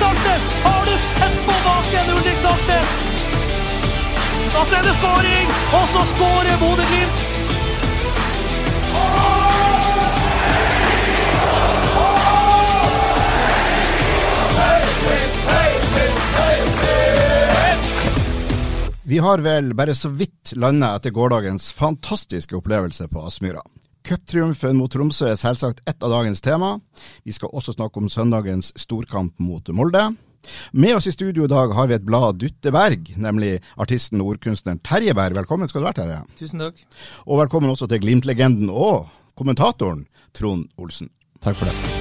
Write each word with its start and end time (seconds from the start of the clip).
Saltnes! 0.00 0.44
Har 0.64 0.84
du 0.84 0.94
sett 0.98 1.46
på 1.46 1.54
baken, 1.64 2.10
Ulrik 2.16 2.38
Saltnes? 2.42 2.88
Og 4.60 4.66
så 4.66 4.76
er 4.76 4.82
det 4.82 4.94
skåring, 4.96 5.50
og 5.76 5.84
så 5.92 6.04
skårer 6.14 6.56
Bodø-Glimt! 6.62 7.26
Vi 19.02 19.18
har 19.18 19.38
vel 19.38 19.74
bare 19.74 19.94
så 19.94 20.08
vidt 20.08 20.52
landa 20.56 20.94
etter 20.96 21.10
gårsdagens 21.10 21.72
fantastiske 21.72 22.56
opplevelse 22.56 23.08
på 23.08 23.26
Aspmyra. 23.26 23.60
Cuptriumfen 24.06 24.78
mot 24.78 24.90
Tromsø 24.92 25.28
er 25.30 25.38
selvsagt 25.38 25.82
ett 25.88 26.02
av 26.02 26.12
dagens 26.14 26.40
tema. 26.44 26.78
Vi 27.26 27.34
skal 27.36 27.52
også 27.52 27.76
snakke 27.76 28.00
om 28.00 28.08
søndagens 28.10 28.72
storkamp 28.80 29.38
mot 29.42 29.68
Molde. 29.76 30.08
Med 30.72 30.96
oss 30.96 31.06
i 31.06 31.12
studio 31.12 31.44
i 31.44 31.52
dag 31.52 31.74
har 31.76 31.90
vi 31.90 31.98
et 31.98 32.06
blad 32.06 32.40
Dytteberg, 32.40 33.12
nemlig 33.20 33.58
artisten 33.76 34.22
og 34.24 34.34
ordkunstneren 34.34 34.80
Terje 34.80 35.14
Berg. 35.14 35.36
Velkommen 35.42 35.68
skal 35.68 35.84
du 35.84 35.90
være, 35.90 36.00
Terje. 36.00 36.20
Tusen 36.40 36.64
takk. 36.64 36.80
Og 37.26 37.42
velkommen 37.44 37.72
også 37.72 37.90
til 37.90 38.00
Glimt-legenden 38.02 38.72
og 38.72 39.10
kommentatoren 39.36 40.06
Trond 40.36 40.70
Olsen. 40.80 41.12
Takk 41.44 41.60
for 41.60 41.68
det. 41.68 41.99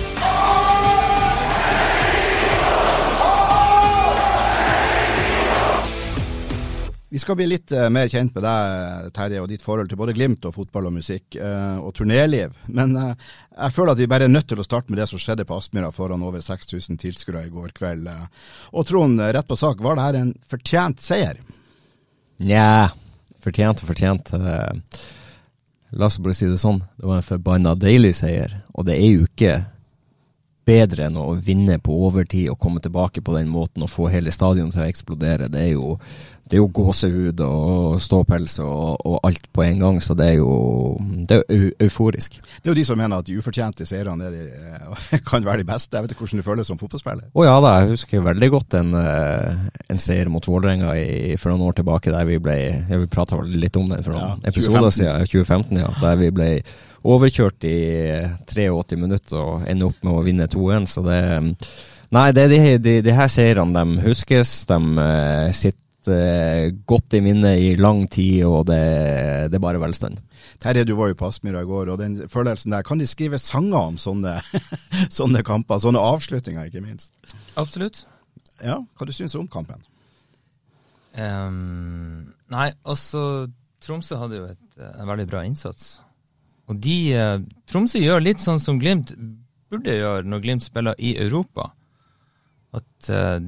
Vi 7.11 7.19
skal 7.19 7.35
bli 7.39 7.47
litt 7.49 7.71
eh, 7.73 7.87
mer 7.89 8.05
kjent 8.05 8.35
med 8.35 8.43
deg, 8.45 9.07
Terje, 9.15 9.41
og 9.41 9.49
ditt 9.49 9.63
forhold 9.65 9.89
til 9.89 9.97
både 9.97 10.13
Glimt 10.13 10.43
og 10.45 10.53
fotball 10.53 10.91
og 10.91 10.93
musikk, 10.99 11.39
eh, 11.41 11.77
og 11.81 11.95
turnéliv. 11.97 12.53
Men 12.69 12.93
eh, 13.01 13.29
jeg 13.55 13.73
føler 13.73 13.95
at 13.95 14.01
vi 14.03 14.09
bare 14.11 14.27
er 14.29 14.33
nødt 14.33 14.45
til 14.51 14.61
å 14.61 14.65
starte 14.67 14.93
med 14.93 15.01
det 15.01 15.07
som 15.09 15.21
skjedde 15.21 15.47
på 15.49 15.57
Aspmyra 15.57 15.89
foran 15.95 16.21
over 16.25 16.43
6000 16.45 17.01
tilskuere 17.01 17.47
i 17.47 17.53
går 17.53 17.73
kveld. 17.79 18.11
Og 18.77 18.85
Trond, 18.85 19.17
rett 19.25 19.49
på 19.49 19.57
sak, 19.57 19.81
var 19.81 19.97
det 19.97 20.05
her 20.05 20.19
en 20.19 20.35
fortjent 20.51 21.01
seier? 21.01 21.41
Nja, 22.45 22.91
fortjent 23.41 23.81
og 23.81 23.89
fortjent. 23.89 24.29
La 25.89 26.05
oss 26.05 26.21
bare 26.21 26.37
si 26.37 26.45
det 26.45 26.61
sånn. 26.61 26.83
Det 26.93 27.09
var 27.09 27.23
en 27.23 27.25
forbanna 27.25 27.73
deilig 27.73 28.19
seier, 28.21 28.53
og 28.77 28.85
det 28.85 28.99
er 29.01 29.09
jo 29.09 29.25
ikke 29.25 29.55
bedre 30.69 31.07
enn 31.09 31.19
å 31.19 31.31
vinne 31.35 31.79
på 31.81 31.95
overtid 32.07 32.49
og 32.51 32.59
komme 32.61 32.81
tilbake 32.83 33.23
på 33.25 33.37
den 33.37 33.49
måten 33.51 33.85
og 33.85 33.91
få 33.91 34.09
hele 34.13 34.33
stadion 34.33 34.71
til 34.73 34.83
å 34.83 34.89
eksplodere. 34.89 35.49
Det 35.51 35.61
er 35.63 35.71
jo, 35.73 35.95
det 36.49 36.57
er 36.57 36.61
jo 36.61 36.69
gåsehud 36.73 37.41
og 37.45 37.99
ståpels 38.03 38.59
og, 38.63 39.01
og 39.05 39.19
alt 39.27 39.49
på 39.55 39.65
en 39.65 39.83
gang, 39.83 39.99
så 40.03 40.15
det 40.17 40.31
er 40.33 40.37
jo 40.39 40.51
det 41.29 41.39
er 41.39 41.55
eu 41.55 41.69
euforisk. 41.85 42.39
Det 42.41 42.69
er 42.69 42.73
jo 42.73 42.79
de 42.79 42.85
som 42.87 42.99
mener 42.99 43.21
at 43.21 43.27
de 43.27 43.37
ufortjente 43.37 43.87
seirene 43.89 44.29
eh, 44.29 45.15
kan 45.29 45.45
være 45.45 45.63
de 45.63 45.69
beste. 45.69 45.95
Jeg 45.97 46.05
vet 46.05 46.15
ikke 46.15 46.25
hvordan 46.25 46.43
du 46.43 46.47
føler 46.47 46.63
det 46.63 46.69
som 46.69 46.81
fotballspiller. 46.81 47.31
Å 47.33 47.47
ja 47.47 47.55
da, 47.65 47.75
jeg 47.81 47.95
husker 47.95 48.27
veldig 48.29 48.51
godt 48.57 48.77
en, 48.81 48.93
eh, 48.99 49.63
en 49.89 50.01
seier 50.01 50.29
mot 50.33 50.45
Vålerenga 50.49 50.93
for 51.41 51.53
noen 51.53 51.69
år 51.69 51.79
tilbake, 51.81 52.13
der 52.13 52.29
vi 52.29 52.37
ble 52.41 52.59
Vi 52.89 53.07
prata 53.11 53.37
litt 53.45 53.77
om 53.77 53.89
det 53.91 54.03
for 54.05 54.15
noen 54.15 54.39
Ja, 54.43 54.51
episoder 54.51 54.93
siden, 54.93 55.25
2015, 55.29 55.81
ja. 55.81 55.89
Der 56.01 56.17
vi 56.19 56.31
ble 56.33 56.49
overkjørt 57.07 57.63
i 57.69 57.77
83 58.49 58.97
minutter 58.99 59.39
og 59.39 59.67
ender 59.69 59.91
opp 59.91 60.03
med 60.03 60.15
å 60.15 60.25
vinne 60.25 60.49
2-1. 60.51 60.89
Så 60.89 61.05
det 61.05 61.21
Nei, 62.09 62.31
det 62.33 62.47
er 62.47 62.49
de, 62.49 62.61
de, 62.81 62.93
de 63.05 63.13
her 63.13 63.29
seirene, 63.29 63.69
de 63.75 64.01
huskes. 64.01 64.63
De 64.65 64.77
eh, 65.03 65.51
sitter 65.53 66.15
eh, 66.15 66.71
godt 66.89 67.13
i 67.13 67.21
minnet 67.21 67.61
i 67.61 67.75
lang 67.77 68.07
tid, 68.09 68.47
og 68.47 68.63
det, 68.65 68.79
det 69.53 69.59
er 69.59 69.61
bare 69.61 69.81
velstand. 69.83 70.17
Terje, 70.59 70.87
du 70.89 70.95
var 70.97 71.11
jo 71.11 71.19
på 71.19 71.29
Aspmyra 71.29 71.61
i 71.61 71.69
går, 71.69 71.91
og 71.93 72.01
den 72.01 72.17
følelsen 72.31 72.73
der, 72.73 72.81
kan 72.87 72.97
de 72.97 73.05
skrive 73.07 73.37
sanger 73.37 73.91
om 73.91 74.01
sånne, 74.01 74.39
sånne 75.19 75.45
kamper? 75.45 75.83
Sånne 75.85 76.01
avslutninger, 76.01 76.71
ikke 76.71 76.81
minst. 76.81 77.13
Absolutt. 77.61 78.07
Ja, 78.57 78.81
Hva 78.97 79.07
du 79.07 79.13
syns 79.15 79.37
du 79.37 79.43
om 79.43 79.47
kampen? 79.51 79.85
Um, 81.13 82.33
nei, 82.51 82.69
altså 82.85 83.21
Tromsø 83.81 84.17
hadde 84.19 84.41
jo 84.41 84.49
et, 84.49 84.61
eh, 84.81 84.95
en 84.99 85.07
veldig 85.09 85.29
bra 85.29 85.45
innsats. 85.47 85.99
Og 86.69 86.77
de 86.83 86.97
eh, 87.17 87.37
Tromsø 87.69 88.01
gjør 88.01 88.21
litt 88.23 88.41
sånn 88.43 88.61
som 88.61 88.79
Glimt 88.81 89.15
burde 89.69 89.95
gjøre 89.95 90.27
når 90.29 90.43
Glimt 90.45 90.65
spiller 90.65 90.97
i 91.01 91.15
Europa. 91.21 91.71
At 92.77 93.09
eh, 93.09 93.39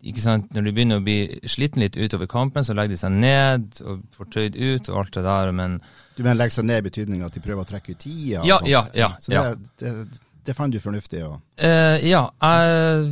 ikke 0.00 0.22
sant, 0.22 0.48
Når 0.56 0.64
de 0.64 0.72
begynner 0.72 1.00
å 1.00 1.04
bli 1.04 1.40
sliten 1.44 1.82
litt 1.84 1.98
utover 2.00 2.28
kampen, 2.30 2.64
så 2.64 2.72
legger 2.76 2.94
de 2.94 3.00
seg 3.02 3.12
ned 3.12 3.82
og 3.84 4.00
får 4.16 4.30
tøyd 4.32 4.56
ut 4.56 4.88
og 4.88 5.00
alt 5.02 5.16
det 5.18 5.24
der, 5.26 5.52
men 5.52 5.76
Du 6.16 6.22
mener 6.22 6.38
legge 6.40 6.56
seg 6.56 6.68
ned 6.68 6.80
i 6.80 6.86
betydning 6.88 7.24
at 7.26 7.36
de 7.36 7.42
prøver 7.44 7.66
å 7.66 7.68
trekke 7.68 7.92
ut 7.92 8.00
tida? 8.00 8.44
Ja, 8.48 8.60
ja, 8.64 8.86
ja, 8.96 9.10
Så 9.20 9.32
det, 9.32 9.36
ja. 9.36 9.50
det, 9.82 10.22
det 10.48 10.56
fant 10.56 10.72
du 10.72 10.80
fornuftig? 10.80 11.24
Og, 11.28 11.40
Eh, 11.60 12.08
ja, 12.08 12.22
jeg, 12.40 13.10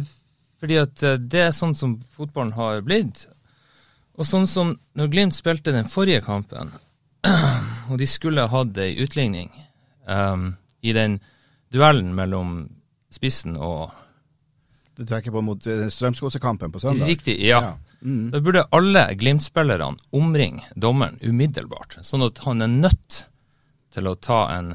fordi 0.63 0.79
at 0.81 1.03
eh, 1.05 1.19
det 1.21 1.43
er 1.51 1.53
sånn 1.53 1.77
som 1.77 1.99
fotballen 2.15 2.55
har 2.57 2.81
blitt. 2.87 3.27
Og 4.19 4.27
sånn 4.27 4.49
som 4.51 4.73
når 4.97 5.13
Glimt 5.13 5.37
spilte 5.37 5.75
den 5.77 5.89
forrige 5.93 6.25
kampen, 6.25 6.73
og 7.89 7.99
de 8.01 8.07
skulle 8.09 8.49
hatt 8.53 8.79
ei 8.83 8.95
utligning 9.03 9.51
um, 10.07 10.53
i 10.81 10.93
den 10.97 11.19
duellen 11.73 12.15
mellom 12.17 12.61
spissen 13.13 13.57
og 13.57 13.91
du 14.99 15.05
tenker 15.07 15.31
på 15.31 15.41
mot 15.47 15.67
eh, 15.71 15.85
Strømsgodsekampen 15.95 16.73
på 16.75 16.81
søndag? 16.83 17.07
Riktig, 17.07 17.37
ja. 17.47 17.61
Ja. 17.63 17.75
Mm. 18.03 18.31
Da 18.33 18.41
burde 18.43 18.65
alle 18.75 19.05
Glimt-spillerne 19.15 19.95
omringe 20.11 20.67
dommeren 20.75 21.21
umiddelbart, 21.23 22.01
sånn 22.03 22.25
at 22.27 22.41
han 22.43 22.67
er 22.67 22.73
nødt 22.73 23.19
til 23.95 24.11
å 24.11 24.17
ta 24.19 24.41
en, 24.57 24.73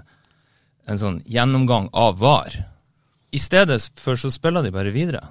en 0.87 1.01
sånn 1.01 1.19
gjennomgang 1.27 1.89
av 1.91 2.21
VAR. 2.23 2.55
I 3.35 3.41
stedet 3.41 3.81
for 3.99 4.19
så 4.19 4.31
spiller 4.31 4.63
de 4.63 4.71
bare 4.71 4.95
videre. 4.95 5.25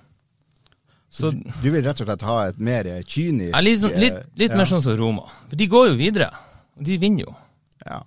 Så 1.13 1.31
du, 1.33 1.71
vil 1.71 1.81
rett 1.85 2.01
og 2.01 2.09
slett 2.09 2.25
ha 2.25 2.37
et 2.49 2.61
mer 2.61 2.89
kynisk 3.05 3.53
Ja, 3.53 3.61
litt, 3.65 3.81
sånn, 3.81 3.97
litt, 4.01 4.17
eh, 4.17 4.29
litt 4.41 4.53
ja, 4.53 4.61
mer 4.61 4.69
sånn 4.69 4.85
som 4.85 4.97
Roma. 4.97 5.25
De 5.53 5.69
går 5.73 5.91
jo 5.91 5.97
videre, 5.99 6.29
og 6.77 6.85
de 6.89 7.01
vinner 7.01 7.27
jo. 7.27 7.35
Ja. 7.87 8.03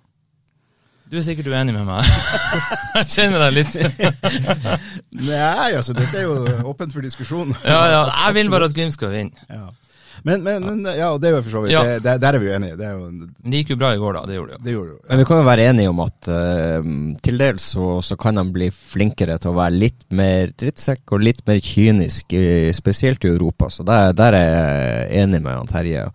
Du 1.06 1.20
er 1.20 1.22
sikkert 1.22 1.46
uenig 1.52 1.70
med 1.76 1.86
meg. 1.86 2.06
Jeg 2.98 3.08
kjenner 3.12 3.44
deg 3.44 3.60
litt. 3.60 3.74
Nei, 5.30 5.72
altså, 5.78 5.94
dette 5.94 6.18
er 6.18 6.24
jo 6.26 6.62
åpent 6.66 6.94
for 6.94 7.06
diskusjon. 7.06 7.54
Ja, 7.62 7.82
ja. 7.92 8.04
Jeg 8.26 8.40
vil 8.40 8.50
bare 8.50 8.66
at 8.66 8.74
Glimt 8.74 8.94
skal 8.96 9.12
vinne. 9.14 9.46
Ja. 9.46 9.68
Men, 10.26 10.42
men, 10.42 10.64
men 10.64 10.88
ja, 10.96 11.12
det 11.20 11.28
er 11.28 11.36
jo 11.36 11.42
for 11.44 11.52
så 11.52 11.60
vidt. 11.62 11.74
Ja. 11.76 11.84
Det, 11.86 12.00
der, 12.02 12.18
der 12.18 12.34
er 12.34 12.42
vi 12.42 12.48
jo 12.48 12.54
enige. 12.56 12.78
Det, 12.80 12.88
er 12.88 12.96
jo, 12.98 13.28
det 13.46 13.60
gikk 13.60 13.70
jo 13.70 13.76
bra 13.78 13.92
i 13.94 14.00
går, 14.02 14.16
da. 14.16 14.22
Det 14.26 14.38
gjorde 14.38 14.50
det 14.50 14.56
jo. 14.56 14.64
det 14.64 14.74
gjorde 14.74 14.90
jo. 14.90 14.98
Men 15.10 15.20
vi 15.20 15.26
kan 15.28 15.38
jo 15.38 15.44
være 15.46 15.66
enige 15.70 15.92
om 15.92 16.02
at 16.02 16.30
uh, 16.32 16.88
til 17.28 17.38
dels 17.44 17.68
så, 17.76 17.86
så 18.08 18.16
kan 18.18 18.40
de 18.40 18.44
bli 18.56 18.70
flinkere 18.74 19.36
til 19.44 19.52
å 19.52 19.58
være 19.60 19.78
litt 19.84 20.02
mer 20.10 20.50
drittsekk 20.58 21.14
og 21.14 21.22
litt 21.22 21.44
mer 21.46 21.62
kynisk, 21.62 22.34
spesielt 22.74 23.28
i 23.28 23.30
Europa. 23.30 23.70
Så 23.70 23.86
der, 23.86 24.10
der 24.18 24.40
er 24.40 24.50
jeg 24.50 25.22
enig 25.22 25.44
med 25.46 25.60
han 25.60 25.70
Terje. 25.70 26.08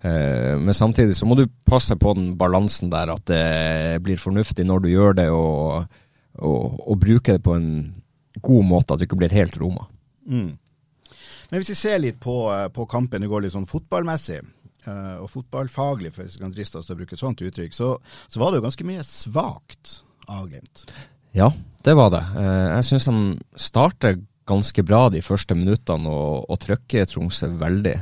Eh, 0.00 0.54
men 0.56 0.76
samtidig 0.76 1.16
så 1.18 1.28
må 1.28 1.36
du 1.36 1.44
passe 1.68 1.96
på 2.00 2.14
den 2.16 2.32
balansen 2.40 2.92
der, 2.92 3.12
at 3.12 3.26
det 3.28 4.00
blir 4.04 4.20
fornuftig 4.20 4.64
når 4.68 4.84
du 4.84 4.88
gjør 4.92 5.18
det, 5.18 5.28
og, 5.34 5.90
og, 6.40 6.80
og 6.86 7.00
bruke 7.02 7.36
det 7.36 7.44
på 7.44 7.56
en 7.58 7.70
god 8.40 8.64
måte, 8.64 8.94
at 8.94 9.02
du 9.02 9.08
ikke 9.08 9.20
blir 9.20 9.34
helt 9.34 9.58
Roma. 9.60 9.88
Mm. 10.24 10.54
Men 11.50 11.58
hvis 11.58 11.72
vi 11.72 11.78
ser 11.80 11.98
litt 11.98 12.20
på, 12.22 12.34
på 12.72 12.86
kampen 12.88 13.22
det 13.22 13.28
går, 13.28 13.44
litt 13.44 13.56
sånn 13.56 13.68
fotballmessig, 13.68 14.40
eh, 14.86 15.16
og 15.18 15.28
fotballfaglig, 15.32 16.14
for 16.14 16.24
hvis 16.24 16.38
vi 16.38 16.44
kan 16.44 16.54
driste 16.54 16.80
oss 16.80 16.88
til 16.88 16.96
å 16.96 17.00
bruke 17.02 17.16
et 17.18 17.22
sånt 17.24 17.42
uttrykk, 17.44 17.74
så, 17.76 17.96
så 18.30 18.40
var 18.40 18.52
det 18.52 18.60
jo 18.60 18.66
ganske 18.68 18.86
mye 18.88 19.04
svakt 19.06 20.00
av 20.30 20.46
Glimt. 20.48 20.84
Ja, 21.34 21.50
det 21.84 21.94
var 21.98 22.12
det. 22.14 22.22
Eh, 22.38 22.68
Jeg 22.76 22.86
syns 22.88 23.08
de 23.10 23.60
starter 23.68 24.20
ganske 24.50 24.82
bra 24.82 25.04
de 25.12 25.20
første 25.22 25.54
minuttene 25.54 26.10
og, 26.10 26.46
og 26.50 26.58
trykker 26.62 27.06
Tromsø 27.10 27.50
veldig. 27.60 27.98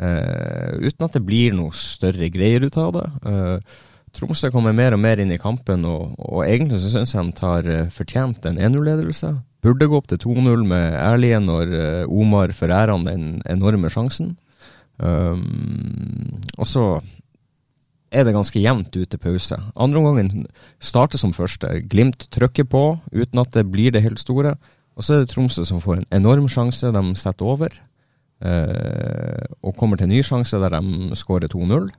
Eh, 0.00 0.80
uten 0.80 1.04
at 1.04 1.16
det 1.16 1.24
blir 1.26 1.54
noe 1.56 1.74
større 1.76 2.30
greier 2.32 2.64
ut 2.64 2.76
av 2.80 2.92
det. 2.96 3.06
Eh, 3.28 3.78
Tromsø 4.16 4.48
kommer 4.50 4.74
mer 4.74 4.96
og 4.96 5.02
mer 5.04 5.20
inn 5.22 5.30
i 5.30 5.38
kampen, 5.38 5.84
og, 5.86 6.16
og 6.18 6.42
egentlig 6.46 6.80
så 6.82 6.90
syns 6.94 7.12
jeg 7.14 7.28
de 7.28 7.36
tar 7.36 7.68
eh, 7.68 7.90
fortjent 7.92 8.48
en 8.48 8.58
1-0-ledelse. 8.58 9.34
Burde 9.60 9.90
gå 9.90 10.00
opp 10.00 10.08
til 10.08 10.22
2-0 10.24 10.64
med 10.64 10.96
ærlige 10.96 11.42
når 11.44 11.74
Omar 12.08 12.54
forærer 12.56 12.94
han 12.94 13.04
den 13.04 13.26
enorme 13.44 13.90
sjansen. 13.92 14.38
Um, 14.96 16.40
og 16.56 16.64
så 16.68 16.84
er 18.10 18.24
det 18.24 18.32
ganske 18.34 18.60
jevnt 18.60 18.96
ute 18.96 19.20
pause. 19.20 19.58
Andre 19.76 20.00
omgangen 20.00 20.46
starter 20.80 21.20
som 21.20 21.36
første. 21.36 21.82
Glimt 21.92 22.24
trykker 22.32 22.64
på 22.72 22.84
uten 23.12 23.44
at 23.44 23.52
det 23.52 23.68
blir 23.68 23.92
det 23.92 24.02
helt 24.02 24.20
store. 24.20 24.56
Og 24.96 25.04
så 25.04 25.14
er 25.14 25.22
det 25.22 25.34
Tromsø 25.34 25.64
som 25.68 25.80
får 25.84 26.00
en 26.00 26.10
enorm 26.22 26.48
sjanse. 26.48 26.88
De 26.88 27.04
setter 27.20 27.52
over. 27.52 27.76
Eh, 28.40 29.44
og 29.60 29.76
kommer 29.76 30.00
til 30.00 30.08
en 30.08 30.14
ny 30.14 30.22
sjanse 30.24 30.60
der 30.62 30.76
de 30.76 31.18
skårer 31.18 31.50
2-0. 31.52 31.90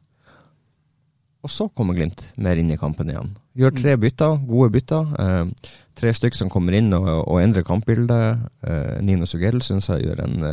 Og 1.42 1.50
så 1.50 1.68
kommer 1.74 1.98
Glimt 1.98 2.22
mer 2.38 2.60
inn 2.62 2.70
i 2.74 2.78
kampen 2.78 3.10
igjen. 3.10 3.32
Gjør 3.58 3.74
tre 3.78 3.96
bytter, 3.98 4.38
gode 4.50 4.70
bytter. 4.76 5.16
Eh, 5.22 5.72
tre 5.98 6.14
stykker 6.14 6.38
som 6.38 6.52
kommer 6.54 6.78
inn 6.78 6.94
og, 6.98 7.10
og 7.26 7.42
endrer 7.42 7.66
kampbildet. 7.66 8.46
Eh, 8.66 9.02
Nino 9.06 9.30
Sugell 9.30 9.62
syns 9.66 9.90
jeg 9.90 10.06
gjør 10.06 10.22
en, 10.28 10.52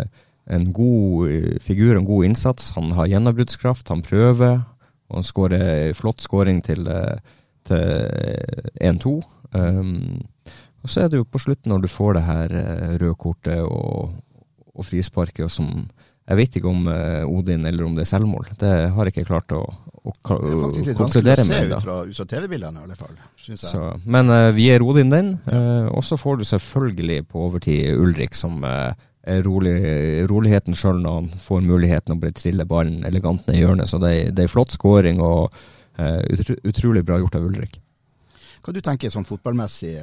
en 0.49 0.71
god 0.77 1.35
eh, 1.35 1.59
figur, 1.65 1.97
en 1.97 2.09
god 2.09 2.31
innsats. 2.31 2.73
Han 2.77 2.95
har 2.97 3.11
gjennombruddskraft, 3.13 3.93
han 3.93 4.05
prøver. 4.05 4.63
Og 5.09 5.21
han 5.21 5.29
skårer 5.29 5.93
flott 5.97 6.25
skåring 6.25 6.63
til, 6.65 6.89
eh, 6.89 7.37
til 7.69 7.85
1-2. 8.81 9.19
Um, 9.57 10.21
og 10.85 10.91
så 10.93 11.03
er 11.03 11.09
det 11.11 11.21
jo 11.21 11.29
på 11.29 11.41
slutten, 11.41 11.73
når 11.73 11.85
du 11.85 11.89
får 11.91 12.19
det 12.19 12.25
her 12.27 12.55
eh, 12.55 12.97
røde 13.01 13.17
kortet 13.21 13.63
og, 13.65 14.13
og 14.79 14.87
frisparket, 14.87 15.47
og 15.49 15.53
som 15.53 15.89
Jeg 16.29 16.37
vet 16.37 16.57
ikke 16.59 16.69
om 16.69 16.83
uh, 16.93 17.25
Odin 17.25 17.63
eller 17.65 17.87
om 17.87 17.95
det 17.97 18.03
er 18.03 18.11
selvmål. 18.11 18.51
Det 18.61 18.71
har 18.93 19.09
jeg 19.09 19.15
ikke 19.15 19.31
klart 19.31 19.53
å, 19.57 19.63
å, 19.65 20.13
konkludere 20.21 20.51
med. 20.51 20.51
Det 20.53 20.59
er 20.59 20.65
faktisk 20.67 20.91
litt 20.91 21.01
vanskelig 21.01 21.33
å 21.33 21.47
se 21.47 21.61
ut 21.71 21.87
fra, 21.87 21.95
USA 22.05 22.27
TV-bildene, 22.29 22.83
i 22.83 22.85
alle 22.85 22.99
fall. 22.99 23.15
Synes 23.41 23.65
jeg. 23.65 23.71
Så, 23.73 23.87
men 24.05 24.29
uh, 24.29 24.51
vi 24.53 24.67
gir 24.67 24.85
Odin 24.85 25.15
den. 25.15 25.31
Uh, 25.49 25.89
og 25.89 26.05
så 26.05 26.21
får 26.21 26.37
du 26.37 26.45
selvfølgelig 26.51 27.23
på 27.33 27.47
overtid 27.47 27.97
Ulrik, 27.97 28.37
som 28.37 28.61
er 28.69 29.41
rolig, 29.47 29.75
roligheten 30.29 30.77
sjøl 30.77 31.01
når 31.01 31.17
han 31.17 31.33
får 31.47 31.65
muligheten 31.65 32.19
å 32.19 32.21
bare 32.21 32.37
trille 32.37 32.69
ballen 32.69 33.09
elegant 33.09 33.49
ned 33.49 33.57
i 33.57 33.65
hjørnet. 33.65 33.89
Så 33.89 34.01
det, 34.05 34.13
er 34.29 34.45
er 34.45 34.53
flott 34.53 34.77
skåring 34.77 35.25
og 35.25 35.49
utro, 35.97 36.61
utrolig 36.69 37.07
bra 37.09 37.23
gjort 37.25 37.41
av 37.41 37.49
Ulrik. 37.49 37.81
Hva 38.63 38.75
du 38.75 38.81
tenker 38.85 39.13
sånn 39.13 39.27
fotballmessig, 39.29 39.95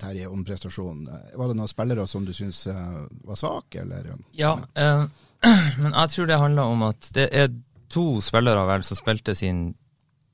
Terje, 0.00 0.28
om 0.30 0.44
prestasjonen? 0.46 1.08
Var 1.34 1.50
det 1.50 1.56
noen 1.58 1.70
spillere 1.70 2.06
som 2.10 2.24
du 2.26 2.32
syns 2.36 2.66
var 2.68 3.38
sak, 3.40 3.74
eller? 3.82 4.12
Ja, 4.38 4.54
eh, 4.74 5.04
men 5.82 5.90
jeg 5.92 6.12
tror 6.14 6.30
det 6.30 6.38
handler 6.42 6.74
om 6.74 6.86
at 6.90 7.08
det 7.16 7.28
er 7.32 7.50
to 7.92 8.20
spillere 8.24 8.62
vel 8.68 8.84
som 8.86 8.98
spilte 9.00 9.34
sin 9.38 9.72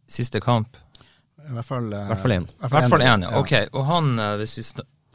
siste 0.08 0.40
kamp. 0.44 0.76
I 1.48 1.54
hvert 1.56 1.66
fall 1.66 1.88
I 1.92 2.04
hvert 2.10 2.22
fall 2.22 2.36
én. 2.36 2.46
I 2.46 2.70
hvert 2.74 2.92
fall 2.92 3.04
én, 3.06 3.24
ja. 3.24 3.34
Ok. 3.40 3.54
Og 3.72 3.84
han, 3.88 4.14
hvis 4.40 4.58
vi 4.60 4.66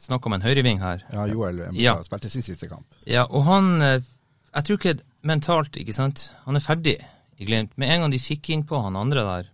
snakker 0.04 0.28
om 0.30 0.34
en 0.36 0.44
høyreving 0.44 0.80
her 0.82 1.04
Ja, 1.12 1.26
Joel 1.30 1.62
ja. 1.78 1.94
spilte 2.04 2.30
sin 2.32 2.42
siste 2.42 2.68
kamp. 2.68 2.86
Ja, 3.06 3.26
og 3.30 3.46
han 3.46 3.76
Jeg 3.78 4.64
tror 4.66 4.80
ikke 4.80 4.96
mentalt, 5.22 5.76
ikke 5.80 5.94
sant. 5.96 6.28
Han 6.44 6.58
er 6.58 6.64
ferdig 6.64 6.98
i 7.38 7.46
Glimt. 7.46 7.72
Med 7.78 7.90
en 7.90 8.04
gang 8.04 8.12
de 8.12 8.20
fikk 8.22 8.50
innpå 8.54 8.82
han 8.84 8.98
andre 8.98 9.24
der, 9.26 9.50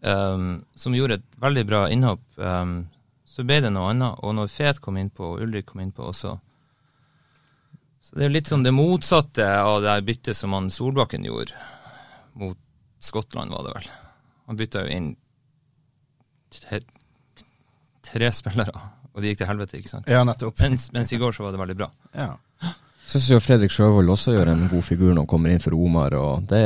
um, 0.00 0.64
som 0.74 0.94
gjorde 0.94 1.20
et 1.20 1.38
veldig 1.42 1.64
bra 1.68 1.84
innhopp, 1.92 2.24
um, 2.36 2.78
så 3.26 3.44
ble 3.44 3.60
det 3.64 3.72
noe 3.74 3.92
annet. 3.92 4.20
Og 4.24 4.36
når 4.36 4.52
Fet 4.52 4.80
kom 4.82 4.98
innpå, 5.00 5.34
og 5.34 5.44
Ulrik 5.44 5.70
kom 5.70 5.82
innpå 5.84 6.06
også 6.08 6.36
Så 8.00 8.16
det 8.16 8.26
er 8.26 8.32
litt 8.32 8.48
sånn 8.48 8.62
det 8.62 8.72
motsatte 8.72 9.46
av 9.60 9.80
det 9.82 9.96
byttet 10.06 10.38
som 10.38 10.54
han 10.54 10.70
Solbakken 10.70 11.26
gjorde 11.26 11.56
mot 12.38 12.58
Skottland, 13.02 13.50
var 13.50 13.66
det 13.66 13.72
vel. 13.74 13.88
Han 14.46 14.58
bytta 14.58 14.84
jo 14.84 14.92
inn 14.94 15.08
tre, 16.54 16.80
tre 18.06 18.30
spillere, 18.32 18.82
og 19.12 19.22
det 19.22 19.32
gikk 19.32 19.42
til 19.42 19.50
helvete, 19.50 19.80
ikke 19.80 19.92
sant? 19.92 20.10
Ja, 20.10 20.22
nettopp. 20.26 20.58
Mens, 20.62 20.88
mens 20.94 21.12
i 21.12 21.18
går 21.20 21.34
så 21.34 21.44
var 21.44 21.54
det 21.54 21.60
veldig 21.60 21.76
bra. 21.78 21.90
Ja. 22.14 22.30
Syns 23.06 23.28
jo 23.30 23.38
Fredrik 23.38 23.70
Sjøvold 23.70 24.10
også 24.10 24.34
gjør 24.34 24.50
en 24.50 24.68
god 24.70 24.82
figur 24.82 25.12
når 25.12 25.22
han 25.22 25.30
kommer 25.30 25.52
inn 25.52 25.62
for 25.62 25.76
Omar. 25.78 26.14
og 26.18 26.48
det, 26.50 26.62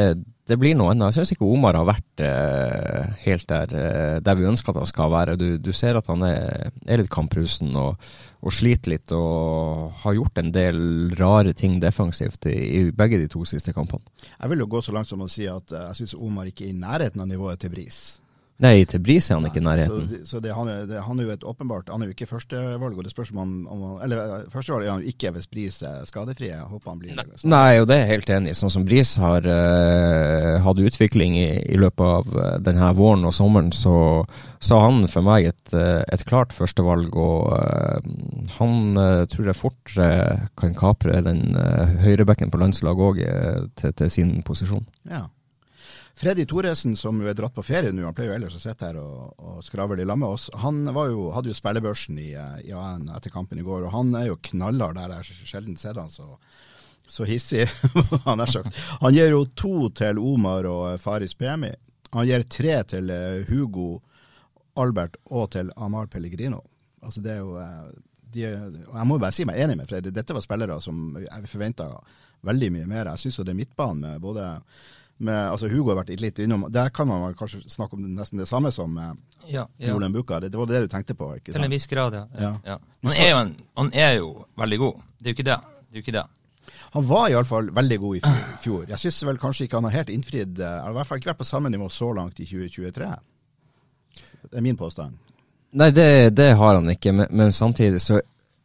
det 0.48 0.56
blir 0.58 0.74
noe 0.74 0.94
annet. 0.94 1.10
Jeg 1.10 1.20
syns 1.20 1.34
ikke 1.34 1.46
Omar 1.46 1.76
har 1.76 1.84
vært 1.86 2.22
eh, 2.24 3.10
helt 3.26 3.44
der, 3.50 3.74
eh, 3.76 4.16
der 4.24 4.38
vi 4.38 4.48
ønsker 4.48 4.72
at 4.72 4.80
han 4.80 4.88
skal 4.88 5.12
være. 5.12 5.36
Du, 5.36 5.46
du 5.60 5.70
ser 5.76 5.98
at 6.00 6.08
han 6.10 6.24
er, 6.26 6.72
er 6.86 7.02
litt 7.02 7.10
kamprusen 7.12 7.76
og, 7.76 8.00
og, 8.40 8.54
sliter 8.56 8.94
litt, 8.94 9.12
og 9.12 9.92
har 10.00 10.16
gjort 10.16 10.40
en 10.40 10.50
del 10.54 10.80
rare 11.20 11.52
ting 11.52 11.76
defensivt 11.82 12.48
i, 12.48 12.56
i, 12.56 12.82
begge 12.96 13.20
de 13.20 13.28
to 13.30 13.44
siste 13.48 13.76
kampene. 13.76 14.02
Jeg 14.32 14.54
vil 14.54 14.64
jo 14.64 14.70
gå 14.72 14.82
så 14.84 14.96
langt 14.96 15.12
som 15.12 15.20
å 15.20 15.30
si 15.30 15.44
at 15.50 15.76
eh, 15.76 15.90
jeg 15.90 16.02
syns 16.02 16.16
Omar 16.18 16.48
ikke 16.48 16.66
er 16.66 16.72
i 16.72 16.80
nærheten 16.80 17.20
av 17.20 17.28
nivået 17.28 17.60
til 17.60 17.76
Bris. 17.76 18.00
Nei, 18.60 18.84
til 18.84 19.00
Bris 19.00 19.30
er 19.30 19.38
han 19.38 19.46
ikke 19.48 19.60
i 19.62 19.64
nærheten. 19.64 20.08
Så, 20.10 20.34
så 20.34 20.40
det, 20.44 20.52
han, 20.52 20.68
er, 20.68 20.82
det, 20.88 21.00
han, 21.06 21.20
er 21.20 21.28
jo 21.28 21.32
et 21.32 21.44
åpenbart 21.48 21.88
Han 21.88 22.02
er 22.02 22.10
jo 22.10 22.14
ikke 22.14 22.28
førstevalg, 22.28 22.98
og 22.98 23.06
det 23.06 23.12
spørs 23.14 23.32
om 23.32 23.40
han 23.40 23.54
om, 23.72 23.84
Eller 24.04 24.44
førstevalg 24.52 24.84
er 24.84 24.92
han 24.92 25.04
jo 25.04 25.14
ikke 25.14 25.32
hvis 25.32 25.48
Bris 25.48 25.80
er 25.86 26.04
skadefri. 26.08 26.50
Jeg 26.50 26.66
håper 26.68 26.92
han 26.92 27.00
blir 27.00 27.16
Nei, 27.16 27.24
Nei 27.48 27.80
og 27.80 27.88
det 27.88 27.96
er 27.96 28.04
jeg 28.04 28.10
helt 28.12 28.34
enig 28.36 28.52
i. 28.52 28.58
Sånn 28.60 28.74
som 28.74 28.84
Bris 28.84 29.14
har 29.20 29.48
uh, 29.48 30.60
hatt 30.66 30.84
utvikling 30.84 31.38
i, 31.40 31.48
i, 31.72 31.80
løpet 31.80 32.04
av 32.04 32.36
uh, 32.36 32.52
denne 32.60 32.92
våren 32.98 33.24
og 33.28 33.34
sommeren, 33.36 33.72
så, 33.72 33.96
så 34.60 34.82
han 34.84 35.08
for 35.08 35.24
meg 35.24 35.48
et, 35.54 35.64
uh, 35.72 36.04
et 36.12 36.24
klart 36.28 36.52
førstevalg. 36.56 37.16
Og 37.16 37.48
han 38.60 39.00
tror 39.32 39.48
jeg 39.48 39.56
fort 39.56 39.92
kan 40.60 40.76
kapre 40.76 41.20
den 41.24 41.56
høyrebekken 42.04 42.52
på 42.52 42.60
landslaget 42.60 43.06
òg 43.06 43.20
til, 43.80 43.94
til 43.96 44.12
sin 44.12 44.40
posisjon. 44.46 44.84
Ja. 45.08 45.24
Freddy 46.20 46.44
Thoresen, 46.44 46.96
som 47.00 47.16
jo 47.22 47.30
er 47.30 47.36
dratt 47.36 47.54
på 47.56 47.62
ferie 47.64 47.94
nå, 47.96 48.02
han 48.04 48.12
pleier 48.12 48.34
jo 48.34 48.36
ellers 48.36 48.56
å 48.58 48.60
sitte 48.60 48.90
her 48.90 48.98
og, 49.00 49.30
og 49.40 49.62
skravle 49.64 50.02
i 50.02 50.04
med 50.04 50.26
oss. 50.26 50.50
Han 50.60 50.82
jo, 50.84 51.30
hadde 51.32 51.48
jo 51.48 51.56
spillebørsen 51.56 52.18
i, 52.20 52.34
i 52.68 52.74
AN 52.76 53.06
etter 53.16 53.32
kampen 53.32 53.56
i 53.56 53.64
går, 53.64 53.86
og 53.86 53.94
han 53.94 54.12
er 54.18 54.26
jo 54.28 54.36
knallhard 54.50 54.98
der. 55.00 55.14
Jeg 55.22 55.48
sjelden 55.48 55.78
sett 55.80 55.96
han 55.96 56.12
så, 56.12 56.36
så 57.08 57.24
hissig. 57.24 57.64
han, 58.28 58.44
han 58.44 59.16
gir 59.16 59.32
jo 59.32 59.46
to 59.56 59.88
til 59.96 60.20
Omar 60.20 60.68
og 60.68 61.00
Faris 61.00 61.32
Pemi. 61.40 61.72
Han 62.12 62.28
gir 62.28 62.44
tre 62.52 62.76
til 62.92 63.08
Hugo, 63.48 63.88
Albert 64.76 65.16
og 65.32 65.48
til 65.56 65.72
Amar 65.80 66.12
Pellegrino. 66.12 66.60
Altså 67.00 67.24
det 67.24 67.38
er 67.38 67.40
jo 67.40 67.56
de, 68.30 68.44
Jeg 68.44 69.08
må 69.08 69.16
bare 69.16 69.32
si 69.32 69.48
meg 69.48 69.64
enig 69.64 69.80
med 69.80 69.88
Freddy. 69.88 70.12
Dette 70.12 70.36
var 70.36 70.44
spillere 70.44 70.82
som 70.84 71.16
jeg 71.16 71.48
forventa 71.48 71.94
veldig 72.44 72.74
mye 72.76 72.92
mer. 72.92 73.14
Jeg 73.14 73.24
syns 73.24 73.40
det 73.40 73.54
er 73.54 73.62
midtbanen 73.64 74.04
med 74.04 74.20
både 74.20 74.50
med, 75.20 75.38
altså 75.50 75.68
Hugo 75.68 75.92
har 75.92 76.00
vært 76.00 76.20
litt 76.20 76.38
innom 76.40 76.64
Der 76.72 76.88
kan 76.94 77.08
man 77.08 77.34
kanskje 77.36 77.60
snakke 77.68 77.96
om 77.96 78.04
nesten 78.16 78.40
det 78.40 78.48
samme 78.48 78.72
som 78.72 78.92
med 78.94 79.18
ja, 79.50 79.66
ja. 79.78 79.96
Buka. 80.08 80.40
Det, 80.40 80.48
det, 80.48 80.58
var 80.58 80.66
det 80.66 80.80
du 80.80 80.88
tenkte 80.88 81.14
på? 81.14 81.34
ikke 81.36 81.52
sant? 81.52 81.58
Til 81.58 81.66
en 81.66 81.74
viss 81.74 81.86
grad, 81.90 82.14
ja. 82.14 82.26
ja. 82.40 82.52
ja. 82.64 82.76
Han, 83.02 83.12
er 83.12 83.32
en, 83.36 83.54
han, 83.76 83.90
er 83.94 84.12
jo 84.20 84.46
veldig 84.56 84.78
god. 84.78 85.00
Det 85.18 85.26
er 85.26 85.34
jo 85.34 85.38
ikke 85.38 85.48
det. 85.50 85.58
det, 85.60 85.90
er 85.92 86.00
jo 86.00 86.04
ikke 86.04 86.16
det. 86.18 86.26
Han 86.94 87.06
var 87.06 87.30
iallfall 87.30 87.70
veldig 87.74 87.98
god 88.02 88.16
i 88.16 88.34
fjor. 88.62 88.84
Jeg 88.88 89.02
syns 89.02 89.22
vel 89.26 89.40
kanskje 89.42 89.66
ikke 89.66 89.78
han 89.78 89.88
har 89.88 90.00
helt 90.00 90.10
innfridd 90.10 90.58
Eller 90.58 90.94
i 90.94 90.98
hvert 90.98 91.08
fall 91.08 91.20
ikke 91.20 91.32
vært 91.32 91.42
på 91.42 91.48
samme 91.48 91.70
nivå 91.70 91.88
så 91.92 92.12
langt 92.16 92.40
i 92.42 92.46
2023. 92.48 93.10
Det 94.48 94.56
er 94.56 94.64
min 94.64 94.78
påstand. 94.78 95.18
Nei, 95.78 95.90
det, 95.94 96.34
det 96.34 96.52
har 96.58 96.74
han 96.74 96.90
ikke, 96.90 97.12
men, 97.14 97.28
men 97.30 97.52
samtidig 97.54 98.00
så 98.02 98.18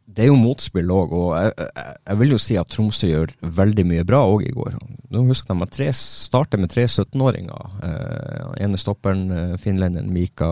det 0.06 0.22
er 0.22 0.30
jo 0.30 0.38
motspill 0.38 0.90
òg, 0.94 1.12
og 1.18 1.30
jeg, 1.34 1.52
jeg, 1.58 1.94
jeg, 2.06 2.18
vil 2.20 2.32
jo 2.32 2.38
si 2.40 2.56
at 2.60 2.70
Tromsø 2.70 3.08
gjør 3.10 3.32
veldig 3.58 3.84
mye 3.90 4.04
bra 4.06 4.20
òg 4.30 4.44
i 4.46 4.52
går. 4.54 4.76
Nå 5.12 5.24
husker 5.26 5.52
de 5.52 5.66
at 5.66 5.74
tre 5.74 5.88
starter 5.98 6.62
med 6.62 6.70
tre 6.72 6.86
17-åringer. 6.86 7.72
Eh, 7.88 8.52
ene 8.64 8.78
stopperen, 8.80 9.24
eh, 9.34 9.56
finlenderen 9.60 10.12
Mika, 10.14 10.50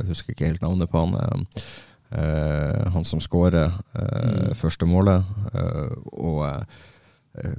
jeg 0.00 0.08
husker 0.10 0.34
ikke 0.34 0.50
helt 0.50 0.64
navnet 0.64 0.90
på 0.90 1.04
han. 1.04 1.38
Eh, 2.10 2.82
han 2.92 3.06
som 3.06 3.22
skårer 3.22 3.70
eh, 3.70 4.50
mm. 4.50 4.58
første 4.58 4.90
målet. 4.90 5.24
Eh, 5.54 5.96
og 6.18 6.42
eh, 7.40 7.56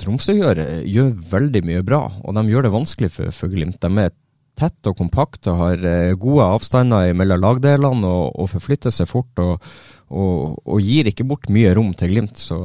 Tromsø 0.00 0.34
gjør, 0.34 0.64
gjør, 0.88 1.14
veldig 1.30 1.64
mye 1.68 1.84
bra, 1.86 2.02
og 2.24 2.34
de 2.34 2.48
gjør 2.50 2.66
det 2.66 2.74
vanskelig 2.74 3.12
for, 3.14 3.36
for 3.36 3.52
Glimt. 3.52 3.78
De 3.84 4.02
er 4.02 4.16
tett 4.58 4.88
og 4.90 4.98
kompakt 4.98 5.46
og 5.48 5.60
har 5.60 5.84
gode 6.20 6.44
avstander 6.56 7.14
mellom 7.16 7.40
lagdelene 7.40 8.08
og, 8.08 8.34
og 8.34 8.50
forflytter 8.50 8.92
seg 8.92 9.08
fort. 9.08 9.30
og 9.40 9.62
og, 10.10 10.56
og, 10.66 10.80
gir 10.82 11.06
ikke 11.06 11.24
bort 11.28 11.46
mye 11.54 11.70
rom 11.76 11.92
til 11.94 12.10
Glimt. 12.10 12.38
Så, 12.40 12.58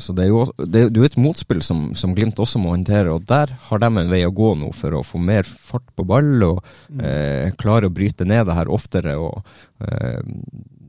så 0.00 0.14
det 0.16 0.24
er 0.24 0.30
jo 0.30 0.44
det, 0.56 0.86
det 0.94 1.02
er 1.02 1.08
et 1.10 1.18
motspill 1.20 1.60
som, 1.64 1.90
som, 1.98 2.14
Glimt 2.16 2.40
også 2.40 2.60
må 2.62 2.72
håndtere. 2.72 3.12
og 3.12 3.26
Der 3.28 3.52
har 3.68 3.82
de 3.82 3.90
en 3.90 4.12
vei 4.12 4.22
å 4.24 4.32
gå 4.32 4.54
nå 4.56 4.70
for 4.76 4.96
å 4.96 5.04
få 5.04 5.20
mer 5.20 5.44
fart 5.44 5.84
på 5.96 6.06
ball 6.08 6.30
og 6.46 6.62
mm. 6.88 7.02
eh, 7.04 7.48
klare 7.60 7.90
å 7.90 7.94
bryte 7.94 8.24
ned 8.24 8.48
det 8.48 8.56
her 8.56 8.72
oftere. 8.72 9.18
og 9.20 9.44
eh, 9.84 10.22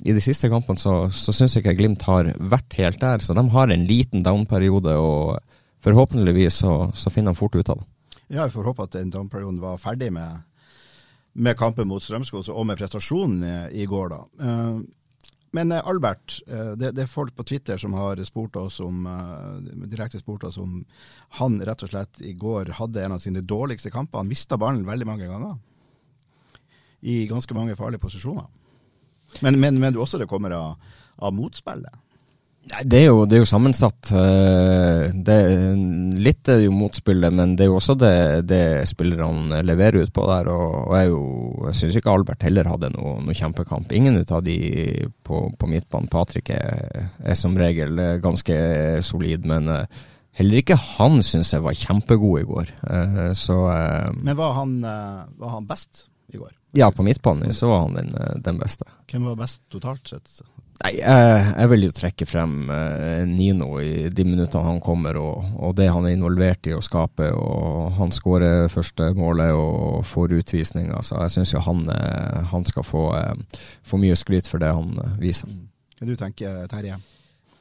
I 0.08 0.16
de 0.16 0.24
siste 0.24 0.48
kampene 0.52 0.80
så, 0.80 0.96
så 1.12 1.36
syns 1.36 1.58
jeg 1.58 1.66
ikke 1.66 1.76
Glimt 1.82 2.08
har 2.08 2.32
vært 2.40 2.78
helt 2.80 3.02
der. 3.04 3.20
Så 3.20 3.36
de 3.36 3.44
har 3.52 3.76
en 3.76 3.86
liten 3.90 4.24
down-periode, 4.24 4.96
og 4.96 5.42
forhåpentligvis 5.84 6.62
så, 6.64 6.78
så 6.96 7.12
finner 7.12 7.36
de 7.36 7.42
fort 7.42 7.60
ut 7.60 7.74
av 7.76 7.84
det. 7.84 7.90
Ja, 8.32 8.46
jeg 8.46 8.56
får 8.56 8.72
håpe 8.72 8.88
at 8.88 8.96
den 8.96 9.12
down-perioden 9.12 9.60
var 9.60 9.76
ferdig 9.82 10.08
med, 10.16 10.48
med 11.36 11.60
kampen 11.60 11.92
mot 11.92 12.00
Strømskog 12.00 12.48
og 12.48 12.64
med 12.70 12.80
prestasjonen 12.80 13.44
i, 13.44 13.84
i 13.84 13.92
går. 13.92 14.16
da. 14.16 14.24
Uh, 14.40 15.01
men 15.52 15.72
eh, 15.72 15.88
Albert, 15.88 16.42
eh, 16.48 16.72
det, 16.72 16.92
det, 16.96 17.04
er 17.04 17.12
folk 17.12 17.36
på 17.36 17.44
Twitter 17.44 17.78
som 17.78 17.94
har 17.94 18.20
spurt 18.24 18.56
oss 18.56 18.80
om, 18.80 19.04
eh, 19.08 19.88
direkte 19.92 20.20
spurt 20.20 20.46
oss 20.48 20.58
om 20.58 20.86
han 21.40 21.60
rett 21.68 21.84
og 21.84 21.92
slett 21.92 22.22
i 22.24 22.32
går 22.34 22.72
hadde 22.80 23.04
en 23.04 23.18
av 23.18 23.20
sine 23.24 23.44
dårligste 23.44 23.92
kamper. 23.92 24.24
Han 24.24 24.32
mista 24.32 24.58
ballen 24.58 24.88
veldig 24.88 25.08
mange 25.08 25.28
ganger. 25.28 25.58
I 27.02 27.26
ganske 27.28 27.56
mange 27.58 27.76
farlige 27.76 28.04
posisjoner. 28.04 28.48
Men, 29.42 29.60
men, 29.60 29.80
men 29.80 30.00
også 30.00 30.22
det 30.22 30.30
kommer 30.32 30.56
av, 30.56 30.96
av 31.20 31.36
motspillet. 31.36 32.01
Det 32.62 33.00
er 33.02 33.08
jo, 33.10 33.24
det 33.26 33.36
er 33.36 33.42
jo 33.42 33.48
sammensatt. 33.50 34.12
Eh, 34.16 35.10
Det, 35.26 35.38
litt 36.22 36.48
er 36.48 36.60
jo 36.62 36.72
motspillet, 36.76 37.34
men 37.34 37.56
det 37.58 37.66
er 37.66 37.72
jo 37.72 37.80
også 37.80 37.96
det, 38.00 38.12
det 38.48 38.62
spillerne 38.88 39.64
leverer 39.66 40.06
ut 40.06 40.14
på 40.14 40.28
der. 40.30 40.48
Og, 40.54 40.76
og 40.92 40.94
jeg, 40.96 41.10
jo, 41.10 41.24
jeg 41.68 41.80
syns 41.80 41.98
ikke 42.00 42.14
Albert 42.14 42.46
heller 42.46 42.70
hadde 42.70 42.92
noe, 42.94 43.18
noe 43.26 43.36
kjempekamp. 43.36 43.92
Ingen 43.98 44.22
av 44.22 44.44
de 44.46 44.56
på, 45.26 45.42
på 45.58 45.72
midtbanen. 45.74 46.08
Patrick 46.14 46.54
er, 46.54 47.10
er 47.26 47.36
som 47.40 47.58
regel 47.60 47.98
ganske 48.24 48.56
solid, 49.04 49.50
men 49.50 49.68
eh, 49.74 50.06
heller 50.40 50.62
ikke 50.62 50.78
han 51.00 51.20
syns 51.26 51.52
jeg 51.58 51.66
var 51.66 51.76
kjempegod 51.76 52.44
i 52.46 52.48
går. 52.54 52.72
Eh, 52.88 53.20
Så 53.36 53.58
Men 54.22 54.38
var 54.38 54.54
han, 54.62 54.78
var 54.86 55.58
han 55.58 55.68
best 55.68 56.06
i 56.32 56.38
går? 56.40 56.54
ja, 56.78 56.88
på 56.96 57.04
midtbanen 57.04 57.52
så 57.52 57.68
var 57.68 57.82
han 57.84 57.98
den, 57.98 58.14
den 58.46 58.62
beste. 58.62 58.86
Hvem 59.12 59.26
var 59.28 59.42
best 59.42 59.60
totalt 59.74 60.08
sett? 60.08 60.38
Nei, 60.82 60.96
jeg, 60.98 61.42
jeg 61.60 61.70
vil 61.70 61.84
jo 61.86 61.92
trekke 61.94 62.26
frem 62.26 62.54
eh, 62.74 63.22
Nino 63.30 63.76
i 63.84 64.08
de 64.10 64.24
minuttene 64.26 64.64
han 64.66 64.80
kommer, 64.82 65.20
og, 65.22 65.44
og 65.62 65.76
det 65.78 65.90
han 65.94 66.08
er 66.10 66.16
involvert 66.16 66.66
i 66.72 66.74
å 66.74 66.82
skape. 66.82 67.28
og 67.38 67.92
Han 68.00 68.14
skårer 68.16 68.66
første 68.72 69.12
målet 69.18 69.54
og 69.54 70.02
får 70.10 70.34
utvisninga, 70.40 71.04
Så 71.06 71.20
jeg 71.22 71.36
syns 71.36 71.54
han, 71.68 71.84
eh, 71.94 72.42
han 72.50 72.66
skal 72.66 72.88
få, 72.88 73.04
eh, 73.20 73.62
få 73.86 74.00
mye 74.02 74.18
skryt 74.18 74.50
for 74.50 74.64
det 74.64 74.72
han 74.74 74.96
eh, 75.04 75.18
viser. 75.22 75.52
Hva 76.00 76.10
du 76.10 76.16
tenker 76.18 76.64
Terje? 76.72 76.98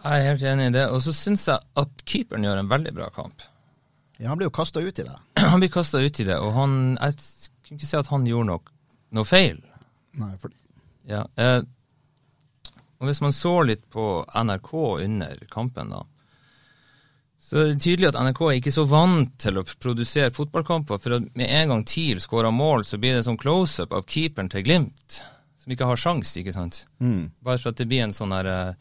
Jeg 0.00 0.22
er 0.22 0.28
helt 0.30 0.46
enig 0.54 0.70
i 0.70 0.76
det. 0.78 0.86
Og 0.88 1.02
så 1.04 1.12
syns 1.12 1.44
jeg 1.50 1.60
at 1.82 2.04
keeperen 2.08 2.46
gjør 2.46 2.62
en 2.62 2.70
veldig 2.70 2.94
bra 2.96 3.10
kamp. 3.12 3.44
Ja, 4.16 4.30
han 4.30 4.40
blir 4.40 4.48
jo 4.48 4.54
kasta 4.56 4.80
ut 4.80 4.96
i 5.02 5.04
det. 5.04 5.18
Han 5.50 5.60
blir 5.60 5.72
kasta 5.72 6.00
ut 6.00 6.20
i 6.20 6.24
det, 6.24 6.36
og 6.38 6.52
han 6.54 6.72
Jeg 7.00 7.14
kan 7.66 7.76
ikke 7.76 7.86
si 7.88 7.96
at 7.96 8.10
han 8.12 8.26
gjorde 8.28 8.48
noe, 8.50 8.72
noe 9.16 9.24
feil. 9.28 9.60
Nei, 10.20 10.32
for 10.40 10.52
Ja, 11.08 11.24
eh, 11.40 11.62
og 13.00 13.08
hvis 13.08 13.22
man 13.24 13.32
så 13.32 13.54
litt 13.64 13.86
på 13.90 14.06
NRK 14.28 14.72
under 15.06 15.44
kampen, 15.52 15.92
da, 15.94 16.02
så 17.40 17.56
er 17.56 17.70
det 17.70 17.80
tydelig 17.82 18.10
at 18.10 18.18
NRK 18.20 18.40
er 18.46 18.58
ikke 18.58 18.74
så 18.74 18.84
vant 18.86 19.32
til 19.40 19.56
å 19.58 19.64
produsere 19.64 20.34
fotballkamper. 20.36 21.00
For 21.00 21.24
med 21.24 21.48
en 21.48 21.72
gang 21.72 21.84
TIL 21.88 22.20
skårer 22.20 22.52
mål, 22.52 22.84
så 22.84 23.00
blir 23.00 23.16
det 23.16 23.24
sånn 23.26 23.40
close-up 23.40 23.94
av 23.96 24.04
keeperen 24.04 24.50
til 24.52 24.66
Glimt, 24.66 25.22
som 25.58 25.72
ikke 25.72 25.88
har 25.88 25.98
sjans, 25.98 26.34
ikke 26.36 26.54
sant. 26.54 26.82
Mm. 27.00 27.32
Bare 27.40 27.62
for 27.62 27.72
at 27.72 27.80
det 27.80 27.88
blir 27.88 28.04
en 28.04 28.14
sånn 28.14 28.36
her 28.36 28.50
uh, 28.52 28.76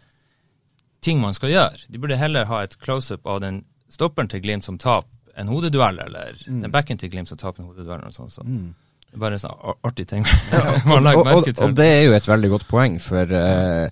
ting 1.01 1.23
man 1.23 1.37
skal 1.37 1.55
gjøre. 1.55 1.87
De 1.87 2.03
burde 2.03 2.19
heller 2.19 2.49
ha 2.51 2.59
et 2.65 2.75
close-up 2.83 3.25
av 3.31 3.39
den 3.45 3.63
stopperen 3.89 4.29
til 4.29 4.43
Glimt 4.43 4.67
som 4.67 4.77
taper 4.77 5.15
en 5.39 5.47
hodeduell, 5.47 6.03
eller 6.03 6.35
den 6.43 6.71
backen 6.73 6.99
til 6.99 7.13
Glimt 7.13 7.31
som 7.31 7.39
taper 7.39 7.63
en 7.63 7.71
hodeduell, 7.71 8.01
eller 8.01 8.11
noe 8.11 8.19
sånt. 8.19 8.35
Så. 8.35 8.43
Det 8.43 8.51
er 8.51 8.88
bare 9.17 9.37
en 9.37 9.41
sånn 9.41 9.81
artig 9.87 10.05
ting 10.09 10.27
man 10.89 11.05
legger 11.05 11.25
merke 11.25 11.53
til. 11.53 11.63
og 11.65 11.73
det 11.79 11.87
er 11.87 12.03
jo 12.05 12.13
et 12.17 12.29
veldig 12.29 12.51
godt 12.53 12.67
poeng, 12.69 12.99
for 13.01 13.33
uh, 13.33 13.89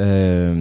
eh, 0.00 0.56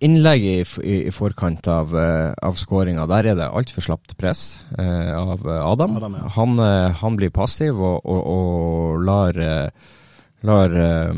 innlegget 0.00 0.78
i, 0.80 0.80
i, 0.80 0.98
i 1.10 1.14
forkant 1.14 1.68
av, 1.70 1.92
uh, 1.92 2.32
av 2.46 2.56
skåringa, 2.60 3.04
der 3.10 3.32
er 3.32 3.40
det 3.40 3.50
altfor 3.50 3.84
slapt 3.84 4.16
press 4.20 4.62
uh, 4.78 5.12
av 5.20 5.44
eh, 5.44 5.60
Adam. 5.60 5.96
Adam, 6.00 6.20
ja. 6.22 6.34
han, 6.38 6.60
uh, 6.60 7.00
han 7.02 7.20
blir 7.20 7.32
passiv 7.34 7.80
og, 7.80 8.00
og, 8.04 8.20
og 8.34 9.08
lar 9.08 9.40
uh, 9.44 9.96
Lar 10.40 10.72
eh, 10.72 11.14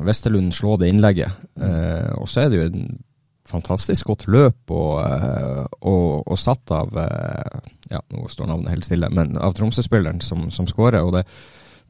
Westerlund 0.00 0.54
slå 0.56 0.78
det 0.80 0.88
innlegget. 0.92 1.32
Eh, 1.60 2.12
og 2.16 2.28
så 2.28 2.44
er 2.44 2.48
det 2.48 2.60
jo 2.60 2.68
en 2.70 2.86
fantastisk 3.48 4.08
godt 4.08 4.26
løp 4.32 4.72
og, 4.72 4.94
eh, 5.04 5.64
og, 5.80 6.24
og 6.24 6.40
satt 6.40 6.72
av 6.72 6.96
eh, 7.02 7.58
Ja, 7.90 8.02
nå 8.12 8.26
står 8.28 8.50
navnet 8.50 8.72
helt 8.74 8.88
stille, 8.88 9.08
men 9.14 9.36
av 9.40 9.56
Tromsø-spilleren 9.56 10.20
som, 10.24 10.48
som 10.54 10.68
skårer. 10.68 11.00
Og 11.04 11.14
det, 11.16 11.24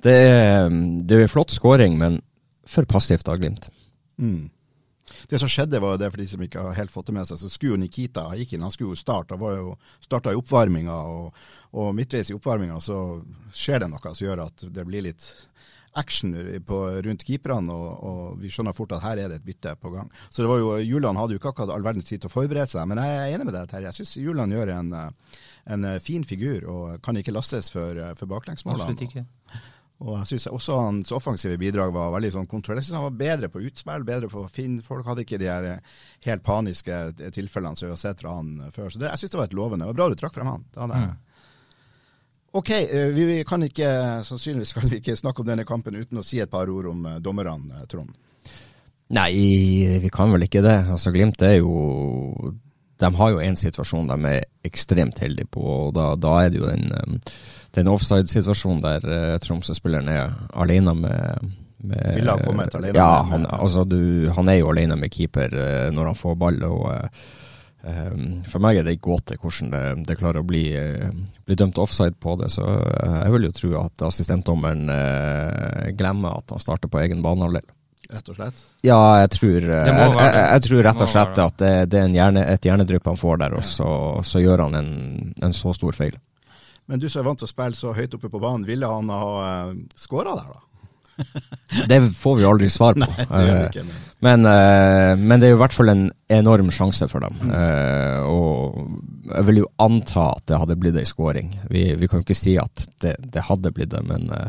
det, 0.04 0.14
er, 0.14 0.70
det 1.02 1.18
er 1.18 1.26
en 1.26 1.32
flott 1.32 1.54
skåring, 1.54 1.98
men 1.98 2.20
for 2.68 2.86
passivt 2.88 3.28
av 3.28 3.40
Glimt. 3.40 3.70
Mm. 4.20 4.48
Det 5.28 5.38
som 5.40 5.48
skjedde, 5.50 5.80
var 5.80 5.98
det 5.98 6.10
for 6.12 6.20
de 6.20 6.26
som 6.28 6.42
ikke 6.44 6.62
har 6.62 6.76
helt 6.76 6.92
fått 6.92 7.08
det 7.08 7.16
med 7.16 7.28
seg, 7.28 7.40
så 7.40 7.50
skulle 7.50 7.80
Nikita 7.80 8.26
gikk 8.38 8.54
inn, 8.54 8.64
han 8.64 8.72
skulle 8.74 8.94
jo 8.94 9.00
starte. 9.00 9.34
Han 9.34 9.42
var 9.42 9.56
jo 9.56 9.74
starta 10.04 10.32
i 10.32 10.38
oppvarminga, 10.38 10.94
og, 10.94 11.44
og 11.80 11.94
midtveis 11.96 12.30
i 12.30 12.36
oppvarminga 12.36 12.78
så 12.84 12.98
skjer 13.56 13.84
det 13.84 13.92
noe 13.92 14.12
som 14.12 14.26
gjør 14.26 14.44
at 14.46 14.68
det 14.74 14.86
blir 14.88 15.08
litt 15.08 15.26
action 15.98 16.34
på, 16.66 16.78
rundt 17.04 17.24
keeperne, 17.26 17.74
og, 17.74 18.04
og 18.04 18.40
vi 18.42 18.50
skjønner 18.52 18.76
fort 18.76 18.92
at 18.94 19.02
her 19.02 19.22
er 19.22 19.32
det 19.32 19.40
et 19.40 19.46
bytte 19.46 19.74
på 19.80 19.90
gang. 19.94 20.10
Så 20.28 20.44
det 20.44 20.50
var 20.50 20.60
jo, 20.62 20.72
Julian 20.84 21.18
hadde 21.18 21.34
jo 21.34 21.40
ikke 21.40 21.52
akkurat 21.52 21.72
all 21.74 21.86
verdens 21.86 22.08
tid 22.10 22.22
til 22.22 22.30
å 22.30 22.34
forberede 22.34 22.68
seg, 22.70 22.86
men 22.90 23.00
jeg 23.02 23.16
er 23.16 23.34
enig 23.34 23.48
med 23.48 23.56
deg, 23.56 23.70
Terje. 23.70 23.90
Jeg 23.90 23.98
syns 23.98 24.16
Julian 24.20 24.54
gjør 24.54 24.74
en, 24.76 24.92
eh, 25.00 25.40
en 25.68 25.84
eh, 25.84 25.98
fin 26.00 26.24
figur, 26.24 26.64
og 26.68 27.02
kan 27.04 27.16
ikke 27.16 27.34
lastes 27.34 27.70
for, 27.72 27.96
eh, 27.96 28.14
for 28.18 28.30
baklengsmålene. 28.30 28.86
Absolutt 28.86 29.04
ikke. 29.08 29.24
Og 29.98 30.14
jeg 30.20 30.26
synes 30.30 30.46
også 30.54 30.76
hans 30.78 31.12
offensive 31.12 31.58
bidrag 31.58 31.90
var 31.94 32.12
veldig 32.14 32.30
sånn 32.36 32.46
kontroll. 32.46 32.78
Jeg 32.78 32.86
synes 32.86 33.00
han 33.00 33.08
var 33.08 33.16
bedre 33.18 33.48
på 33.50 33.62
utspill, 33.66 34.04
bedre 34.06 34.28
på 34.30 34.44
å 34.44 34.50
finne 34.50 34.84
folk. 34.86 35.06
Hadde 35.08 35.24
ikke 35.26 35.40
de 35.42 35.48
her 35.50 35.66
eh, 35.66 35.96
helt 36.28 36.44
paniske 36.46 37.00
tilfellene 37.34 37.78
som 37.78 37.88
vi 37.88 37.96
har 37.96 38.00
sett 38.00 38.22
fra 38.22 38.36
han 38.36 38.70
før. 38.74 38.92
Så 38.94 39.02
det, 39.02 39.10
jeg 39.10 39.24
synes 39.24 39.34
det 39.34 39.40
var 39.40 39.50
et 39.50 39.58
lovende. 39.58 39.84
Det 39.84 39.92
var 39.92 39.98
bra 39.98 40.12
du 40.12 40.20
trakk 40.20 40.36
frem 40.36 40.52
han. 40.52 40.68
Det 40.70 40.84
hadde 40.84 41.02
jeg. 41.02 41.16
Ok, 42.58 42.70
eh, 42.78 43.10
vi, 43.12 43.26
kan 43.46 43.66
ikke, 43.66 43.90
sannsynligvis 44.24 44.72
kan 44.78 44.86
vi 44.88 45.02
ikke 45.02 45.18
snakke 45.18 45.42
om 45.42 45.50
denne 45.50 45.66
kampen 45.68 45.98
uten 45.98 46.22
å 46.22 46.24
si 46.24 46.38
et 46.40 46.50
par 46.52 46.70
ord 46.70 46.88
om 46.94 47.10
dommerne, 47.20 47.82
Trond. 47.90 48.14
Nei, 49.18 49.32
vi 50.04 50.10
kan 50.12 50.30
vel 50.30 50.44
ikke 50.44 50.62
det. 50.62 50.78
Altså 50.92 51.10
Glimt 51.14 51.42
er 51.42 51.58
jo 51.58 52.54
De 52.98 53.14
har 53.14 53.30
jo 53.30 53.40
en 53.42 53.56
situasjon 53.58 54.10
de 54.10 54.18
er 54.32 54.44
ekstremt 54.66 55.20
heldige 55.22 55.46
på, 55.54 55.62
og 55.62 55.94
da, 55.94 56.10
da 56.18 56.34
er 56.42 56.52
det 56.52 56.60
jo 56.60 56.68
den, 56.70 56.90
eh, 56.90 57.32
den 57.78 57.90
offside-situasjonen 57.92 58.82
der 58.82 59.04
uh, 59.06 59.34
Tromsø-spilleren 59.42 60.08
er 60.10 60.32
alene 60.58 60.94
med, 60.98 61.50
med 61.86 62.14
Ville 62.16 62.34
ha 62.34 62.42
kommet 62.42 62.74
alene 62.74 62.98
Ja, 62.98 63.22
han, 63.28 63.46
altså, 63.46 63.84
du, 63.86 64.30
han 64.34 64.50
er 64.50 64.62
jo 64.62 64.72
alene 64.72 64.98
med 64.98 65.12
keeper 65.14 65.54
eh, 65.54 65.90
når 65.94 66.12
han 66.12 66.18
får 66.18 66.38
ball. 66.40 66.58
og 66.66 66.88
eh, 66.94 67.22
eh, 67.86 68.16
For 68.50 68.64
meg 68.64 68.80
er 68.80 68.88
det 68.88 68.96
en 68.96 69.04
gåte 69.08 69.38
hvordan 69.38 69.72
det, 69.74 69.84
det 70.08 70.18
klarer 70.18 70.42
å 70.42 70.48
bli, 70.48 70.64
eh, 70.74 71.12
bli 71.46 71.58
dømt 71.60 71.78
offside 71.78 72.18
på 72.18 72.34
det. 72.40 72.50
Så 72.56 72.66
eh, 72.66 73.18
jeg 73.22 73.36
vil 73.36 73.48
jo 73.50 73.56
tro 73.60 73.74
at 73.84 74.08
assistentdommeren 74.10 74.88
glemmer 75.98 76.40
at 76.40 76.56
han 76.56 76.64
starter 76.64 76.90
på 76.90 77.04
egen 77.04 77.22
banehalvdel. 77.22 77.68
Rett 78.08 78.28
og 78.32 78.38
slett. 78.38 78.60
Ja, 78.86 79.00
jeg 79.20 79.30
tror, 79.34 79.56
eh, 79.56 79.82
Det 79.84 79.92
jeg, 79.92 80.12
jeg, 80.16 80.44
jeg 80.52 80.62
tror 80.64 80.86
rett 80.86 81.02
og 81.04 81.10
slett 81.12 81.40
at 81.44 81.58
det, 81.60 81.72
det 81.92 81.98
er 82.00 82.06
en 82.08 82.14
hjerne, 82.16 82.44
et 82.54 82.64
hjernedrypp 82.64 83.10
han 83.10 83.20
får 83.20 83.42
der, 83.42 83.58
og 83.58 83.66
så, 83.68 83.90
så 84.24 84.40
gjør 84.40 84.64
han 84.64 84.78
en, 84.78 84.94
en 85.44 85.56
så 85.56 85.74
stor 85.76 85.92
feil. 85.96 86.16
Men 86.88 87.02
du 87.02 87.08
som 87.12 87.20
er 87.20 87.28
vant 87.28 87.42
til 87.42 87.44
å 87.44 87.50
spille 87.52 87.76
så 87.76 87.92
høyt 87.92 88.16
oppe 88.16 88.30
på 88.32 88.40
banen, 88.40 88.64
ville 88.64 88.88
han 88.88 89.12
ha 89.12 89.28
uh, 89.68 89.76
skåra 89.92 90.32
der, 90.38 90.48
da? 90.54 90.64
Det 91.90 91.98
får 92.14 92.36
vi 92.38 92.46
aldri 92.48 92.68
svar 92.70 92.94
på. 92.96 93.04
Det 93.04 93.26
gjør 93.28 93.44
vi 93.44 93.60
Eh, 93.60 93.68
ikke. 93.68 93.84
Men. 93.84 94.04
Men, 94.20 94.46
eh, 94.50 95.12
men 95.18 95.40
det 95.40 95.46
er 95.48 95.52
jo 95.52 95.58
i 95.58 95.60
hvert 95.60 95.74
fall 95.76 95.92
en 95.92 96.06
enorm 96.32 96.70
sjanse 96.74 97.06
for 97.10 97.22
dem. 97.22 97.36
Mm. 97.42 97.52
og 98.26 99.34
jeg 99.34 99.46
vil 99.50 99.60
jo 99.60 99.68
anta 99.84 100.24
at 100.32 100.46
det 100.48 100.58
hadde 100.58 100.76
blitt 100.80 100.96
ei 100.98 101.04
scoring. 101.06 101.52
Vi, 101.70 101.84
vi 101.98 102.08
kan 102.08 102.22
jo 102.22 102.26
ikke 102.26 102.38
si 102.38 102.56
at 102.58 102.86
det, 103.04 103.16
det 103.34 103.44
hadde 103.50 103.72
blitt 103.74 103.92
det, 103.92 104.00
men, 104.08 104.30
eh, 104.32 104.48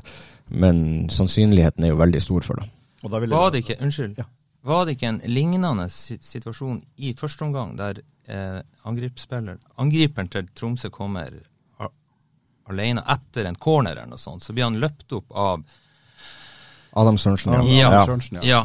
men 0.50 0.82
sannsynligheten 1.14 1.86
er 1.86 1.92
jo 1.94 2.00
veldig 2.00 2.22
stor 2.24 2.46
for 2.48 2.62
det. 2.62 2.70
Og 3.04 3.12
da 3.12 3.20
ville 3.20 3.36
Var 3.36 3.52
det 3.52 3.64
ikke, 3.64 3.78
unnskyld, 3.82 4.18
Ja. 4.18 4.26
var 4.64 4.86
det 4.86 4.98
ikke 4.98 5.08
en 5.08 5.22
lignende 5.26 5.90
situasjon 5.90 6.82
i 6.98 7.14
første 7.16 7.44
omgang, 7.46 7.78
der 7.78 8.02
eh, 8.28 8.62
angriperen 8.86 10.28
til 10.30 10.48
Tromsø 10.56 10.90
kommer 10.90 11.30
alene 12.70 13.02
etter 13.10 13.46
en 13.50 13.56
corner 13.56 13.92
eller 13.96 14.06
noe 14.12 14.18
sånt, 14.22 14.44
så 14.46 14.54
blir 14.54 14.68
han 14.68 14.76
løpt 14.78 15.12
opp 15.18 15.32
av 15.34 15.64
Adam 17.00 17.18
Sørensen, 17.18 17.54
Ja, 17.54 17.62
ja. 17.64 17.88
Adam 17.88 17.94
Ja. 18.00 18.06
Sørensen, 18.06 18.38
ja. 18.38 18.44
Ja. 18.44 18.62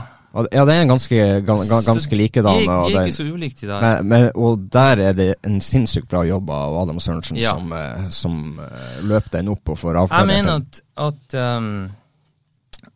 Ja, 0.51 0.65
det 0.67 0.75
er 0.75 0.81
en 0.83 0.89
ganske, 0.89 1.17
gans, 1.47 1.69
gan- 1.71 1.85
ganske 1.87 2.17
likedan. 2.19 2.57
De, 2.59 2.65
de 2.67 2.95
er 2.99 3.05
ikke 3.07 3.15
så 3.15 3.23
ulike, 3.33 3.63
i 3.63 3.67
dag 3.69 3.81
Men, 4.03 4.09
men, 4.09 4.31
og 4.35 4.65
der 4.73 4.99
er 4.99 5.13
det 5.15 5.35
en 5.47 5.61
sinnssykt 5.61 6.09
bra 6.11 6.25
jobb 6.27 6.51
av 6.51 6.75
Adam 6.83 6.99
Sørensen, 6.99 7.37
Ja. 7.39 7.53
som, 7.55 7.73
eh, 7.73 8.09
som 8.11 8.59
eh, 8.59 9.03
løp 9.07 9.31
den 9.31 9.49
opp 9.49 9.69
og 9.69 9.79
får 9.79 10.01
Jeg 10.11 10.27
mener 10.27 10.57
at, 10.57 10.81
at 10.97 11.39
um, 11.59 11.91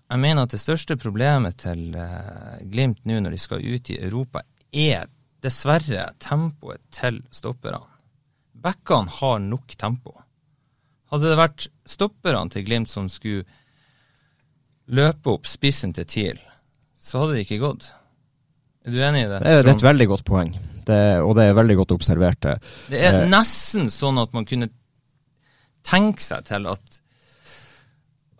Jeg 0.08 0.20
mener 0.22 0.46
at 0.46 0.54
det 0.54 0.60
største 0.62 0.96
problemet 0.96 1.58
til 1.60 1.92
eh, 1.98 2.62
Glimt 2.70 3.02
nå 3.08 3.18
når 3.20 3.34
de 3.36 3.40
skal 3.42 3.60
ut 3.64 3.90
i 3.92 3.98
Europa, 4.00 4.40
er 4.72 5.06
dessverre 5.44 6.08
tempoet 6.20 6.80
til 6.94 7.20
stopperne. 7.30 7.82
Backene 8.58 9.12
har 9.20 9.38
nok 9.44 9.76
tempo. 9.78 10.14
Hadde 11.12 11.28
det 11.30 11.38
vært 11.38 11.66
stopperne 11.88 12.48
til 12.52 12.64
Glimt 12.66 12.90
som 12.90 13.06
skulle 13.12 13.44
løpe 14.88 15.34
opp 15.36 15.46
spissen 15.48 15.92
til 15.96 16.08
TIL, 16.08 16.40
så 16.96 17.20
hadde 17.22 17.36
det 17.36 17.44
ikke 17.44 17.60
gått. 17.62 17.90
Er 18.88 18.94
du 18.94 19.02
enig 19.04 19.26
i 19.26 19.28
det? 19.28 19.38
Det 19.44 19.52
er, 19.52 19.62
det 19.66 19.72
er 19.74 19.76
et 19.76 19.84
veldig 19.84 20.06
godt 20.08 20.24
poeng, 20.24 20.54
det, 20.88 21.00
og 21.20 21.34
det 21.36 21.44
er 21.50 21.56
veldig 21.58 21.76
godt 21.82 21.92
observert. 21.98 22.40
det. 22.46 22.54
Er 22.96 23.18
Eh. 23.20 23.28
nesten 23.28 23.90
sånn 23.92 24.20
at 24.22 24.32
man 24.32 24.48
kunne 24.48 24.70
tenke 25.84 26.24
seg 26.24 26.48
til 26.48 26.66
at 26.72 27.00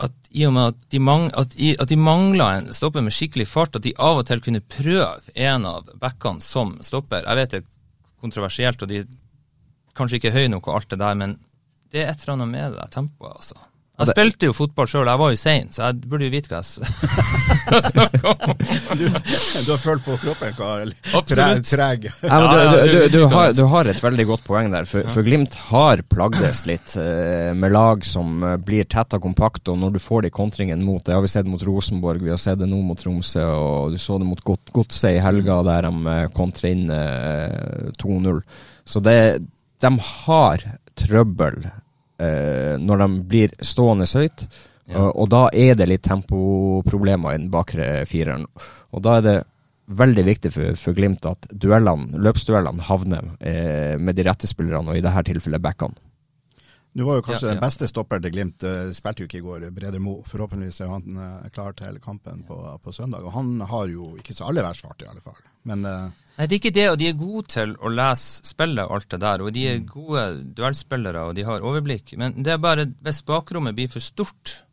at 0.05 0.31
i 0.31 0.45
og 0.47 0.53
med 0.55 0.73
at 0.73 0.83
de, 0.95 1.01
mang, 1.03 1.27
at, 1.39 1.55
i, 1.59 1.73
at 1.81 1.91
de 1.91 1.99
mangla 1.99 2.49
en 2.59 2.69
stopper 2.75 3.03
med 3.03 3.15
skikkelig 3.15 3.49
fart, 3.51 3.77
at 3.77 3.87
de 3.87 3.95
av 3.99 4.21
og 4.21 4.29
til 4.29 4.43
kunne 4.45 4.63
prøve 4.63 5.35
en 5.35 5.67
av 5.67 5.89
backene 5.99 6.45
som 6.45 6.77
stopper. 6.87 7.25
Jeg 7.25 7.41
vet 7.41 7.55
det 7.55 7.63
er 7.63 7.69
kontroversielt, 8.23 8.85
og 8.85 8.93
de 8.93 9.03
kanskje 9.99 10.21
ikke 10.21 10.31
er 10.31 10.39
høye 10.39 10.53
nok 10.53 10.69
og 10.71 10.79
alt 10.79 10.93
det 10.93 11.01
der, 11.03 11.19
men 11.19 11.35
det 11.91 12.05
er 12.05 12.13
et 12.13 12.23
eller 12.23 12.37
annet 12.37 12.53
med 12.53 12.77
det 12.77 12.87
tempoet, 12.95 13.35
altså. 13.35 13.59
Jeg 13.99 14.13
spilte 14.13 14.47
jo 14.47 14.55
fotball 14.55 14.87
sjøl, 14.87 15.09
jeg 15.11 15.19
var 15.19 15.33
jo 15.33 15.39
sein, 15.41 15.71
så 15.75 15.89
jeg 15.89 16.09
burde 16.11 16.29
jo 16.29 16.31
vite 16.31 16.51
hva 16.53 16.61
jeg 16.63 17.89
snakker 17.89 18.29
om. 18.31 18.53
Du, 18.95 19.07
du 19.09 19.73
har 19.73 19.81
følt 19.83 20.05
på 20.07 20.15
kroppen 20.23 20.55
hva 20.55 20.69
Absolutt. 21.19 21.65
treg 21.67 22.07
Ja, 22.07 22.39
du, 22.39 22.47
du, 22.55 22.93
du, 22.93 22.99
du, 23.17 23.19
har, 23.33 23.51
du 23.59 23.65
har 23.73 23.91
et 23.91 24.03
veldig 24.03 24.27
godt 24.31 24.45
poeng 24.47 24.71
der, 24.71 24.87
for, 24.87 25.09
for 25.11 25.27
Glimt 25.27 25.57
har 25.73 26.05
plagdes 26.07 26.63
litt 26.71 26.95
eh, 27.01 27.51
med 27.59 27.75
lag 27.75 28.07
som 28.07 28.39
eh, 28.47 28.55
blir 28.63 28.87
tett 28.87 29.19
og 29.19 29.25
kompakt, 29.27 29.67
og 29.73 29.81
når 29.83 29.97
du 29.97 30.01
får 30.03 30.29
de 30.29 30.33
kontringene 30.35 30.87
mot 30.87 31.03
det, 31.03 31.17
har 31.17 31.25
vi 31.25 31.33
sett 31.35 31.51
mot 31.51 31.67
Rosenborg, 31.67 32.23
vi 32.23 32.33
har 32.33 32.41
sett 32.41 32.63
det 32.63 32.71
nå 32.71 32.79
mot 32.87 33.03
Tromsø, 33.03 33.45
og 33.51 33.97
du 33.97 33.99
så 33.99 34.21
det 34.23 34.31
mot 34.31 34.45
Godset 34.47 35.17
i 35.17 35.23
helga, 35.25 35.59
der 35.67 35.89
de 35.91 36.15
eh, 36.15 36.25
kontrer 36.39 36.71
inn 36.71 36.87
eh, 36.95 37.91
2-0. 37.99 38.41
Så 38.89 39.03
det, 39.03 39.19
de 39.83 39.95
har 40.15 40.65
trøbbel 40.99 41.63
når 42.19 42.99
de 43.05 43.07
blir 43.31 43.53
stående 43.63 44.09
høyt, 44.11 44.49
Ja. 44.89 45.03
og, 45.05 45.11
og 45.21 45.27
da 45.29 45.43
er 45.53 45.75
det 45.77 45.87
litt 45.91 46.03
tempoproblemer 46.09 47.35
i 47.35 47.39
den 47.43 47.51
bakre 47.53 48.07
fireren. 48.09 48.47
Og 48.97 49.03
da 49.05 49.19
er 49.19 49.25
det 49.27 49.35
veldig 49.89 50.25
viktig 50.25 50.53
for, 50.55 50.75
for 50.81 50.97
Glimt 50.97 51.27
at 51.29 51.45
duellene, 51.53 52.17
løpsduellene 52.25 52.87
havner 52.89 53.29
eh, 53.41 53.97
med 54.01 54.17
de 54.17 54.25
rette 54.25 54.49
spillerne, 54.49 54.89
og 54.89 54.97
i 54.97 55.05
dette 55.05 55.23
tilfellet 55.29 55.61
backene. 55.65 55.97
Du 56.99 57.05
var 57.07 57.21
jo 57.21 57.23
kanskje 57.23 57.47
Ja, 57.47 57.53
ja. 57.53 57.55
den 57.55 57.63
beste 57.63 57.87
stopper 57.87 58.19
til 58.19 58.33
Glimt. 58.35 58.65
eh, 58.67 58.89
Spilte 58.97 59.23
jo 59.23 59.29
ikke 59.29 59.39
i 59.39 59.45
går, 59.45 59.69
Brede 59.71 60.01
Mo. 60.03 60.17
Forhåpentligvis 60.27 60.81
er 60.83 60.89
han 60.91 61.21
eh, 61.23 61.51
klar 61.55 61.77
til 61.79 62.01
kampen 62.03 62.43
på, 62.49 62.57
på 62.83 62.95
søndag. 62.97 63.23
Og 63.23 63.37
han 63.37 63.61
har 63.61 63.87
jo 63.93 64.17
ikke 64.19 64.35
så 64.35 64.49
aller 64.49 64.67
verst 64.67 64.83
fart, 64.83 65.05
i 65.07 65.07
alle 65.07 65.23
fall. 65.23 65.39
Men 65.69 65.87
uh... 65.87 66.11
Nei, 66.39 66.47
det 66.47 66.57
er 66.57 66.59
ikke 66.59 66.75
det, 66.75 66.89
og 66.91 66.99
de 66.99 67.09
er 67.11 67.19
gode 67.19 67.47
til 67.55 67.77
å 67.79 67.93
lese 67.95 68.43
spillet 68.51 68.83
og 68.83 68.97
alt 68.97 69.09
det 69.15 69.21
der, 69.23 69.43
og 69.43 69.55
de 69.55 69.65
er 69.71 69.81
gode 69.87 70.25
duellspillere, 70.59 71.23
og 71.31 71.39
de 71.39 71.47
har 71.47 71.67
overblikk. 71.67 72.17
Men 72.19 72.37
det 72.43 72.53
er 72.55 72.61
bare 72.63 72.87
hvis 73.07 73.23
bakrommet 73.27 73.79
blir 73.79 73.91
for 73.91 74.03
stort, 74.03 74.65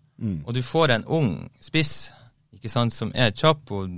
og 0.45 0.53
du 0.53 0.61
får 0.63 0.93
en 0.95 1.05
ung 1.11 1.31
spiss 1.61 2.11
ikke 2.55 2.69
sant, 2.71 2.93
som 2.93 3.11
er 3.17 3.33
kjapp, 3.35 3.69
og 3.75 3.89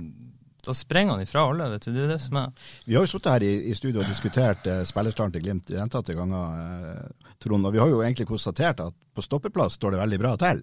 da 0.68 0.74
sprenger 0.76 1.16
han 1.16 1.24
ifra 1.24 1.46
alle, 1.48 1.70
vet 1.72 1.86
du. 1.88 1.92
Det 1.94 2.02
er 2.04 2.10
det 2.12 2.20
som 2.20 2.36
er 2.42 2.64
vi 2.84 2.96
har 2.96 3.06
jo 3.06 3.10
sittet 3.10 3.32
her 3.32 3.44
i, 3.46 3.52
i 3.70 3.76
studio 3.76 4.02
og 4.02 4.08
diskutert 4.10 4.66
eh, 4.68 4.82
spillerstarten 4.88 5.36
til 5.38 5.46
Glimt 5.46 5.70
gjentatte 5.72 6.16
ganger, 6.16 6.58
eh, 6.64 7.30
Trond. 7.40 7.68
Og 7.68 7.72
vi 7.72 7.80
har 7.80 7.88
jo 7.92 8.02
egentlig 8.04 8.28
konstatert 8.28 8.82
at 8.84 8.96
på 9.16 9.24
stoppeplass 9.24 9.78
står 9.78 9.96
det 9.96 10.02
veldig 10.02 10.18
bra 10.20 10.34
til. 10.40 10.60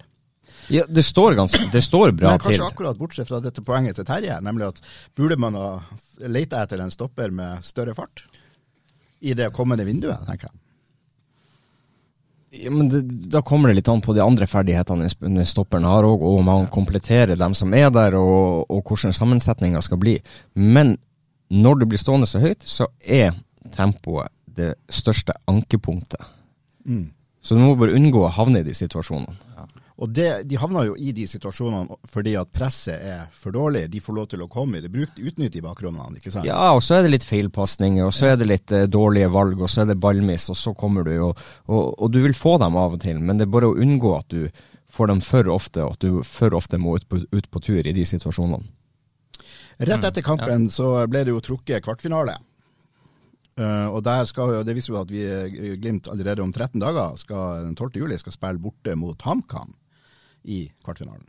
Ja, 0.69 0.83
det 0.87 1.03
står, 1.05 1.33
ganske, 1.37 1.59
det 1.73 1.81
står 1.83 2.13
bra 2.17 2.35
Men 2.35 2.41
kanskje 2.41 2.61
til. 2.61 2.67
akkurat 2.69 2.97
bortsett 2.97 3.27
fra 3.29 3.39
dette 3.41 3.63
poenget 3.65 3.97
til 3.97 4.05
Terje, 4.07 4.37
nemlig 4.45 4.67
at 4.69 4.81
burde 5.17 5.37
man 5.41 5.57
ha 5.57 5.69
leita 6.29 6.61
etter 6.63 6.81
en 6.83 6.93
stopper 6.93 7.33
med 7.33 7.65
større 7.65 7.95
fart 7.97 8.23
i 9.25 9.33
det 9.37 9.49
kommende 9.53 9.85
vinduet, 9.87 10.21
tenker 10.29 10.51
jeg. 10.51 10.61
Ja, 12.63 12.71
men 12.71 12.89
det, 12.89 13.01
da 13.33 13.41
kommer 13.45 13.69
det 13.69 13.79
litt 13.79 13.89
an 13.91 14.03
på 14.03 14.13
de 14.15 14.23
andre 14.23 14.47
ferdighetene 14.47 15.45
stopperen 15.47 15.87
har, 15.87 16.07
og, 16.07 16.23
og 16.23 16.39
om 16.39 16.51
han 16.51 16.69
kompletterer 16.71 17.37
dem 17.39 17.55
som 17.57 17.73
er 17.75 17.89
der, 17.93 18.15
og, 18.19 18.69
og 18.71 18.85
hvordan 18.85 19.15
sammensetninga 19.15 19.81
skal 19.83 19.99
bli. 20.01 20.15
Men 20.53 20.95
når 21.51 21.81
du 21.81 21.89
blir 21.89 22.01
stående 22.01 22.29
så 22.29 22.41
høyt, 22.43 22.63
så 22.63 22.87
er 23.01 23.35
tempoet 23.75 24.31
det 24.55 24.73
største 24.89 25.35
ankepunktet. 25.51 26.21
Mm. 26.85 27.09
Så 27.45 27.55
du 27.55 27.61
må 27.61 27.75
bare 27.77 27.93
unngå 27.97 28.23
å 28.25 28.33
havne 28.33 28.63
i 28.63 28.65
de 28.65 28.73
situasjonene. 28.73 29.35
Og 29.95 30.11
det, 30.11 30.43
De 30.49 30.57
havner 30.59 30.89
jo 30.89 30.95
i 30.99 31.13
de 31.15 31.23
situasjonene 31.29 31.95
fordi 32.11 32.33
at 32.35 32.51
presset 32.55 32.99
er 32.99 33.27
for 33.31 33.55
dårlig. 33.55 33.85
De 33.91 34.01
får 34.03 34.17
lov 34.17 34.27
til 34.33 34.43
å 34.43 34.49
komme 34.51 34.79
i 34.79 34.83
det. 34.83 34.91
Bruk, 34.91 35.15
utnytte 35.15 35.61
i 35.61 35.63
bakrommene, 35.63 36.19
ikke 36.19 36.33
sant? 36.33 36.47
Ja, 36.49 36.73
og 36.75 36.83
så 36.83 36.97
er 36.97 37.05
det 37.05 37.13
litt 37.13 37.27
feilpasninger, 37.27 38.03
og 38.03 38.11
så 38.15 38.33
er 38.33 38.39
det 38.41 38.49
litt 38.49 38.73
eh, 38.75 38.89
dårlige 38.91 39.31
valg, 39.31 39.61
og 39.61 39.71
så 39.71 39.85
er 39.85 39.93
det 39.93 39.99
ballmiss, 40.03 40.49
og 40.51 40.59
så 40.59 40.73
kommer 40.75 41.07
du, 41.07 41.13
og, 41.29 41.45
og, 41.71 41.93
og 41.95 42.11
du 42.11 42.19
vil 42.25 42.35
få 42.35 42.57
dem 42.61 42.75
av 42.79 42.97
og 42.97 43.03
til, 43.05 43.21
men 43.23 43.39
det 43.39 43.47
er 43.47 43.53
bare 43.53 43.69
å 43.71 43.77
unngå 43.85 44.11
at 44.17 44.35
du 44.35 44.49
får 44.95 45.11
dem 45.13 45.21
for 45.23 45.47
ofte, 45.51 45.85
og 45.85 45.95
at 45.95 46.03
du 46.03 46.19
for 46.27 46.55
ofte 46.59 46.79
må 46.79 46.97
ut 46.99 47.07
på, 47.07 47.21
ut 47.31 47.47
på 47.51 47.63
tur 47.63 47.79
i 47.87 47.95
de 47.95 48.03
situasjonene. 48.07 48.67
Rett 49.75 50.05
etter 50.07 50.23
kampen 50.23 50.69
så 50.71 50.91
ble 51.11 51.25
det 51.27 51.33
jo 51.33 51.41
trukket 51.43 51.83
kvartfinale. 51.83 52.37
Uh, 53.55 53.87
og 53.95 54.03
skal 54.27 54.65
Det 54.67 54.73
viser 54.75 54.91
jo 54.91 54.97
at 54.99 55.11
vi 55.11 55.21
eh, 55.23 55.75
Glimt 55.79 56.09
allerede 56.11 56.43
om 56.43 56.51
13 56.51 56.75
dager, 56.83 57.15
skal, 57.15 57.63
den 57.63 57.75
12. 57.75 58.01
juli, 58.01 58.17
skal 58.19 58.35
spille 58.35 58.59
borte 58.59 58.97
mot 58.99 59.21
HamKam 59.23 59.71
i 60.45 60.65
kvartfinalen. 60.85 61.25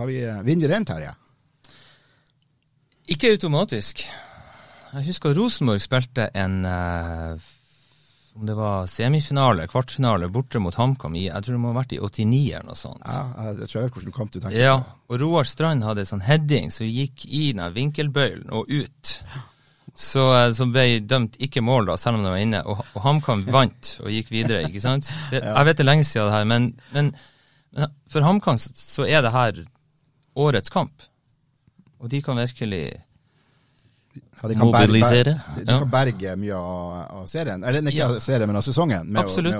Vi, 0.00 0.18
eh, 0.24 0.42
vinner 0.46 0.68
vi 0.68 0.74
den, 0.74 0.86
Terje? 0.88 1.14
Ikke 3.10 3.32
automatisk. 3.34 4.04
Jeg 4.90 5.06
husker 5.06 5.34
Rosenborg 5.36 5.82
spilte 5.82 6.30
en 6.34 6.62
eh, 6.66 7.48
om 8.34 8.46
det 8.46 8.54
var 8.54 8.86
semifinale, 8.86 9.66
kvartfinale, 9.68 10.28
borte 10.32 10.60
mot 10.62 10.74
HamKam 10.74 11.16
i 11.18 11.26
jeg 11.26 11.44
tror 11.44 11.56
det 11.56 11.60
må 11.60 11.72
ha 11.72 11.80
vært 11.80 11.94
i 11.96 12.00
89 12.00 12.40
eller 12.54 12.68
noe 12.70 12.78
sånt. 12.78 13.04
Ja, 13.04 13.50
jeg, 13.50 13.66
tror 13.68 13.80
jeg 13.80 13.88
vet 13.88 13.98
hvilken 13.98 14.16
kamp 14.16 14.32
du 14.32 14.38
tenker 14.38 14.56
Ja, 14.56 14.76
på. 14.80 15.14
og 15.14 15.22
Roar 15.24 15.48
Strand 15.50 15.84
hadde 15.84 16.06
sånn 16.08 16.22
heading 16.24 16.70
som 16.74 16.86
gikk 16.88 17.26
i 17.26 17.50
den 17.52 17.74
vinkelbøylen 17.74 18.46
og 18.54 18.70
ut. 18.70 19.16
Så, 19.92 20.22
eh, 20.38 20.52
som 20.56 20.70
ble 20.72 21.02
dømt 21.04 21.36
ikke 21.42 21.62
mål, 21.66 21.90
da, 21.90 21.98
selv 21.98 22.20
om 22.20 22.24
det 22.24 22.32
var 22.32 22.40
inne. 22.40 22.62
Og, 22.70 22.80
og 22.94 23.04
HamKam 23.04 23.44
vant 23.50 23.96
og 24.04 24.14
gikk 24.14 24.30
videre, 24.32 24.62
ikke 24.68 24.82
sant? 24.84 25.10
Det, 25.32 25.42
Jeg 25.58 25.68
vet 25.68 25.80
det 25.80 25.84
er 25.84 25.90
lenge 25.90 26.06
siden 26.08 26.30
det 26.30 26.38
her, 26.38 26.48
men, 26.48 26.70
men, 26.94 27.12
men 27.72 27.88
for 28.10 28.20
HamKam 28.26 28.58
så, 28.58 28.70
så 28.74 29.06
er 29.06 29.22
det 29.22 29.30
her 29.32 29.62
årets 30.36 30.70
kamp. 30.70 31.02
Og 32.00 32.08
de 32.10 32.22
kan 32.22 32.36
virkelig 32.40 32.84
Ja, 34.42 34.48
de 34.48 34.54
kan 34.56 34.72
berge, 34.72 34.86
Mobilisere. 34.88 35.34
de, 35.56 35.64
Ja. 35.68 35.78
kan 35.78 35.90
berge 35.90 36.32
mye 36.40 36.54
av, 36.56 37.20
av 37.20 37.26
serien, 37.28 37.62
eller 37.64 37.82
ikke 37.82 37.98
Ja. 37.98 38.08
av 38.08 38.18
serien, 38.24 38.46
men 38.48 38.56
av 38.56 38.62
sesongen, 38.64 39.06
med, 39.06 39.20
å, 39.22 39.26
Absolutt. 39.28 39.54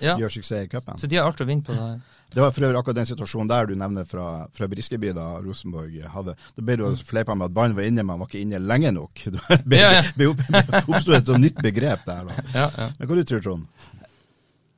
med 0.00 0.10
å 0.10 0.18
gjøre 0.20 0.30
suksess 0.34 0.64
i 0.64 0.68
cupen. 0.68 0.98
Så 0.98 1.06
de 1.08 1.16
har 1.16 1.24
alt 1.30 1.40
å 1.40 1.46
vinne 1.46 1.62
på 1.62 1.72
det 1.72 1.78
her. 1.80 2.00
Det 2.34 2.40
var 2.42 2.50
for 2.50 2.66
øvrig 2.66 2.76
akkurat 2.80 2.96
den 2.98 3.06
situasjonen 3.06 3.48
der 3.48 3.66
du 3.70 3.74
nevner 3.78 4.04
fra, 4.04 4.48
fra 4.52 4.66
Briskeby, 4.66 5.12
da 5.14 5.38
Rosenborg 5.40 5.94
hadde 6.10 6.34
Da 6.56 6.62
ble 6.62 6.76
det 6.76 6.98
fleipa 7.06 7.36
med 7.38 7.46
at 7.46 7.54
ballen 7.54 7.76
var 7.76 7.86
inne, 7.86 8.02
men 8.02 8.08
han 8.08 8.18
var 8.18 8.26
ikke 8.26 8.42
inne 8.42 8.58
lenge 8.58 8.90
nok. 8.92 9.14
Det 10.18 10.26
oppstod 10.26 11.14
et 11.14 11.40
nytt 11.40 11.62
begrep 11.62 12.04
der. 12.04 12.24
da. 12.26 12.34
Ja, 12.52 12.70
ja. 12.76 12.88
Men 12.98 13.08
hva 13.08 13.14
du 13.16 13.24
tror 13.24 13.40
Trond? 13.46 13.66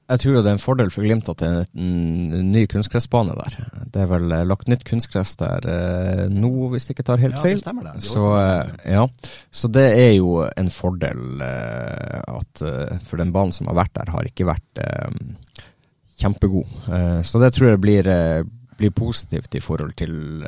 Jeg 0.08 0.22
tror 0.22 0.38
det 0.38 0.48
er 0.48 0.54
en 0.56 0.62
fordel 0.62 0.90
for 0.92 1.04
Glimt 1.04 1.26
at 1.28 1.42
det 1.42 1.48
er 1.48 1.66
en 1.76 2.52
ny 2.54 2.62
kunstgressbane 2.70 3.34
der. 3.36 3.56
Det 3.92 4.00
er 4.00 4.08
vel 4.08 4.32
eh, 4.32 4.46
lagt 4.48 4.70
nytt 4.70 4.86
kunstgress 4.88 5.34
der 5.36 5.66
eh, 5.68 6.22
nå, 6.32 6.48
hvis 6.72 6.88
jeg 6.88 6.96
ikke 6.96 7.04
tar 7.10 7.20
helt 7.20 7.36
Ja, 7.36 7.42
det 7.44 7.60
stemmer 7.60 7.84
det. 7.84 7.98
Det 7.98 8.08
Så, 8.08 8.24
eh, 8.40 8.94
ja. 8.94 9.04
Så 9.52 9.68
det 9.68 9.84
er 9.92 10.14
jo 10.16 10.46
en 10.48 10.72
fordel 10.72 11.42
at 11.44 12.64
For 13.04 13.20
den 13.20 13.34
banen 13.36 13.52
som 13.52 13.68
har 13.68 13.76
vært 13.82 13.98
der, 13.98 14.12
har 14.14 14.28
ikke 14.28 14.48
vært 14.48 14.82
kjempegod. 16.18 16.66
Så 17.22 17.40
det 17.42 17.52
tror 17.54 17.68
jeg 17.70 17.80
blir, 17.82 18.08
blir 18.80 18.94
positivt 18.96 19.54
i 19.54 19.62
forhold 19.62 19.92
til 19.98 20.42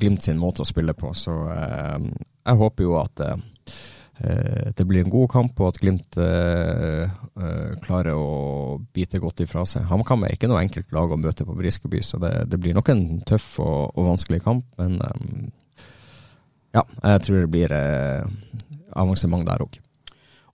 Glimt 0.00 0.22
sin 0.24 0.38
måte 0.40 0.62
å 0.62 0.68
spille 0.68 0.94
på. 0.96 1.10
Så 1.16 1.34
jeg 1.50 2.60
håper 2.62 2.86
jo 2.86 2.96
at 3.02 3.24
det 4.20 4.84
blir 4.84 5.00
en 5.04 5.12
god 5.12 5.30
kamp, 5.32 5.60
og 5.60 5.70
at 5.70 5.78
Glimt 5.80 6.16
eh, 6.20 7.06
eh, 7.08 7.70
klarer 7.80 8.18
å 8.18 8.80
bite 8.92 9.20
godt 9.22 9.40
ifra 9.46 9.64
seg. 9.68 9.86
HamKam 9.88 10.26
er 10.26 10.34
ikke 10.34 10.50
noe 10.50 10.60
enkelt 10.60 10.92
lag 10.92 11.12
å 11.12 11.18
møte 11.20 11.46
på 11.48 11.56
Briskeby, 11.56 12.02
så 12.04 12.20
det, 12.20 12.34
det 12.52 12.58
blir 12.60 12.76
nok 12.76 12.90
en 12.92 13.04
tøff 13.28 13.54
og, 13.64 13.94
og 13.94 14.10
vanskelig 14.10 14.42
kamp. 14.44 14.66
Men 14.80 14.98
eh, 15.06 15.86
ja, 16.76 16.84
jeg 16.84 17.24
tror 17.24 17.40
det 17.40 17.52
blir 17.54 17.72
eh, 17.72 18.28
avansement 19.00 19.48
der 19.48 19.64
òg. 19.64 19.80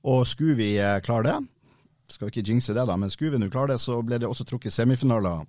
Og 0.06 0.22
skulle 0.30 0.54
vi 0.60 0.70
eh, 0.78 1.00
klare 1.02 1.26
det, 1.26 1.36
skal 2.14 2.28
vi 2.28 2.36
ikke 2.36 2.52
jinxe 2.52 2.76
det, 2.76 2.86
da, 2.86 2.94
men 2.94 3.10
skulle 3.10 3.34
vi 3.34 3.42
nå 3.42 3.50
klare 3.50 3.74
det, 3.74 3.82
så 3.82 3.98
ble 4.06 4.20
det 4.22 4.30
også 4.30 4.46
trukket 4.46 4.74
semifinaler 4.74 5.42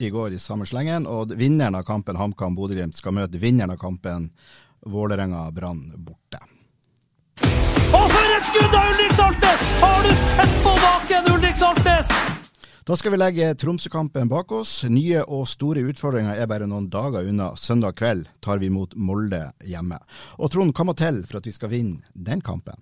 i 0.00 0.08
går 0.10 0.32
i 0.32 0.40
samme 0.40 0.64
slengen. 0.66 1.04
Og 1.10 1.36
vinneren 1.36 1.76
av 1.78 1.84
kampen 1.86 2.16
HamKam-Bodø-Glimt 2.16 2.96
skal 2.96 3.18
møte 3.20 3.40
vinneren 3.42 3.76
av 3.76 3.82
kampen 3.82 4.30
Vålerenga-Brann 4.88 5.84
borte. 6.00 6.40
Og 7.92 8.04
for 8.08 8.34
et 8.36 8.46
skudd 8.48 8.72
av 8.72 8.86
Ulrik 8.88 9.10
Saltnes! 9.12 9.64
Har 9.82 10.04
du 10.06 10.12
sett 10.16 10.52
på 10.64 10.70
baken, 10.80 11.26
Ulrik 11.34 11.58
Saltnes? 11.60 12.12
Da 12.88 12.96
skal 12.96 13.12
vi 13.12 13.18
legge 13.20 13.50
Tromsø-kampen 13.60 14.30
bak 14.30 14.54
oss. 14.56 14.78
Nye 14.88 15.20
og 15.28 15.44
store 15.50 15.84
utfordringer 15.90 16.40
er 16.40 16.48
bare 16.48 16.66
noen 16.70 16.88
dager 16.90 17.28
unna. 17.28 17.50
Søndag 17.60 17.98
kveld 18.00 18.30
tar 18.42 18.62
vi 18.62 18.72
mot 18.72 18.96
Molde 18.96 19.42
hjemme. 19.68 20.00
Og 20.40 20.50
Trond, 20.54 20.72
hva 20.72 20.88
må 20.88 20.96
til 20.96 21.20
for 21.28 21.42
at 21.42 21.50
vi 21.50 21.52
skal 21.52 21.70
vinne 21.74 22.00
den 22.16 22.40
kampen? 22.40 22.80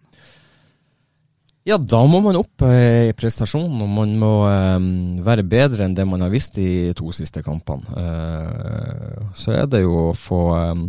Ja, 1.66 1.76
da 1.76 2.00
må 2.08 2.22
man 2.24 2.38
opp 2.38 2.62
eh, 2.64 3.10
i 3.10 3.16
prestasjonen, 3.18 3.82
og 3.84 3.90
man 3.92 4.14
må 4.22 4.32
eh, 4.48 4.78
være 5.26 5.44
bedre 5.44 5.84
enn 5.84 5.98
det 5.98 6.06
man 6.08 6.22
har 6.24 6.30
visst 6.32 6.54
de 6.56 6.94
to 6.96 7.10
siste 7.12 7.42
kampene. 7.44 7.98
Eh, 7.98 9.28
så 9.36 9.58
er 9.58 9.68
det 9.68 9.82
jo 9.82 10.06
å 10.06 10.16
få 10.16 10.40
eh, 10.56 10.88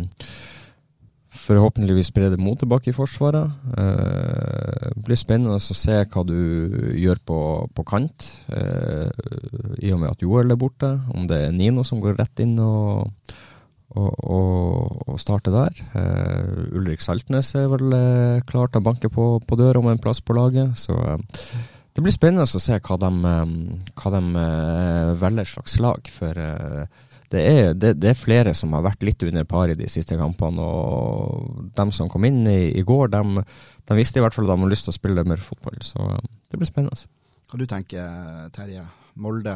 forhåpentligvis 1.42 2.12
spre 2.12 2.30
det 2.32 2.40
mot 2.42 2.60
tilbake 2.60 2.92
i 2.92 2.96
Forsvaret. 2.96 3.52
Eh, 3.78 4.90
det 4.94 5.06
blir 5.06 5.20
spennende 5.20 5.58
å 5.58 5.62
se 5.62 6.02
hva 6.04 6.24
du 6.28 6.38
gjør 7.00 7.22
på, 7.26 7.40
på 7.76 7.86
kant, 7.88 8.28
eh, 8.54 9.10
i 9.82 9.94
og 9.94 10.02
med 10.04 10.12
at 10.12 10.26
Joel 10.26 10.54
er 10.54 10.60
borte. 10.62 10.92
Om 11.14 11.28
det 11.30 11.48
er 11.48 11.56
Nino 11.56 11.86
som 11.88 12.02
går 12.04 12.20
rett 12.20 12.44
inn 12.44 12.58
og, 12.62 13.10
og, 13.96 14.12
og, 14.22 15.04
og 15.10 15.20
starter 15.22 15.56
der. 15.56 15.84
Eh, 15.98 16.66
Ulrik 16.78 17.04
Saltnes 17.04 17.54
er 17.60 17.70
vel 17.72 17.98
eh, 17.98 18.42
klar 18.48 18.72
til 18.72 18.82
å 18.82 18.88
banke 18.92 19.12
på, 19.12 19.34
på 19.44 19.60
døra 19.60 19.82
om 19.82 19.92
en 19.92 20.02
plass 20.02 20.24
på 20.24 20.38
laget, 20.38 20.78
så 20.80 20.98
eh, 21.16 21.46
Det 21.92 22.00
blir 22.00 22.14
spennende 22.16 22.48
å 22.48 22.60
se 22.64 22.78
hva 22.80 22.96
de, 23.02 23.10
eh, 23.28 23.56
hva 24.00 24.12
de 24.14 24.44
velger 25.20 25.50
slags 25.58 25.80
lag. 25.84 26.08
For 26.08 26.38
det 27.32 27.42
er, 27.48 27.74
det, 27.74 27.94
det 28.04 28.10
er, 28.12 28.18
flere 28.20 28.52
som 28.58 28.74
har 28.76 28.84
vært 28.84 29.06
litt 29.08 29.24
under 29.24 29.46
par 29.48 29.72
i 29.72 29.78
de 29.80 29.88
siste 29.88 30.18
kampene. 30.20 30.64
Og 30.64 31.70
de 31.78 31.86
som 31.96 32.10
kom 32.12 32.28
inn 32.28 32.44
i, 32.50 32.74
i 32.76 32.84
går, 32.84 33.14
de, 33.14 33.44
de, 33.88 33.98
visste 33.98 34.20
i 34.20 34.24
hvert 34.24 34.36
fall 34.36 34.50
at 34.50 34.58
de 34.58 34.66
har 34.66 34.72
lyst 34.74 34.88
til 34.88 34.92
å 34.92 34.98
spille 34.98 35.24
mer 35.28 35.40
fotball. 35.40 35.78
Så 35.86 36.08
det 36.52 36.60
blir 36.60 36.68
spennende. 36.68 37.08
Hva 37.48 37.60
du 37.60 37.64
tenker 37.68 38.50
Terje? 38.56 38.84
Molde? 39.22 39.56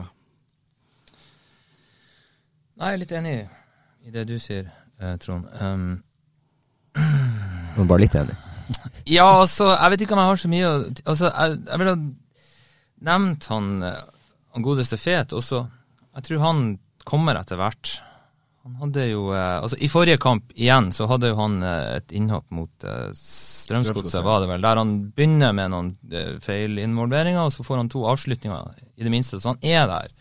Nei, 2.75 2.91
jeg 2.91 2.95
er 2.95 3.03
litt 3.03 3.15
enig 3.15 3.35
i 4.05 4.15
det 4.15 4.25
du 4.27 4.35
sier, 4.39 4.67
Trond. 5.23 5.47
Um, 5.59 6.03
Men 6.95 7.87
bare 7.91 8.05
litt 8.05 8.19
enig? 8.19 8.35
Ja, 9.05 9.27
altså, 9.27 9.67
jeg 9.75 9.91
vet 9.93 10.01
ikke 10.01 10.15
om 10.15 10.19
jeg 10.23 10.29
har 10.31 10.39
så 10.41 10.49
mye 10.49 10.65
å 10.65 10.77
Altså, 11.11 11.27
jeg, 11.29 11.57
jeg 11.67 11.77
ville 11.77 11.91
nevnt 13.05 13.45
han, 13.51 13.67
han 13.85 14.65
godeste 14.65 14.97
Fet 14.97 15.35
også. 15.37 15.59
Jeg 16.15 16.25
tror 16.25 16.41
han 16.41 16.63
kommer 17.07 17.37
etter 17.39 17.59
hvert. 17.59 17.95
Han 18.65 18.77
hadde 18.79 19.03
jo 19.11 19.27
eh, 19.29 19.59
Altså, 19.61 19.77
i 19.77 19.89
forrige 19.91 20.17
kamp 20.21 20.53
igjen 20.57 20.89
så 20.95 21.05
hadde 21.09 21.29
jo 21.29 21.37
han 21.37 21.59
eh, 21.61 21.97
et 21.99 22.15
innhopp 22.17 22.47
mot 22.55 22.87
eh, 22.87 23.11
Strømsgodset, 23.13 24.23
var 24.25 24.41
det 24.41 24.49
vel, 24.49 24.63
der 24.65 24.81
han 24.81 24.95
begynner 25.13 25.53
med 25.53 25.73
noen 25.73 25.91
eh, 26.09 26.35
feilinvolveringer, 26.41 27.43
og 27.45 27.53
så 27.53 27.65
får 27.65 27.83
han 27.83 27.91
to 27.93 28.05
avslutninger, 28.09 28.71
i 28.97 29.05
det 29.05 29.13
minste. 29.13 29.37
Så 29.41 29.53
han 29.53 29.61
er 29.61 29.85
der 29.91 30.15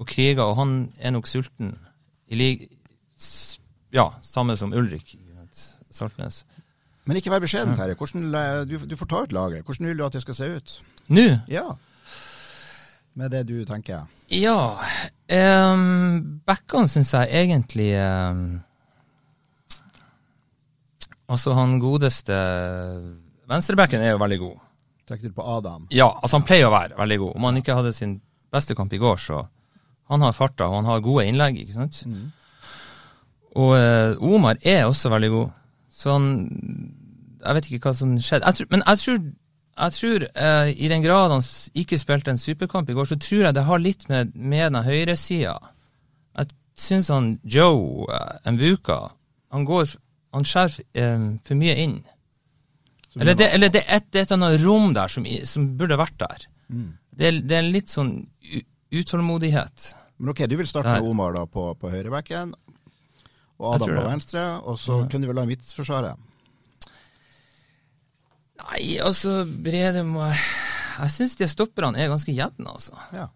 og 0.00 0.06
kriger, 0.08 0.46
og 0.46 0.56
han 0.60 0.76
er 0.98 1.16
nok 1.16 1.28
sulten. 1.28 1.74
I 2.30 2.38
lig... 2.38 2.54
Ja, 3.92 4.06
samme 4.22 4.54
som 4.56 4.72
Ulrik 4.72 5.16
Saltnes. 5.90 6.44
Men 7.04 7.18
ikke 7.18 7.32
vær 7.32 7.42
beskjeden, 7.42 7.74
Terje. 7.74 7.96
Du, 8.70 8.76
du, 8.86 8.96
får 8.96 9.08
ta 9.10 9.22
ut 9.26 9.32
laget. 9.34 9.64
Hvordan 9.66 9.90
vil 9.90 9.98
du 9.98 10.04
at 10.06 10.14
det 10.14 10.22
skal 10.22 10.36
se 10.38 10.48
ut? 10.54 10.74
Nå? 11.10 11.26
Ja. 11.50 11.66
Med 13.18 13.34
det 13.34 13.42
du 13.48 13.64
tenker. 13.66 14.06
Ja. 14.30 14.78
Um, 15.30 16.40
Backhånd 16.42 16.90
syns 16.90 17.12
jeg 17.14 17.30
egentlig 17.44 17.92
um, 18.02 18.58
Altså, 21.30 21.52
han 21.54 21.76
godeste 21.78 22.34
Venstrebacken 23.46 24.02
er 24.02 24.16
jo 24.16 24.18
veldig 24.18 24.38
god. 24.40 24.56
Tenker 25.06 25.30
du 25.30 25.36
på 25.36 25.46
Adam? 25.46 25.86
Ja, 25.94 26.08
altså 26.18 26.40
han 26.40 26.46
pleier 26.46 26.66
å 26.66 26.74
være 26.74 26.98
veldig 26.98 27.18
god. 27.22 27.36
Om 27.38 27.46
han 27.46 27.60
ikke 27.60 27.76
hadde 27.78 27.94
sin 27.94 28.16
beste 28.50 28.74
kamp 28.78 28.92
i 28.94 28.98
går, 28.98 29.16
så 29.22 29.46
Han 30.10 30.22
har 30.26 30.34
farta, 30.34 30.66
og 30.66 30.74
han 30.80 30.88
har 30.90 31.00
gode 31.00 31.28
innlegg, 31.30 31.60
ikke 31.62 31.76
sant? 31.76 32.02
Mm. 32.06 32.32
Og 33.62 33.74
uh, 33.78 34.34
Omar 34.34 34.58
er 34.66 34.88
også 34.88 35.10
veldig 35.10 35.30
god. 35.30 35.52
Så 35.90 36.12
han 36.12 36.26
Jeg 37.44 37.54
vet 37.54 37.70
ikke 37.70 37.88
hva 37.88 37.94
som 37.94 38.18
skjedde. 38.18 38.46
Jeg 38.46 38.54
tror, 38.54 38.66
men 38.70 38.82
jeg 38.86 38.98
tror 38.98 39.20
jeg 39.80 39.96
tror 39.96 40.24
eh, 40.28 40.70
i 40.76 40.88
den 40.92 41.02
grad 41.04 41.32
han 41.32 41.44
ikke 41.78 41.98
spilte 42.00 42.32
en 42.34 42.40
superkamp 42.40 42.90
i 42.90 42.96
går, 42.96 43.08
så 43.08 43.18
tror 43.20 43.46
jeg 43.46 43.56
det 43.56 43.66
har 43.66 43.82
litt 43.82 44.06
med, 44.10 44.34
med 44.34 44.74
den 44.74 44.84
høyresida. 44.84 45.56
Jeg 46.36 46.52
syns 46.76 47.10
han 47.12 47.32
Joe 47.44 48.06
eh, 48.12 48.52
Mbuka 48.52 49.00
han 49.50 49.64
går 49.66 49.88
Han 50.36 50.44
skjærer 50.46 50.76
eh, 50.94 51.22
for 51.42 51.58
mye 51.58 51.74
inn. 51.82 51.96
Eller 53.18 53.34
det, 53.34 53.48
eller 53.56 53.72
det, 53.74 53.82
er 53.82 53.98
et, 53.98 54.10
det 54.14 54.20
er 54.20 54.28
et 54.28 54.34
annet 54.36 54.60
rom 54.62 54.92
der 54.94 55.10
som, 55.10 55.24
som 55.48 55.64
burde 55.78 55.98
vært 55.98 56.20
der. 56.20 56.44
Mm. 56.70 56.92
Det, 57.10 57.32
det, 57.42 57.56
er 57.56 57.66
litt 57.66 57.90
sånn 57.90 58.12
utålmodighet. 58.94 59.88
Men 60.22 60.30
ok, 60.30 60.44
du 60.46 60.54
vil 60.60 60.68
starte 60.70 60.92
med 60.94 61.08
Omar 61.10 61.34
da 61.34 61.42
på, 61.50 61.66
på 61.80 61.90
høyrebacken, 61.90 62.52
og 63.58 63.74
Adam 63.74 63.96
på 63.96 64.06
venstre, 64.06 64.44
og 64.62 64.78
så 64.78 65.00
ja. 65.00 65.08
kunne 65.10 65.26
du 65.26 65.32
vel 65.32 65.42
ha 65.42 65.48
en 65.48 65.50
vits 65.50 65.74
for 65.74 65.82
midtforsvaret? 65.82 66.29
Nei, 68.60 68.98
altså 69.02 69.44
Brede 69.44 70.02
må 70.06 70.24
Jeg 70.26 71.12
syns 71.14 71.36
de 71.38 71.48
stopperne 71.48 72.00
er 72.00 72.10
ganske 72.12 72.32
jevne, 72.34 72.74
altså. 72.74 72.96
Ja. 73.16 73.28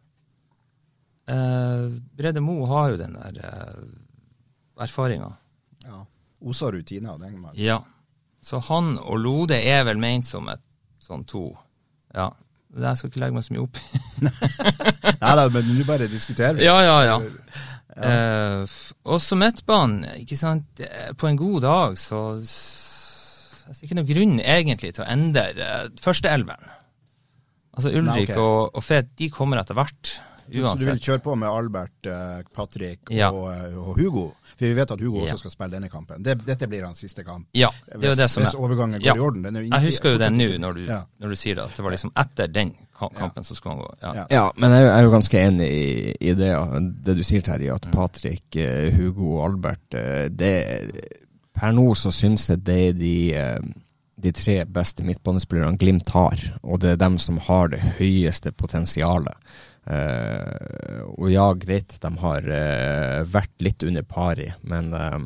Uh, 1.25 1.89
Brede 2.17 2.43
Mo 2.45 2.67
har 2.69 2.93
jo 2.93 3.01
den 3.01 3.17
der 3.17 3.39
uh, 3.41 4.83
erfaringa. 4.85 5.31
Ja. 5.87 6.03
Osa 6.45 6.69
rutiner 6.73 7.15
av 7.15 7.23
den. 7.23 7.39
Man. 7.41 7.55
Ja. 7.57 7.79
Så 8.45 8.61
han 8.69 8.99
og 8.99 9.17
Lode 9.23 9.57
er 9.57 9.87
vel 9.89 10.01
ment 10.01 10.29
som 10.29 10.51
et 10.53 10.61
sånn 11.01 11.25
to. 11.29 11.47
Ja. 12.13 12.29
Det 12.75 12.85
jeg 12.91 13.01
skal 13.01 13.11
ikke 13.13 13.23
legge 13.23 13.39
meg 13.39 13.47
så 13.47 13.55
mye 13.55 13.65
opp 13.65 13.79
i. 13.81 14.03
Nei 15.23 15.33
da, 15.39 15.47
men 15.55 15.71
nå 15.71 15.87
bare 15.89 16.11
diskuterer 16.11 16.59
vi. 16.59 16.67
Ja, 16.67 16.77
ja, 16.85 16.99
ja. 17.07 17.17
ja. 17.23 17.65
Uh, 17.95 18.79
også 19.15 19.39
midtbanen, 19.39 20.05
ikke 20.21 20.37
sant. 20.37 20.83
På 21.17 21.31
en 21.31 21.39
god 21.41 21.61
dag 21.65 21.99
så 22.03 22.27
jeg 23.69 23.77
ser 23.77 23.87
ikke 23.89 23.99
noen 24.01 24.11
grunn 24.13 24.39
egentlig 24.41 24.95
til 24.97 25.05
å 25.05 25.11
endre 25.15 25.49
uh, 25.59 25.89
førsteelveren. 26.05 26.73
Altså 27.75 27.91
Ulrik 27.91 28.07
Nei, 28.07 28.23
okay. 28.29 28.39
og, 28.39 28.77
og 28.77 28.87
Fet 28.87 29.11
de 29.19 29.33
kommer 29.35 29.61
etter 29.63 29.77
hvert. 29.79 30.15
Uansett. 30.45 30.79
Så 30.79 30.85
du 30.85 30.91
vil 30.91 31.01
kjøre 31.01 31.23
på 31.25 31.35
med 31.41 31.49
Albert, 31.49 32.07
uh, 32.07 32.43
Patrick 32.55 33.11
ja. 33.15 33.31
og, 33.33 33.47
uh, 33.49 33.79
og, 33.81 33.99
Hugo? 33.99 34.25
For 34.51 34.67
vi 34.67 34.75
vet 34.77 34.93
at 34.93 35.01
Hugo 35.01 35.23
ja. 35.23 35.33
også 35.33 35.41
skal 35.41 35.55
spille 35.55 35.73
denne 35.73 35.89
kampen. 35.91 36.21
Det, 36.25 36.37
dette 36.45 36.69
blir 36.71 36.85
hans 36.85 37.01
siste 37.01 37.25
kamp. 37.25 37.49
Ja, 37.57 37.71
det 37.89 38.13
er 38.13 38.19
det 38.21 38.29
som 38.31 38.45
hvis 38.45 38.57
overgangen 38.59 39.01
går 39.01 39.09
ja. 39.09 39.17
i 39.17 39.25
orden. 39.25 39.49
jeg 39.65 39.87
husker 39.87 40.15
jo 40.15 40.21
det 40.21 40.31
nå, 40.35 40.51
når, 40.61 40.83
når, 40.85 41.33
du 41.33 41.41
sier 41.41 41.57
det. 41.59 41.65
At 41.65 41.81
det 41.81 41.87
var 41.87 41.97
liksom 41.97 42.13
etter 42.21 42.53
den 42.53 42.75
kampen 42.95 43.47
som 43.47 43.59
skulle 43.59 43.75
han 43.75 43.83
gå. 43.83 44.15
Ja, 44.31 44.47
men 44.61 44.77
jeg 44.77 44.93
er 44.93 45.03
jo 45.03 45.15
ganske 45.17 45.41
enig 45.41 45.69
i, 45.73 46.15
i 46.21 46.37
det, 46.39 46.53
det 47.09 47.17
du 47.19 47.25
sier, 47.27 47.45
Terje. 47.45 47.75
At 47.75 47.89
mm. 47.89 47.97
Patrick, 47.97 48.61
Hugo 48.99 49.39
og 49.39 49.45
Albert 49.49 49.99
det 50.37 50.55
Per 51.55 51.75
nå 51.75 51.87
så 51.99 52.11
syns 52.15 52.49
jeg 52.51 52.65
det 52.67 52.79
er 52.89 52.97
de, 52.99 53.17
eh, 53.39 53.61
de 54.25 54.33
tre 54.35 54.57
beste 54.67 55.05
midtbanespillerne 55.07 55.79
Glimt 55.79 56.11
har, 56.15 56.41
og 56.63 56.83
det 56.83 56.95
er 56.95 57.03
dem 57.03 57.19
som 57.23 57.39
har 57.47 57.71
det 57.75 57.83
høyeste 58.01 58.53
potensialet. 58.53 59.39
Uh, 59.85 61.05
og 61.21 61.27
ja, 61.29 61.45
greit, 61.61 61.99
de 62.01 62.11
har 62.23 62.47
uh, 62.49 63.19
vært 63.29 63.53
litt 63.61 63.83
under 63.85 64.07
pari, 64.09 64.47
men 64.65 64.89
uh, 64.97 65.19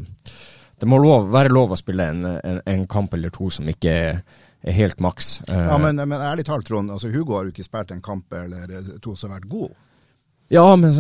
det 0.82 0.88
må 0.90 0.98
lov, 0.98 1.28
være 1.30 1.52
lov 1.54 1.76
å 1.76 1.78
spille 1.78 2.08
en, 2.10 2.26
en, 2.26 2.58
en, 2.66 2.86
kamp 2.90 3.14
eller 3.14 3.30
to 3.34 3.52
som 3.54 3.70
ikke 3.70 3.94
er 3.94 4.74
helt 4.74 4.98
maks. 4.98 5.36
ja, 5.46 5.76
men, 5.78 6.02
men, 6.02 6.18
ærlig 6.18 6.48
talt, 6.48 6.66
Trond, 6.66 6.90
altså 6.90 7.10
Hugo 7.12 7.36
har 7.36 7.46
jo 7.46 7.54
ikke 7.54 7.68
spilt 7.68 7.94
en 7.94 8.02
kamp 8.02 8.34
eller 8.34 8.74
to 8.98 9.14
som 9.14 9.30
har 9.30 9.38
vært 9.38 9.52
god. 9.52 9.76
Ja, 10.48 10.76
men, 10.76 10.92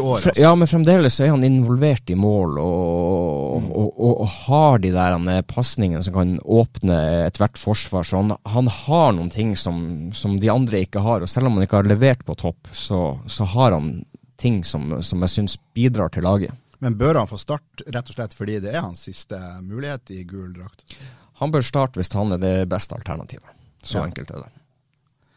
år, 0.00 0.14
altså. 0.14 0.32
ja, 0.36 0.54
men 0.56 0.68
fremdeles 0.68 1.18
er 1.20 1.28
han 1.28 1.44
involvert 1.44 2.10
i 2.10 2.14
mål 2.16 2.54
og, 2.62 3.58
mm. 3.60 3.66
og, 3.68 3.90
og, 3.90 4.14
og 4.24 4.30
har 4.46 4.80
de 4.80 4.92
der 4.94 5.16
eh, 5.34 5.42
pasningene 5.44 6.00
som 6.04 6.16
kan 6.16 6.38
åpne 6.40 6.96
ethvert 7.26 7.60
forsvar. 7.60 8.08
Så 8.08 8.22
han, 8.22 8.32
han, 8.48 8.70
har 8.72 9.12
noen 9.12 9.28
ting 9.32 9.52
som, 9.60 9.82
som, 10.16 10.38
de 10.40 10.48
andre 10.52 10.80
ikke 10.86 11.04
har. 11.04 11.20
Og 11.20 11.28
selv 11.28 11.50
om 11.50 11.58
han 11.58 11.66
ikke 11.66 11.82
har 11.82 11.90
levert 11.90 12.24
på 12.24 12.38
topp, 12.40 12.72
så, 12.72 13.02
så 13.28 13.48
har 13.52 13.76
han 13.76 13.92
ting 14.40 14.62
som, 14.64 14.96
som 15.04 15.20
jeg 15.26 15.36
syns 15.36 15.58
bidrar 15.76 16.08
til 16.14 16.24
laget. 16.24 16.56
Men 16.82 16.96
bør 16.98 17.20
han 17.20 17.28
få 17.30 17.36
start 17.38 17.84
rett 17.86 18.08
og 18.08 18.16
slett 18.16 18.32
fordi 18.34 18.56
det 18.64 18.72
er 18.72 18.82
hans 18.82 19.04
siste 19.06 19.38
mulighet 19.62 20.16
i 20.16 20.24
gul 20.26 20.48
drakt? 20.56 20.96
Han 21.44 21.52
bør 21.52 21.62
starte 21.62 22.00
hvis 22.00 22.10
han 22.16 22.32
er 22.34 22.40
det 22.42 22.56
beste 22.72 22.96
alternativet. 22.96 23.52
Så 23.84 24.00
ja. 24.00 24.08
enkelt 24.08 24.32
er 24.32 24.46
det. 24.46 24.52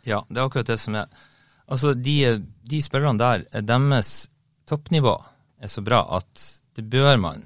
Ja, 0.05 0.23
det 0.29 0.39
er 0.39 0.47
akkurat 0.47 0.71
det 0.71 0.79
som 0.79 0.95
er 0.95 1.09
Altså, 1.71 1.95
de, 1.97 2.45
de 2.69 2.81
spillerne 2.85 3.19
der, 3.19 3.45
deres 3.65 4.29
toppnivå 4.69 5.15
er 5.61 5.71
så 5.71 5.81
bra 5.85 6.03
at 6.17 6.43
det 6.75 6.85
bør 6.91 7.17
man 7.21 7.45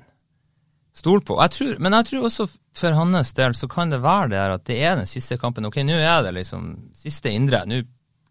stole 1.00 1.24
på. 1.24 1.38
Jeg 1.40 1.56
tror, 1.56 1.78
men 1.80 1.96
jeg 1.96 2.10
tror 2.10 2.28
også 2.28 2.48
for 2.80 2.96
hans 2.98 3.32
del 3.38 3.56
så 3.56 3.70
kan 3.72 3.92
det 3.94 4.02
være 4.04 4.32
det 4.34 4.42
at 4.42 4.66
det 4.68 4.80
er 4.84 5.00
den 5.00 5.10
siste 5.10 5.38
kampen. 5.40 5.68
Ok, 5.70 5.80
nå 5.88 5.96
er 6.00 6.24
det 6.26 6.36
liksom 6.36 6.70
siste 6.98 7.32
indre. 7.32 7.64
Nå 7.70 7.82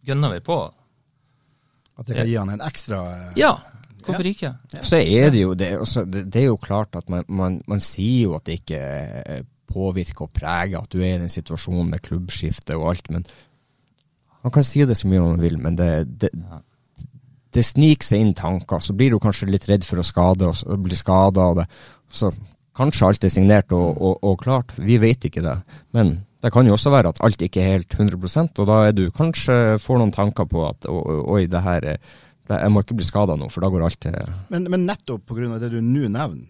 gønner 0.07 0.37
vi 0.37 0.45
på. 0.45 0.61
At 1.99 2.07
det 2.07 2.17
kan 2.21 2.29
gi 2.29 2.39
han 2.39 2.55
en 2.55 2.65
ekstra 2.65 3.03
eh, 3.11 3.39
Ja, 3.41 3.53
hvorfor 4.05 4.23
ja. 4.23 4.33
ikke? 4.33 4.53
Ja. 4.75 4.83
Så 4.87 5.01
er 5.01 5.33
det 5.35 5.43
jo 5.43 5.55
det, 5.59 5.73
også, 5.79 6.05
det, 6.07 6.37
er 6.37 6.51
jo 6.51 6.59
klart 6.61 6.95
at 6.99 7.09
man, 7.11 7.25
man, 7.29 7.63
man 7.67 7.83
sier 7.83 8.29
jo 8.29 8.37
at 8.39 8.47
det 8.47 8.61
ikke 8.61 8.79
eh, 8.79 9.43
påvirker 9.69 10.29
og 10.29 10.33
preger 10.37 10.79
at 10.79 10.93
du 10.93 11.03
er 11.03 11.17
i 11.17 11.19
en 11.19 11.33
situasjon 11.33 11.91
med 11.91 12.03
klubbskifte 12.05 12.79
og 12.79 12.93
alt, 12.93 13.11
men 13.13 13.27
man 14.45 14.55
kan 14.55 14.67
si 14.67 14.85
det 14.87 14.97
så 14.99 15.09
mye 15.11 15.25
man 15.25 15.41
vil, 15.43 15.59
men 15.61 15.79
det, 15.79 15.91
det, 16.21 16.31
det 17.55 17.65
sniker 17.67 18.07
seg 18.07 18.23
inn 18.23 18.37
tanker. 18.39 18.83
Så 18.85 18.95
blir 18.97 19.13
du 19.13 19.19
kanskje 19.23 19.51
litt 19.51 19.69
redd 19.71 19.87
for 19.87 20.01
å 20.01 20.07
skade 20.07 20.51
og 20.51 20.85
bli 20.85 20.99
skada 20.99 21.51
av 21.51 21.61
det. 21.63 21.67
Så 22.11 22.31
kanskje 22.79 23.09
alt 23.09 23.27
er 23.27 23.35
signert 23.35 23.75
og, 23.75 23.99
og, 23.99 24.23
og, 24.23 24.39
klart. 24.45 24.77
Vi 24.79 25.01
vet 25.03 25.27
ikke 25.27 25.43
det. 25.45 25.57
Men 25.97 26.21
det 26.45 26.53
kan 26.55 26.69
jo 26.69 26.77
også 26.77 26.93
være 26.95 27.11
at 27.13 27.21
alt 27.27 27.43
ikke 27.43 27.65
er 27.65 27.79
helt 27.79 27.99
100% 27.99 28.63
og 28.63 28.69
da 28.71 28.79
er 28.87 28.95
du 28.95 29.09
kanskje 29.15 29.79
får 29.83 29.99
noen 29.99 30.15
tanker 30.15 30.47
på 30.47 30.63
at 30.69 30.87
oi, 30.87 31.49
det 31.51 31.65
her 31.65 31.89
det, 31.89 31.99
jeg 32.49 32.71
må 32.73 32.85
ikke 32.85 32.97
bli 33.01 33.07
skada 33.09 33.35
nå, 33.37 33.49
for 33.53 33.65
da 33.65 33.71
går 33.73 33.85
alt 33.85 33.99
til 34.01 34.15
Men, 34.55 34.69
men 34.71 34.87
nettopp 34.87 35.27
pga. 35.27 35.59
det 35.59 35.73
du 35.75 35.81
nå 35.83 36.07
nevner, 36.07 36.47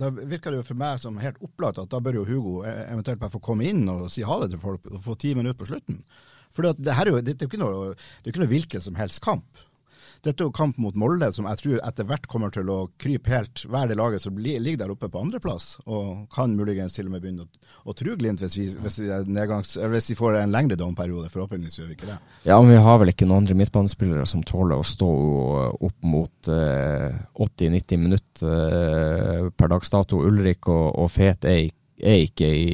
da 0.00 0.10
virker 0.12 0.52
det 0.52 0.60
jo 0.60 0.66
for 0.68 0.80
meg 0.80 1.00
som 1.00 1.18
helt 1.20 1.40
opplagt 1.44 1.80
at 1.80 1.90
da 1.92 2.00
bør 2.04 2.20
jo 2.20 2.26
Hugo 2.28 2.52
e-, 2.64 2.76
eventuelt 2.92 3.20
bare 3.20 3.32
få 3.32 3.40
komme 3.44 3.66
inn 3.68 3.88
og 3.90 4.06
si 4.12 4.24
ha 4.24 4.38
det 4.42 4.52
til 4.52 4.62
folk 4.62 4.86
og 4.92 5.00
få 5.04 5.16
ti 5.20 5.34
minutter 5.36 5.58
på 5.60 5.68
slutten. 5.68 5.98
For 6.50 6.66
det, 6.66 6.90
er 6.90 7.10
jo, 7.12 7.20
det, 7.22 7.36
er 7.38 7.46
jo 7.46 7.50
ikke 7.52 7.62
noe, 7.62 7.90
det 8.24 8.32
ikke 8.34 8.44
noe 8.44 8.50
hvilken 8.54 8.82
som 8.82 8.96
helst 8.98 9.22
kamp. 9.24 9.66
Dette 10.20 10.42
er 10.44 10.50
jo 10.50 10.52
kamp 10.52 10.76
mot 10.76 10.92
Molde, 11.00 11.30
som 11.32 11.46
jeg 11.48 11.56
tror 11.62 11.78
etter 11.88 12.04
hvert 12.04 12.26
kommer 12.28 12.50
til 12.52 12.68
å 12.68 12.90
krype 13.00 13.30
helt 13.32 13.62
hver 13.72 13.86
det 13.88 13.94
laget 13.96 14.20
som 14.20 14.36
ligger 14.36 14.76
der 14.82 14.92
oppe 14.92 15.08
på 15.08 15.22
andreplass, 15.22 15.78
og 15.88 16.26
kan 16.34 16.52
muligens 16.58 16.92
til 16.92 17.08
og 17.08 17.14
med 17.14 17.22
begynne 17.24 17.46
å, 17.46 17.70
å 17.88 17.94
true 17.96 18.18
Glimt 18.20 18.42
hvis, 18.44 18.58
vi, 18.58 18.66
hvis, 18.84 18.98
nedgangs, 19.24 19.78
hvis 19.80 20.10
de 20.10 20.18
får 20.18 20.36
en 20.42 20.52
lengre 20.52 20.76
domperiode. 20.76 21.30
Forhåpentligvis 21.32 21.78
gjør 21.80 21.88
vi 21.88 21.96
ikke 21.96 22.10
det. 22.10 22.18
Ja, 22.50 22.58
men 22.60 22.74
vi 22.74 22.82
har 22.84 23.00
vel 23.00 23.14
ikke 23.14 23.30
noen 23.30 23.46
andre 23.46 23.56
midtbanespillere 23.62 24.28
som 24.28 24.44
tåler 24.44 24.76
å 24.76 24.84
stå 24.84 25.08
opp 25.88 26.04
mot 26.12 26.52
eh, 26.52 27.16
80-90 27.40 28.04
minutter 28.04 28.52
eh, 28.76 29.48
per 29.56 29.72
dags 29.72 29.88
dato. 29.96 30.20
Ulrik 30.28 30.68
og, 30.68 30.86
og 31.00 31.08
Fet 31.16 31.48
er, 31.48 31.62
ik- 31.70 31.79
er 32.02 32.24
ikke 32.24 32.48
i, 32.48 32.66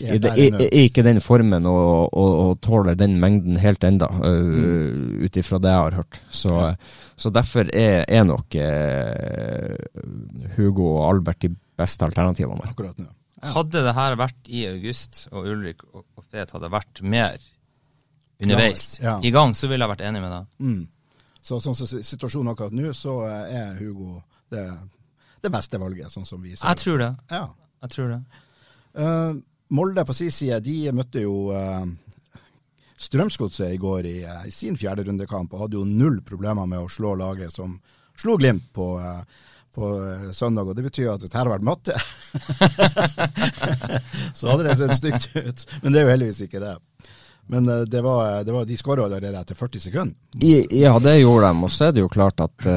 i, 0.00 0.18
i, 0.18 0.46
i 0.66 0.84
ikke 0.88 1.04
den 1.06 1.20
formen 1.24 1.66
og, 1.70 2.10
og, 2.12 2.30
og 2.44 2.60
tåler 2.64 2.98
den 2.98 3.18
mengden 3.22 3.58
helt 3.62 3.84
enda, 3.86 4.08
uh, 4.10 5.24
ut 5.24 5.36
ifra 5.40 5.60
det 5.62 5.72
jeg 5.72 5.84
har 5.88 5.98
hørt. 6.00 6.20
Så, 6.30 6.54
så 7.16 7.32
derfor 7.34 7.70
er, 7.72 8.04
er 8.08 8.24
nok 8.28 8.56
uh, 8.58 9.76
Hugo 10.56 10.88
og 10.96 11.04
Albert 11.12 11.44
de 11.46 11.52
beste 11.78 12.06
alternativene. 12.06 12.70
akkurat 12.70 12.98
nå. 12.98 13.10
Hadde 13.44 13.82
det 13.84 13.92
her 13.92 14.14
vært 14.16 14.48
i 14.48 14.64
august, 14.70 15.26
og 15.34 15.50
Ulrik 15.52 15.82
og 15.92 16.04
og 16.24 16.24
Fet 16.32 16.54
hadde 16.54 16.70
vært 16.72 17.02
mer 17.04 17.36
underveis 18.42 18.98
Ja, 19.00 19.14
ja. 19.14 19.18
i 19.22 19.30
gang, 19.34 19.54
så 19.54 19.68
ville 19.70 19.84
jeg 19.84 19.92
vært 19.92 20.04
enig 20.08 20.22
med 20.24 20.32
deg. 20.32 20.46
Mm. 20.64 20.82
Så 21.44 21.60
sånn 21.60 21.76
som 21.76 21.88
situasjonen 21.92 22.54
akkurat 22.54 22.74
nå, 22.74 22.92
så 22.96 23.18
eh, 23.28 23.58
er 23.60 23.74
Hugo 23.78 24.22
det, 24.52 24.64
det 25.44 25.52
beste 25.52 25.80
valget, 25.80 26.12
sånn 26.12 26.26
som 26.26 26.40
vi 26.42 26.54
ser 26.56 26.66
Jeg 26.70 26.80
tror 26.80 27.02
det. 27.02 27.10
Ja. 27.30 27.44
Jeg 27.84 27.92
tror 27.92 28.14
det. 28.14 28.20
Uh, 28.96 29.36
Molde 29.74 30.04
på 30.06 30.14
sin 30.16 30.32
side, 30.32 30.60
de 30.64 30.92
møtte 30.96 31.24
jo 31.24 31.50
uh, 31.52 31.84
Strømsgodset 33.04 33.74
i 33.74 33.80
går 33.80 34.06
i, 34.08 34.18
uh, 34.24 34.44
i 34.48 34.52
sin 34.54 34.78
fjerde 34.80 35.04
rundekamp, 35.04 35.52
og 35.52 35.66
hadde 35.66 35.80
jo 35.80 35.88
null 35.88 36.22
problemer 36.24 36.68
med 36.70 36.80
å 36.80 36.92
slå 36.92 37.12
laget 37.20 37.52
som 37.52 37.76
slo 38.16 38.38
Glimt 38.40 38.70
på, 38.72 38.86
på 39.74 39.90
søndag. 40.32 40.70
Og 40.70 40.78
det 40.78 40.86
betyr 40.86 41.10
at 41.10 41.18
hvis 41.18 41.28
dette 41.28 41.40
hadde 41.40 41.50
vært 41.50 41.66
matte, 41.66 41.98
så 44.38 44.52
hadde 44.52 44.68
det 44.68 44.76
sett 44.78 44.94
stygt 45.00 45.34
ut. 45.34 45.64
Men 45.82 45.90
det 45.90 46.00
er 46.00 46.06
jo 46.06 46.12
heldigvis 46.12 46.44
ikke 46.46 46.62
det. 46.62 46.76
Men 47.50 47.66
det 47.90 48.00
var, 48.06 48.44
det 48.46 48.54
var, 48.54 48.68
de 48.70 48.78
skåra 48.78 49.08
allerede 49.08 49.42
etter 49.42 49.58
40 49.58 49.82
sekunder. 49.88 50.14
I, 50.38 50.54
ja, 50.78 50.94
det 51.02 51.18
gjorde 51.18 51.50
de. 51.50 51.66
Og 51.66 51.74
så 51.74 51.90
er 51.90 51.98
det 51.98 52.06
jo 52.06 52.12
klart 52.14 52.46
at 52.46 52.68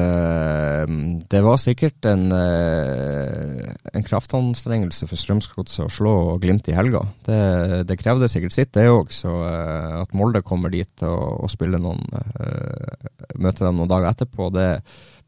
det 1.28 1.40
var 1.44 1.58
sikkert 1.60 2.06
en, 2.08 2.30
eh, 2.32 3.74
en 3.92 4.04
kraftanstrengelse 4.04 5.08
for 5.10 5.20
Strømsgodset 5.20 5.84
å 5.84 5.92
slå 5.92 6.14
og 6.32 6.40
Glimt 6.42 6.68
i 6.70 6.76
helga. 6.76 7.02
Det, 7.26 7.84
det 7.88 7.98
krevde 8.00 8.28
sikkert 8.30 8.56
sitt, 8.56 8.72
det 8.72 8.86
òg. 8.88 9.12
Så 9.12 9.28
eh, 9.44 9.98
at 10.00 10.14
Molde 10.16 10.42
kommer 10.46 10.72
dit 10.72 11.04
og, 11.04 11.44
og 11.44 11.52
spiller 11.52 11.82
noen 11.82 12.00
eh, 12.14 13.12
Møter 13.38 13.68
dem 13.68 13.76
noen 13.78 13.90
dager 13.90 14.08
etterpå, 14.08 14.48
det, 14.50 14.66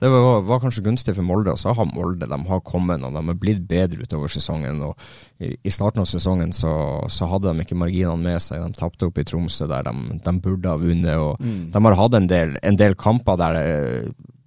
det 0.01 0.09
var, 0.11 0.40
var 0.49 0.62
kanskje 0.62 0.83
gunstig 0.87 1.14
for 1.18 1.27
Molde. 1.27 1.53
Og 1.53 1.61
så 1.61 1.75
har 1.77 1.92
Molde 1.92 2.31
de 2.31 2.40
har 2.49 2.64
kommet 2.66 3.05
og 3.05 3.14
de 3.14 3.27
har 3.29 3.38
blitt 3.38 3.62
bedre 3.68 4.07
utover 4.07 4.33
sesongen. 4.33 4.81
og 4.88 4.96
I, 5.44 5.53
i 5.61 5.75
starten 5.75 6.03
av 6.03 6.11
sesongen 6.11 6.57
så, 6.57 6.73
så 7.12 7.29
hadde 7.31 7.53
de 7.53 7.66
ikke 7.66 7.79
marginene 7.79 8.25
med 8.25 8.40
seg. 8.42 8.64
De 8.64 8.81
tapte 8.81 9.11
opp 9.11 9.20
i 9.20 9.29
Tromsø 9.29 9.68
der 9.70 9.87
de, 9.87 10.20
de 10.25 10.37
burde 10.40 10.73
ha 10.73 10.81
vunnet. 10.81 11.16
og 11.20 11.38
De 11.44 11.87
har 11.90 12.01
hatt 12.01 12.18
en 12.18 12.31
del, 12.33 12.57
en 12.64 12.81
del 12.81 12.99
kamper 12.99 13.40
der 13.40 13.62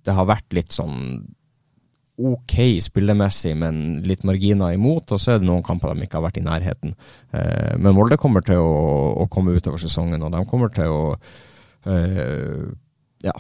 det, 0.06 0.16
har 0.18 0.30
vært 0.30 0.56
litt 0.56 0.76
sånn 0.76 1.24
ok 2.14 2.56
spillemessig, 2.86 3.56
men 3.58 4.04
litt 4.06 4.26
marginer 4.28 4.76
imot. 4.76 5.16
Og 5.16 5.22
så 5.22 5.34
er 5.34 5.42
det 5.42 5.50
noen 5.50 5.66
kamper 5.66 5.96
de 5.96 6.06
ikke 6.06 6.20
har 6.20 6.28
vært 6.28 6.40
i 6.42 6.46
nærheten. 6.46 6.94
Eh, 7.34 7.74
men 7.80 7.98
Molde 7.98 8.20
kommer 8.22 8.46
til 8.46 8.62
å, 8.62 8.78
å 9.24 9.28
komme 9.32 9.56
utover 9.58 9.82
sesongen, 9.82 10.22
og 10.22 10.34
de 10.36 10.44
kommer 10.50 10.74
til 10.76 10.94
å 10.94 11.04
eh, 11.90 12.68
ja, 13.24 13.34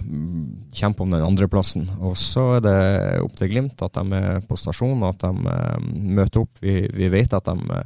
kjempe 0.73 1.03
om 1.03 1.11
den 1.11 1.25
andreplassen. 1.25 1.85
Og 2.01 2.15
så 2.19 2.47
er 2.57 2.65
det 2.65 2.79
opp 3.23 3.35
til 3.37 3.51
Glimt 3.51 3.83
at 3.83 3.99
de 3.99 4.19
er 4.19 4.41
på 4.47 4.57
stasjon, 4.59 5.05
at 5.09 5.21
de 5.21 5.53
eh, 5.53 5.91
møter 6.19 6.45
opp. 6.45 6.63
Vi, 6.63 6.79
vi 6.95 7.11
vet 7.13 7.35
at 7.35 7.51
de 7.51 7.83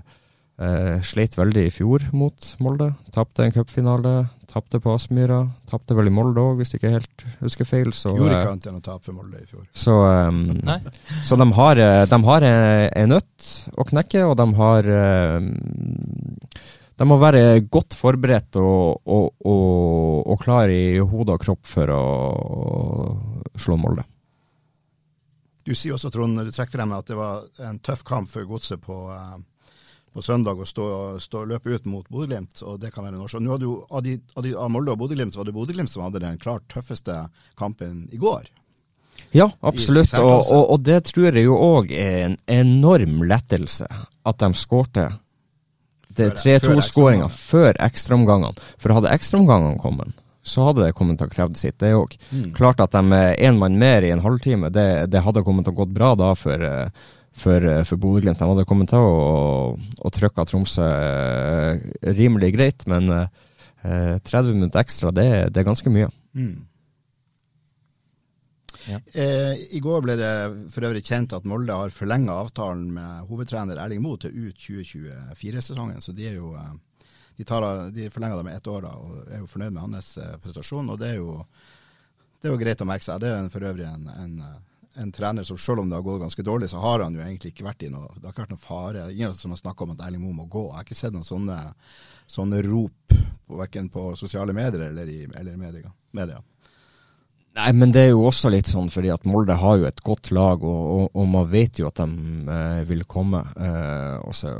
eh, 0.61 0.97
sleit 1.05 1.37
veldig 1.37 1.67
i 1.67 1.73
fjor 1.73 2.07
mot 2.17 2.49
Molde. 2.63 2.91
Tapte 3.15 3.45
en 3.45 3.53
cupfinale, 3.55 4.15
tapte 4.51 4.81
på 4.83 4.95
Aspmyra. 4.95 5.43
Tapte 5.69 5.97
vel 5.97 6.09
i 6.09 6.13
Molde 6.13 6.43
òg, 6.43 6.57
hvis 6.59 6.73
jeg 6.73 6.81
ikke 6.81 6.93
helt 6.95 7.27
husker 7.43 7.69
feil. 7.69 7.93
Så, 7.95 8.15
Gjorde 8.17 8.33
eh, 8.35 8.41
ikke 8.41 8.55
annet 8.55 8.71
enn 8.71 8.81
å 8.81 8.83
tape 8.87 9.09
for 9.09 9.19
Molde 9.19 9.43
i 9.43 9.47
fjor. 9.49 9.67
så, 9.71 9.95
um, 10.29 10.49
så 11.25 11.39
de 11.39 11.49
har, 11.59 11.83
eh, 11.85 12.01
de 12.09 12.21
har 12.31 12.49
eh, 12.49 12.87
en 13.03 13.15
nøtt 13.15 13.53
å 13.77 13.87
knekke, 13.93 14.25
og 14.27 14.35
de 14.41 14.49
har 14.61 14.91
um, 15.37 15.53
De 16.97 17.05
må 17.05 17.13
være 17.21 17.59
godt 17.69 17.93
forberedt 17.93 18.57
og, 18.57 19.03
og, 19.05 19.27
og, 19.45 20.23
og 20.33 20.39
klar 20.41 20.71
i 20.73 20.97
hode 20.97 21.35
og 21.35 21.43
kropp 21.43 21.67
for 21.69 21.91
å 21.93 22.05
slå 23.53 23.77
Molde. 23.77 24.07
Du 25.67 25.75
sier 25.75 25.97
også, 25.97 26.09
Trond, 26.13 26.39
du 26.39 26.51
trekker 26.55 26.79
frem 26.79 26.93
at 26.95 27.09
det 27.09 27.17
var 27.17 27.43
en 27.67 27.79
tøff 27.83 28.05
kamp 28.07 28.31
for 28.31 28.47
Godset 28.47 28.79
på, 28.85 29.01
eh, 29.11 29.33
på 30.17 30.23
søndag 30.25 30.57
og 30.57 30.65
stå, 30.65 30.85
stå, 31.21 31.43
løpe 31.45 31.75
ut 31.75 31.85
mot 31.85 32.07
Bodø-Glimt, 32.09 32.63
og 32.65 32.79
det 32.81 32.89
kan 32.93 33.05
være. 33.05 33.19
Nå 33.21 33.51
hadde 33.53 33.67
jo, 33.67 33.75
av, 33.85 34.01
de, 34.01 34.15
av, 34.33 34.41
de, 34.45 34.55
av 34.57 34.71
Molde 34.73 34.95
og 34.95 35.03
Bodø-Glimt 35.03 35.35
så 35.35 35.43
var 35.43 35.51
det 35.51 35.53
Bodø-Glimt 35.53 35.91
som 35.93 36.07
hadde 36.07 36.23
den 36.23 36.39
klart 36.41 36.65
tøffeste 36.73 37.19
kampen 37.59 38.07
i 38.09 38.17
går. 38.21 38.47
Ja, 39.35 39.51
absolutt. 39.61 40.13
Og, 40.17 40.49
og, 40.53 40.63
og 40.73 40.83
det 40.85 41.03
tror 41.11 41.29
jeg 41.29 41.45
jo 41.45 41.57
òg 41.61 41.93
er 41.93 42.19
en 42.25 42.37
enorm 42.49 43.21
lettelse 43.29 43.85
at 43.87 44.41
de 44.41 44.49
skårte 44.57 45.09
det 46.17 46.31
Før- 46.33 46.63
før 46.63 46.71
3-2-skåringa 46.73 47.27
før 47.33 47.77
ekstraomgangene. 47.85 48.69
For 48.81 48.95
hadde 48.97 49.11
ekstraomgangene 49.13 49.77
kommet, 49.81 50.15
så 50.47 50.65
hadde 50.69 50.87
det 50.87 50.95
kommet 50.97 51.19
til 51.21 51.29
å 51.29 51.33
kreve 51.33 51.59
sitt, 51.59 51.77
det 51.83 51.93
òg. 51.93 52.15
Mm. 52.31 52.49
Klart 52.57 52.81
at 52.81 52.95
de 52.95 53.21
én 53.37 53.61
mann 53.61 53.77
mer 53.77 54.01
i 54.01 54.13
en 54.15 54.23
halvtime, 54.25 54.71
det, 54.73 55.11
det 55.13 55.21
hadde 55.25 55.45
kommet 55.45 55.67
til 55.67 55.75
å 55.75 55.81
gått 55.83 55.93
bra 55.93 56.15
da 56.17 56.31
for, 56.39 56.65
eh, 56.65 57.05
for, 57.37 57.63
eh, 57.69 57.83
for 57.87 57.99
Bodø-Glimt. 58.01 58.39
De 58.41 58.47
hadde 58.49 58.65
kommet 58.69 58.89
til 58.91 58.99
å, 59.03 59.75
å 59.77 60.11
trykke 60.13 60.45
Tromsø 60.49 60.85
eh, 60.87 61.85
rimelig 62.17 62.53
greit, 62.57 62.87
men 62.89 63.09
eh, 63.13 64.17
30 64.25 64.53
minutter 64.57 64.81
ekstra, 64.81 65.11
det, 65.15 65.27
det 65.53 65.61
er 65.61 65.69
ganske 65.69 65.93
mye. 65.93 66.09
Mm. 66.37 66.55
Ja. 68.87 68.99
Eh, 69.19 69.53
I 69.75 69.79
går 69.83 70.03
ble 70.05 70.15
det 70.19 70.31
for 70.71 70.85
øvrig 70.87 71.01
kjent 71.03 71.33
at 71.35 71.47
Molde 71.49 71.75
har 71.75 71.91
forlenga 71.91 72.35
avtalen 72.45 72.85
med 72.95 73.25
hovedtrener 73.27 73.79
Erling 73.83 73.99
Moe 74.03 74.19
til 74.21 74.35
ut 74.47 74.55
2024-sesongen. 74.63 75.99
Så 76.03 76.13
de 76.15 76.29
er 76.29 76.37
jo 76.37 76.53
eh, 76.55 76.75
de, 77.37 77.45
tar, 77.47 77.65
de 77.93 78.07
forlenger 78.13 78.39
det 78.39 78.45
med 78.47 78.55
ett 78.59 78.69
år 78.71 78.85
da, 78.87 78.93
og 79.01 79.27
er 79.33 79.41
jo 79.43 79.49
fornøyd 79.51 79.75
med 79.75 79.83
hans 79.89 80.13
eh, 80.23 80.37
prestasjon. 80.43 80.93
og 80.93 81.01
det 81.01 81.13
er 81.15 81.19
jo 81.19 81.41
det 82.37 82.47
er 82.47 82.53
jo 82.53 82.61
greit 82.61 82.81
å 82.83 82.87
merke 82.87 83.03
seg. 83.03 83.19
Det 83.23 83.31
er 83.33 83.39
en- 83.41 83.49
for 83.51 83.65
øvrig 83.65 83.87
en, 83.89 84.07
en, 84.13 84.33
eh, 84.45 84.57
en 84.97 85.11
trener 85.13 85.45
som 85.47 85.57
selv 85.61 85.83
om 85.83 85.89
det 85.89 85.95
har 85.95 86.05
gått 86.05 86.21
ganske 86.21 86.43
dårlig, 86.43 86.69
så 86.71 86.81
har 86.81 87.03
han 87.05 87.15
jo 87.15 87.21
egentlig 87.21 87.53
ikke 87.53 87.67
vært 87.67 87.85
i 87.85 87.91
noe 87.93 88.09
Det 88.15 88.25
har 88.25 88.33
ikke 88.33 88.45
vært 88.45 88.53
noen 88.55 88.63
fare. 88.63 89.07
Ingen 89.13 89.33
som 89.37 89.53
har 89.53 89.61
snakka 89.61 89.85
om 89.85 89.93
at 89.93 90.03
Erling 90.07 90.23
Moe 90.23 90.35
må 90.35 90.47
gå. 90.51 90.65
Jeg 90.67 90.79
har 90.79 90.87
ikke 90.87 90.97
sett 90.97 91.15
noen 91.15 91.27
sånne, 91.27 91.57
sånne 92.27 92.61
rop, 92.65 93.17
verken 93.47 93.89
på 93.93 94.09
sosiale 94.19 94.55
medier 94.57 94.89
eller 94.89 95.09
i, 95.11 95.23
eller 95.37 95.57
media. 95.59 95.91
media. 96.17 96.41
Nei, 97.57 97.71
men 97.73 97.93
det 97.93 98.03
er 98.05 98.11
jo 98.11 98.25
også 98.29 98.51
litt 98.53 98.69
sånn 98.69 98.89
fordi 98.93 99.09
at 99.09 99.25
Molde 99.25 99.55
har 99.57 99.79
jo 99.79 99.87
et 99.89 100.01
godt 100.05 100.29
lag, 100.35 100.61
og, 100.61 100.81
og, 100.93 101.07
og 101.17 101.29
man 101.31 101.47
vet 101.49 101.81
jo 101.81 101.89
at 101.89 102.01
de 102.03 102.07
eh, 102.53 102.81
vil 102.89 103.05
komme. 103.09 103.41
Eh, 103.57 104.17
og 104.21 104.35
så 104.37 104.53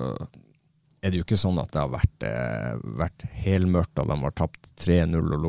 er 1.01 1.13
det 1.13 1.19
jo 1.19 1.25
ikke 1.27 1.39
sånn 1.39 1.59
at 1.61 1.69
det 1.73 1.83
har 1.83 1.91
vært, 1.93 2.25
eh, 2.25 2.71
vært 2.97 3.27
helmørkt, 3.43 3.99
og 4.01 4.09
de 4.09 4.17
har 4.23 4.37
tapt 4.37 4.71
3-0 4.81 5.35
og 5.35 5.43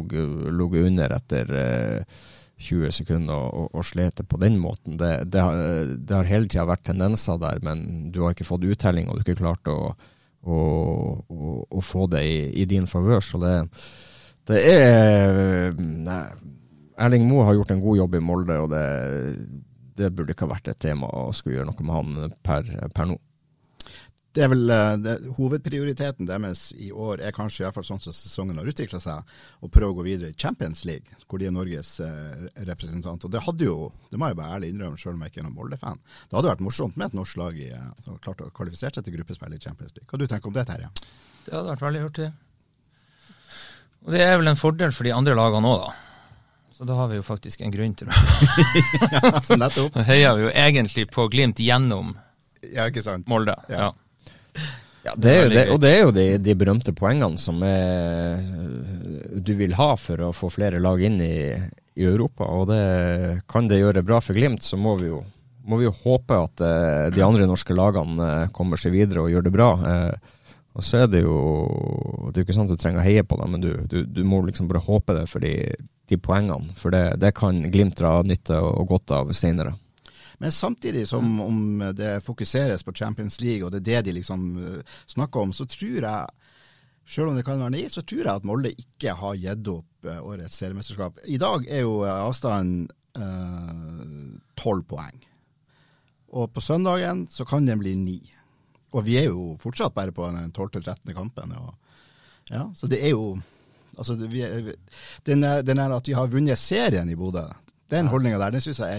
ligget 0.61 0.91
under 0.91 1.15
etter 1.17 1.55
eh, 1.57 2.19
20 2.59 2.91
sekunder 2.95 3.35
og, 3.35 3.55
og, 3.55 3.69
og 3.79 3.87
slet 3.87 4.23
på 4.29 4.41
den 4.43 4.59
måten. 4.61 4.99
Det, 5.01 5.13
det, 5.31 5.43
har, 5.43 5.93
det 5.95 6.17
har 6.17 6.29
hele 6.29 6.51
tida 6.51 6.67
vært 6.69 6.87
tendenser 6.89 7.39
der, 7.43 7.61
men 7.65 8.11
du 8.15 8.25
har 8.25 8.35
ikke 8.35 8.49
fått 8.49 8.67
uttelling, 8.67 9.09
og 9.09 9.17
du 9.17 9.23
har 9.23 9.29
ikke 9.29 9.43
klart 9.43 9.71
å, 9.71 9.79
å, 10.43 10.59
å, 11.23 11.55
å 11.71 11.85
få 11.85 12.09
det 12.11 12.25
i, 12.27 12.39
i 12.63 12.67
din 12.69 12.89
favør. 12.91 13.23
Så 13.25 13.41
det, 13.43 13.55
det 14.51 14.63
er 14.75 15.73
nei, 15.79 16.23
Erling 16.99 17.29
Moe 17.31 17.47
har 17.47 17.55
gjort 17.55 17.73
en 17.75 17.83
god 17.85 18.01
jobb 18.01 18.19
i 18.19 18.25
Molde, 18.25 18.59
og 18.59 18.75
det 19.99 20.11
burde 20.15 20.35
ikke 20.35 20.49
ha 20.49 20.55
vært 20.57 20.73
et 20.73 20.81
tema 20.83 21.11
å 21.11 21.29
skulle 21.35 21.61
gjøre 21.61 21.71
noe 21.71 21.87
med 21.87 21.95
han 21.95 22.37
per, 22.43 22.67
per 22.95 23.11
nå. 23.13 23.19
Det 24.39 24.45
er 24.45 24.51
vel 24.53 24.71
eh, 24.71 24.93
det, 25.03 25.13
Hovedprioriteten 25.35 26.29
deres 26.29 26.69
i 26.79 26.93
år 26.95 27.19
er 27.27 27.35
kanskje, 27.35 27.65
i 27.65 27.67
hvert 27.67 27.75
fall 27.75 27.87
sånn 27.89 28.03
som 28.05 28.15
sesongen 28.15 28.61
har 28.61 28.69
utvikla 28.71 29.01
seg, 29.03 29.33
å 29.67 29.71
prøve 29.73 29.91
å 29.91 29.97
gå 29.99 30.05
videre 30.07 30.31
i 30.31 30.37
Champions 30.39 30.85
League, 30.87 31.17
hvor 31.27 31.43
de 31.43 31.49
er 31.49 31.55
Norges 31.57 31.97
eh, 32.05 32.45
representant. 32.69 33.27
Og 33.27 33.33
Det 33.35 33.43
hadde 33.43 33.67
jo, 33.67 33.89
det 34.13 34.21
må 34.21 34.31
jeg 34.31 34.39
bare 34.39 34.61
ærlig 34.61 34.71
innrømme, 34.71 35.01
selv 35.03 35.19
om 35.19 35.27
jeg 35.27 35.35
ikke 35.35 35.43
er 35.43 35.49
noen 35.49 35.59
Molde-fan, 35.59 35.99
det 36.31 36.39
hadde 36.39 36.53
vært 36.53 36.63
morsomt 36.69 37.01
med 37.01 37.11
et 37.11 37.19
norsk 37.19 37.41
lag 37.43 37.59
i, 37.59 37.67
eh, 37.75 37.91
som 38.07 38.23
klarte 38.23 38.47
å 38.47 38.55
kvalifisere 38.55 38.95
seg 38.95 39.09
til 39.09 39.19
gruppespill 39.19 39.59
i 39.59 39.61
Champions 39.67 39.99
League. 39.99 40.07
Hva 40.07 40.23
du 40.23 40.29
tenker 40.31 40.53
om 40.53 40.59
det, 40.61 40.69
Terje? 40.71 40.95
Det 41.43 41.57
hadde 41.59 41.75
vært 41.75 41.87
veldig 41.89 42.07
hurtig. 42.07 42.33
Og 44.07 44.15
det 44.15 44.23
er 44.23 44.39
vel 44.39 44.55
en 44.55 44.63
fordel 44.63 44.95
for 44.95 45.09
de 45.09 45.19
andre 45.19 45.35
lagene 45.35 45.75
òg, 45.75 45.89
da. 45.89 45.95
Så 46.79 46.87
da 46.87 46.95
har 46.95 47.09
vi 47.11 47.19
jo 47.19 47.27
faktisk 47.27 47.67
en 47.67 47.75
grunn 47.75 47.99
til 47.99 48.07
det. 48.07 48.19
Så 49.49 49.59
nettopp. 49.59 49.97
Nå 49.99 50.05
heier 50.07 50.39
vi 50.39 50.47
jo 50.47 50.51
egentlig 50.55 51.09
på 51.11 51.27
Glimt 51.33 51.59
gjennom 51.59 52.15
Ja, 52.71 52.87
ikke? 52.87 53.03
Molde. 53.27 53.57
Ja. 53.67 53.89
Ja. 55.09 55.15
Det 55.17 55.33
er 55.33 55.43
jo 55.43 55.51
det, 55.53 55.65
og 55.73 55.81
det 55.81 55.91
er 55.95 56.03
jo 56.03 56.15
de, 56.15 56.27
de 56.43 56.55
berømte 56.59 56.93
poengene 56.97 57.41
som 57.41 57.63
er, 57.65 58.43
du 59.41 59.53
vil 59.57 59.77
ha 59.79 59.93
for 60.01 60.29
å 60.29 60.35
få 60.37 60.51
flere 60.53 60.83
lag 60.83 61.01
inn 61.05 61.21
i, 61.25 61.39
i 61.97 62.07
Europa, 62.07 62.45
og 62.45 62.69
det 62.71 63.43
kan 63.51 63.71
det 63.71 63.81
gjøre 63.81 64.05
bra 64.07 64.21
for 64.25 64.37
Glimt, 64.37 64.67
så 64.67 64.79
må 64.81 64.99
vi 65.01 65.09
jo, 65.09 65.23
må 65.69 65.81
vi 65.81 65.89
jo 65.89 65.95
håpe 66.05 66.43
at 66.45 66.65
eh, 66.65 67.07
de 67.15 67.25
andre 67.25 67.49
norske 67.49 67.77
lagene 67.77 68.29
eh, 68.45 68.51
kommer 68.55 68.81
seg 68.81 68.95
videre 68.97 69.25
og 69.25 69.33
gjør 69.33 69.49
det 69.49 69.55
bra. 69.55 69.71
Eh, 69.93 70.35
og 70.79 70.85
så 70.87 71.01
er 71.03 71.09
det 71.11 71.25
jo 71.25 71.39
Det 72.29 72.37
er 72.37 72.45
jo 72.45 72.47
ikke 72.47 72.55
sånn 72.55 72.69
at 72.69 72.77
du 72.77 72.79
trenger 72.79 73.01
å 73.01 73.07
heie 73.07 73.25
på 73.27 73.39
dem, 73.41 73.55
men 73.57 73.65
du, 73.65 73.73
du, 73.91 74.03
du 74.05 74.21
må 74.29 74.45
liksom 74.47 74.69
bare 74.71 74.85
håpe 74.85 75.17
det 75.17 75.25
for 75.31 75.43
de, 75.43 75.55
de 76.07 76.19
poengene. 76.23 76.77
For 76.79 76.95
det, 76.95 77.19
det 77.23 77.33
kan 77.35 77.65
Glimt 77.73 77.99
dra 77.99 78.21
nytte 78.23 78.61
og 78.63 78.93
godt 78.93 79.17
av 79.17 79.33
senere. 79.35 79.75
Men 80.39 80.53
samtidig 80.55 81.09
som 81.11 81.41
om 81.41 81.61
det 81.95 82.21
fokuseres 82.25 82.85
på 82.87 82.95
Champions 82.95 83.41
League, 83.41 83.67
og 83.67 83.73
det 83.73 83.81
er 83.81 83.89
det 83.89 84.11
de 84.11 84.19
liksom 84.21 84.45
eh, 84.63 84.99
snakker 85.11 85.41
om, 85.41 85.53
så 85.53 85.67
tror 85.67 86.07
jeg 86.07 86.27
selv 87.09 87.31
om 87.31 87.39
det 87.39 87.45
kan 87.47 87.61
være 87.61 87.75
naivt, 87.75 87.97
så 87.97 88.05
tror 88.05 88.23
jeg 88.23 88.35
at 88.35 88.47
Molde 88.47 88.71
ikke 88.77 89.17
har 89.19 89.39
gitt 89.41 89.71
opp 89.73 90.07
eh, 90.07 90.21
årets 90.23 90.61
seriemesterskap. 90.61 91.19
I 91.27 91.41
dag 91.41 91.67
er 91.67 91.83
jo 91.87 92.03
avstanden 92.07 92.87
tolv 93.19 94.85
eh, 94.85 94.89
poeng. 94.93 95.23
Og 96.39 96.51
på 96.53 96.63
søndagen 96.63 97.27
så 97.33 97.47
kan 97.49 97.67
den 97.67 97.81
bli 97.81 97.97
ni. 97.99 98.19
Og 98.95 99.05
vi 99.07 99.17
er 99.21 99.31
jo 99.33 99.55
fortsatt 99.61 99.97
bare 99.97 100.13
på 100.15 100.29
den 100.31 100.53
12.-13. 100.53 101.15
kampen. 101.17 101.55
Og, 101.57 101.73
ja, 102.53 102.69
så 102.77 102.91
det 102.91 103.03
er 103.05 103.17
jo 103.17 103.39
Altså, 103.99 104.15
det, 104.15 104.29
vi 104.31 104.45
den, 105.27 105.43
den 105.43 105.79
er 105.83 105.91
at 105.91 106.07
vi 106.07 106.15
har 106.15 106.29
vunnet 106.31 106.61
serien 106.61 107.09
i 107.11 107.17
Bodø, 107.19 107.41
den 107.89 108.07
ja. 108.07 108.13
holdninga 108.13 108.39
der, 108.39 108.57
den 108.57 108.65
syns 108.65 108.81
jeg, 108.83 108.89
eh, 108.89 108.95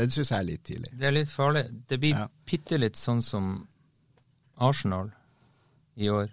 jeg 0.00 0.38
er 0.38 0.46
litt 0.48 0.64
tidlig. 0.64 0.92
Det 0.92 1.08
er 1.08 1.16
litt 1.16 1.30
farlig. 1.30 1.64
Det 1.88 1.98
blir 2.00 2.16
ja. 2.16 2.28
bitte 2.48 2.78
litt 2.80 2.96
sånn 2.96 3.22
som 3.24 3.56
Arsenal 4.64 5.10
i 6.00 6.08
år. 6.10 6.30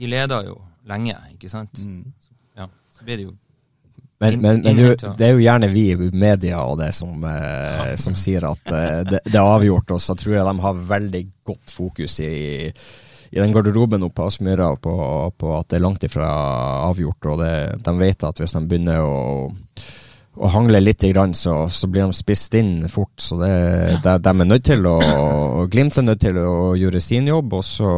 De 0.00 0.10
leder 0.10 0.50
jo 0.50 0.58
lenge, 0.88 1.16
ikke 1.34 1.50
sant? 1.52 1.80
Mm. 1.84 2.12
Så, 2.20 2.34
ja, 2.60 2.68
så 2.96 3.06
blir 3.06 3.20
det 3.20 3.30
jo 3.30 3.36
men, 4.20 4.34
men, 4.42 4.58
men 4.60 4.76
du, 4.76 4.84
det 5.16 5.24
er 5.24 5.30
jo 5.32 5.40
gjerne 5.40 5.68
vi 5.72 5.86
i 5.94 6.08
media 6.12 6.58
og 6.68 6.74
det 6.82 6.90
som, 6.92 7.22
eh, 7.24 7.94
som 7.96 8.12
sier 8.20 8.44
at 8.50 8.68
eh, 8.68 8.98
det, 9.08 9.22
det, 9.24 9.32
er 9.32 9.46
avgjort, 9.46 9.94
og 9.96 10.02
så 10.04 10.12
tror 10.12 10.34
jeg 10.34 10.44
de 10.44 10.64
har 10.66 10.82
veldig 10.90 11.22
godt 11.48 11.72
fokus 11.72 12.18
i 12.20 12.34
i 13.30 13.38
den 13.38 13.52
garderoben 13.54 14.02
oppe 14.02 14.16
på 14.18 14.26
Aspmyra 14.26 14.72
på, 14.82 14.92
på, 15.38 15.50
at 15.54 15.68
det 15.70 15.78
er 15.78 15.84
langt 15.84 16.02
ifra 16.02 16.28
avgjort. 16.88 17.26
og 17.30 17.38
det, 17.38 17.52
De 17.86 17.92
vet 17.98 18.24
at 18.26 18.40
hvis 18.42 18.56
de 18.56 18.62
begynner 18.66 19.04
å, 19.06 19.46
å 20.38 20.48
hangler 20.54 20.80
litt, 20.80 21.02
så, 21.34 21.54
så, 21.68 21.86
blir 21.90 22.06
de 22.06 22.14
spist 22.14 22.54
inn 22.54 22.88
fort. 22.88 23.16
så 23.18 23.38
det, 23.40 23.54
de, 24.04 24.18
de, 24.18 24.30
er 24.30 24.46
nødt 24.46 24.64
til 24.64 24.86
å 24.86 24.98
Glimt 25.70 25.98
er 25.98 26.06
nødt 26.06 26.20
til 26.22 26.38
å 26.38 26.76
gjøre 26.78 27.00
sin 27.00 27.26
jobb, 27.28 27.52
og 27.58 27.64
så 27.66 27.90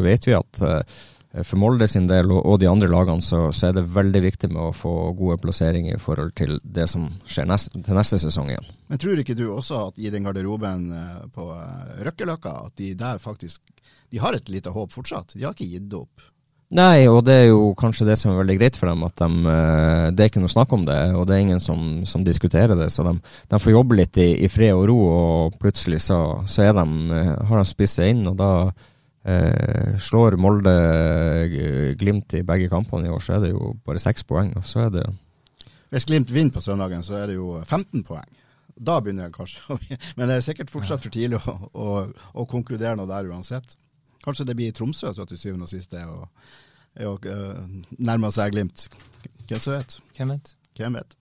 vet 0.00 0.28
vi 0.28 0.36
at 0.38 0.62
eh, 0.62 1.00
for 1.40 1.56
Molde 1.60 1.88
sin 1.88 2.06
del 2.08 2.30
og, 2.30 2.40
og 2.44 2.58
de 2.60 2.68
andre 2.68 2.88
lagene 2.92 3.24
så, 3.24 3.46
så, 3.52 3.68
er 3.68 3.76
det 3.78 3.86
veldig 3.94 4.22
viktig 4.24 4.50
med 4.52 4.62
å 4.68 4.74
få 4.76 4.94
gode 5.16 5.38
plasseringer 5.42 5.96
i 5.96 6.00
forhold 6.00 6.34
til 6.38 6.58
det 6.62 6.86
som 6.92 7.08
skjer 7.24 7.48
neste, 7.48 7.80
til 7.80 7.98
neste 7.98 8.20
sesong 8.20 8.52
igjen. 8.52 8.68
Men 8.92 9.00
tror 9.00 9.22
ikke 9.22 9.36
du 9.38 9.46
også 9.50 9.86
at 9.88 10.00
i 10.00 10.12
den 10.12 10.28
garderoben 10.28 10.90
eh, 10.96 11.22
på 11.34 11.48
eh, 11.56 12.02
Røkkeløkka, 12.08 12.56
at 12.68 12.76
de 12.80 12.92
der 13.00 13.22
faktisk 13.22 13.62
de 14.12 14.20
har 14.20 14.36
et 14.36 14.48
lite 14.52 14.70
håp 14.74 14.92
fortsatt. 14.92 15.32
De 15.32 15.46
har 15.46 15.56
ikke 15.56 15.70
gitt 15.72 15.94
opp. 15.96 16.26
Nei, 16.72 17.04
og 17.04 17.18
det 17.26 17.34
er 17.36 17.50
jo 17.50 17.74
kanskje 17.76 18.06
det 18.08 18.14
som 18.16 18.30
er 18.32 18.38
veldig 18.38 18.54
greit 18.56 18.78
for 18.80 18.88
dem, 18.88 19.02
at 19.04 19.20
de, 19.20 19.50
eh, 19.52 20.06
det 20.16 20.24
er 20.24 20.30
ikke 20.30 20.40
noe 20.40 20.52
snakk 20.52 20.70
om 20.72 20.86
det, 20.88 21.00
og 21.12 21.26
det 21.28 21.34
er 21.36 21.42
ingen 21.44 21.60
som, 21.60 21.82
som 22.08 22.24
diskuterer 22.24 22.72
det. 22.78 22.88
Så 22.94 23.04
de, 23.04 23.12
de, 23.50 23.60
får 23.60 23.74
jobbe 23.74 23.98
litt 23.98 24.16
i, 24.16 24.30
i, 24.40 24.48
fred 24.48 24.72
og 24.72 24.86
ro, 24.88 24.96
og 25.10 25.58
plutselig 25.60 26.00
så, 26.06 26.22
så 26.48 26.70
de, 26.72 26.86
eh, 27.18 27.34
har 27.50 27.60
de 27.60 27.66
spist 27.68 28.00
seg 28.00 28.14
inn. 28.14 28.24
Og 28.30 28.38
da 28.40 28.52
eh, 29.28 29.98
slår 30.00 30.38
Molde 30.40 30.72
eh, 30.72 31.92
Glimt 32.00 32.38
i 32.40 32.44
begge 32.46 32.70
kampene 32.72 33.10
i 33.10 33.12
år, 33.12 33.20
så 33.20 33.36
er 33.36 33.44
det 33.44 33.52
jo 33.52 33.74
bare 33.84 34.00
seks 34.00 34.24
poeng. 34.24 34.54
og 34.56 34.64
så 34.64 34.86
er 34.86 34.96
det... 34.96 35.04
Hvis 35.92 36.08
Glimt 36.08 36.32
vinner 36.32 36.56
på 36.56 36.64
søndagen, 36.64 37.04
så 37.04 37.20
er 37.20 37.28
det 37.28 37.36
jo 37.36 37.58
15 37.66 38.00
poeng. 38.08 38.32
Da 38.80 38.96
begynner 39.04 39.28
jeg 39.28 39.36
kanskje 39.36 39.76
Men 40.16 40.30
det 40.30 40.38
er 40.38 40.48
sikkert 40.48 40.72
fortsatt 40.72 41.04
for 41.04 41.12
tidlig 41.12 41.42
å, 41.44 41.58
å, 41.76 41.88
å 42.32 42.48
konkludere 42.48 42.96
noe 42.96 43.10
der 43.10 43.28
uansett. 43.28 43.76
Kanskje 44.22 44.46
det 44.46 44.56
blir 44.58 44.74
Tromsø 44.74 45.12
så 45.14 45.26
til 45.26 45.38
syvende 45.38 45.66
og 45.66 45.72
sist 45.72 45.94
er 45.98 46.06
å, 46.06 46.28
uh, 47.02 47.58
nærme 47.98 48.30
seg 48.34 48.54
Glimt. 48.54 48.86
Hvem 49.48 49.60
som 49.60 49.74
vet? 49.74 49.98
Hvem 50.16 50.34
vet? 50.34 50.54
Hvem 50.78 50.98
vet? 51.00 51.16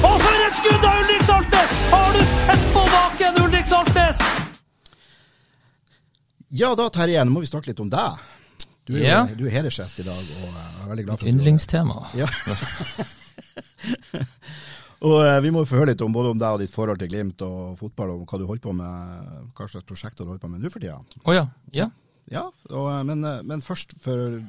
Og 0.00 0.16
for 0.22 0.44
et 0.46 0.56
skudd 0.56 0.86
av 0.86 1.00
Ulrik 1.02 1.24
Saltnes! 1.26 1.74
Har 1.90 2.14
du 2.14 2.22
sett 2.36 2.68
på 2.74 2.84
baken, 2.94 3.40
Ulrik 3.44 3.66
Saltnes? 3.68 4.22
Ja 6.50 6.72
da, 6.78 6.88
Terje, 6.94 7.24
nå 7.26 7.34
må 7.34 7.42
vi 7.44 7.50
snakke 7.50 7.70
litt 7.70 7.82
om 7.82 7.90
deg. 7.90 8.22
Du 8.88 8.96
er, 8.96 9.04
yeah. 9.04 9.28
du 9.38 9.44
er 9.46 9.52
hedersgjest 9.54 10.00
i 10.02 10.06
dag, 10.06 10.18
og 10.18 10.46
jeg 10.46 10.66
er 10.82 10.88
veldig 10.90 11.04
glad 11.06 11.20
for 11.20 11.30
Yndlingstema. 11.30 11.98
Ja. 12.18 12.30
Og 15.06 15.16
eh, 15.24 15.38
Vi 15.44 15.52
må 15.54 15.64
få 15.64 15.80
høre 15.80 15.94
litt 15.94 16.04
om 16.04 16.12
både 16.12 16.34
om 16.34 16.40
deg 16.40 16.56
og 16.56 16.62
ditt 16.62 16.74
forhold 16.74 17.00
til 17.00 17.10
Glimt 17.12 17.40
og 17.46 17.78
fotball, 17.80 18.14
og 18.14 18.28
hva 18.28 18.40
du 18.40 18.46
holder 18.48 18.64
på 18.66 18.76
med, 18.76 19.32
hva 19.56 19.68
slags 19.70 19.88
prosjekter 19.88 20.26
du 20.26 20.32
holder 20.32 20.44
på 20.44 20.52
med 20.52 20.64
nå 20.64 20.72
for 20.72 20.82
tida. 20.82 20.98
Oh, 21.24 21.32
ja. 21.36 21.46
ja. 21.76 21.88
ja 22.32 22.46
og, 22.50 22.86
eh, 22.92 23.02
men, 23.08 23.24
eh, 23.24 23.40
men, 23.48 23.64
først, 23.64 23.96
for 24.04 24.40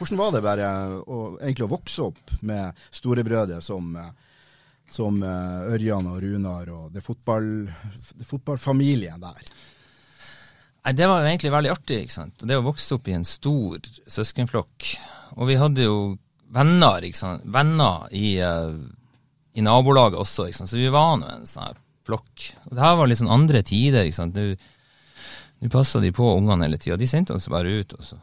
hvordan 0.00 0.20
var 0.20 0.36
det 0.36 0.44
bare 0.44 0.68
å, 1.00 1.22
egentlig 1.40 1.68
å 1.68 1.72
vokse 1.72 2.10
opp 2.10 2.36
med 2.48 2.84
storebrødre 3.00 3.60
som, 3.64 3.96
som 4.88 5.18
Ørjan 5.24 6.08
og 6.08 6.22
Runar 6.24 6.70
og 6.72 6.94
det, 6.94 7.04
fotball, 7.04 7.50
det 8.16 8.28
fotballfamilien 8.28 9.20
der? 9.20 9.50
Nei, 10.80 10.94
Det 10.96 11.08
var 11.08 11.20
jo 11.20 11.28
egentlig 11.28 11.52
veldig 11.52 11.74
artig. 11.74 12.04
ikke 12.04 12.16
sant? 12.16 12.48
Det 12.48 12.56
å 12.56 12.64
vokse 12.64 12.96
opp 12.96 13.08
i 13.12 13.16
en 13.16 13.28
stor 13.28 13.76
søskenflokk. 14.08 14.94
Og 15.36 15.52
vi 15.52 15.60
hadde 15.60 15.84
jo 15.84 16.00
venner, 16.48 17.04
ikke 17.04 17.20
sant? 17.20 17.44
venner 17.44 18.08
i 18.16 18.38
i 19.54 19.64
nabolaget 19.66 20.18
også, 20.20 20.48
ikke 20.48 20.60
sant? 20.60 20.70
så 20.70 20.78
vi 20.78 20.90
var 20.92 21.16
nå 21.18 21.28
en 21.30 21.48
sånn 21.48 21.66
her 21.68 21.78
flokk. 22.06 22.46
Og 22.68 22.74
det 22.76 22.84
her 22.84 22.98
var 22.98 23.14
sånn 23.18 23.32
andre 23.32 23.62
tider. 23.66 24.06
ikke 24.06 24.20
sant? 24.20 24.38
Nå 24.38 25.70
passa 25.72 26.00
de 26.00 26.12
på 26.14 26.26
ungene 26.36 26.68
hele 26.68 26.78
tida. 26.80 26.98
De 27.00 27.08
sendte 27.10 27.36
oss 27.36 27.50
bare 27.52 27.80
ut, 27.80 27.96
og 27.98 28.04
så 28.06 28.20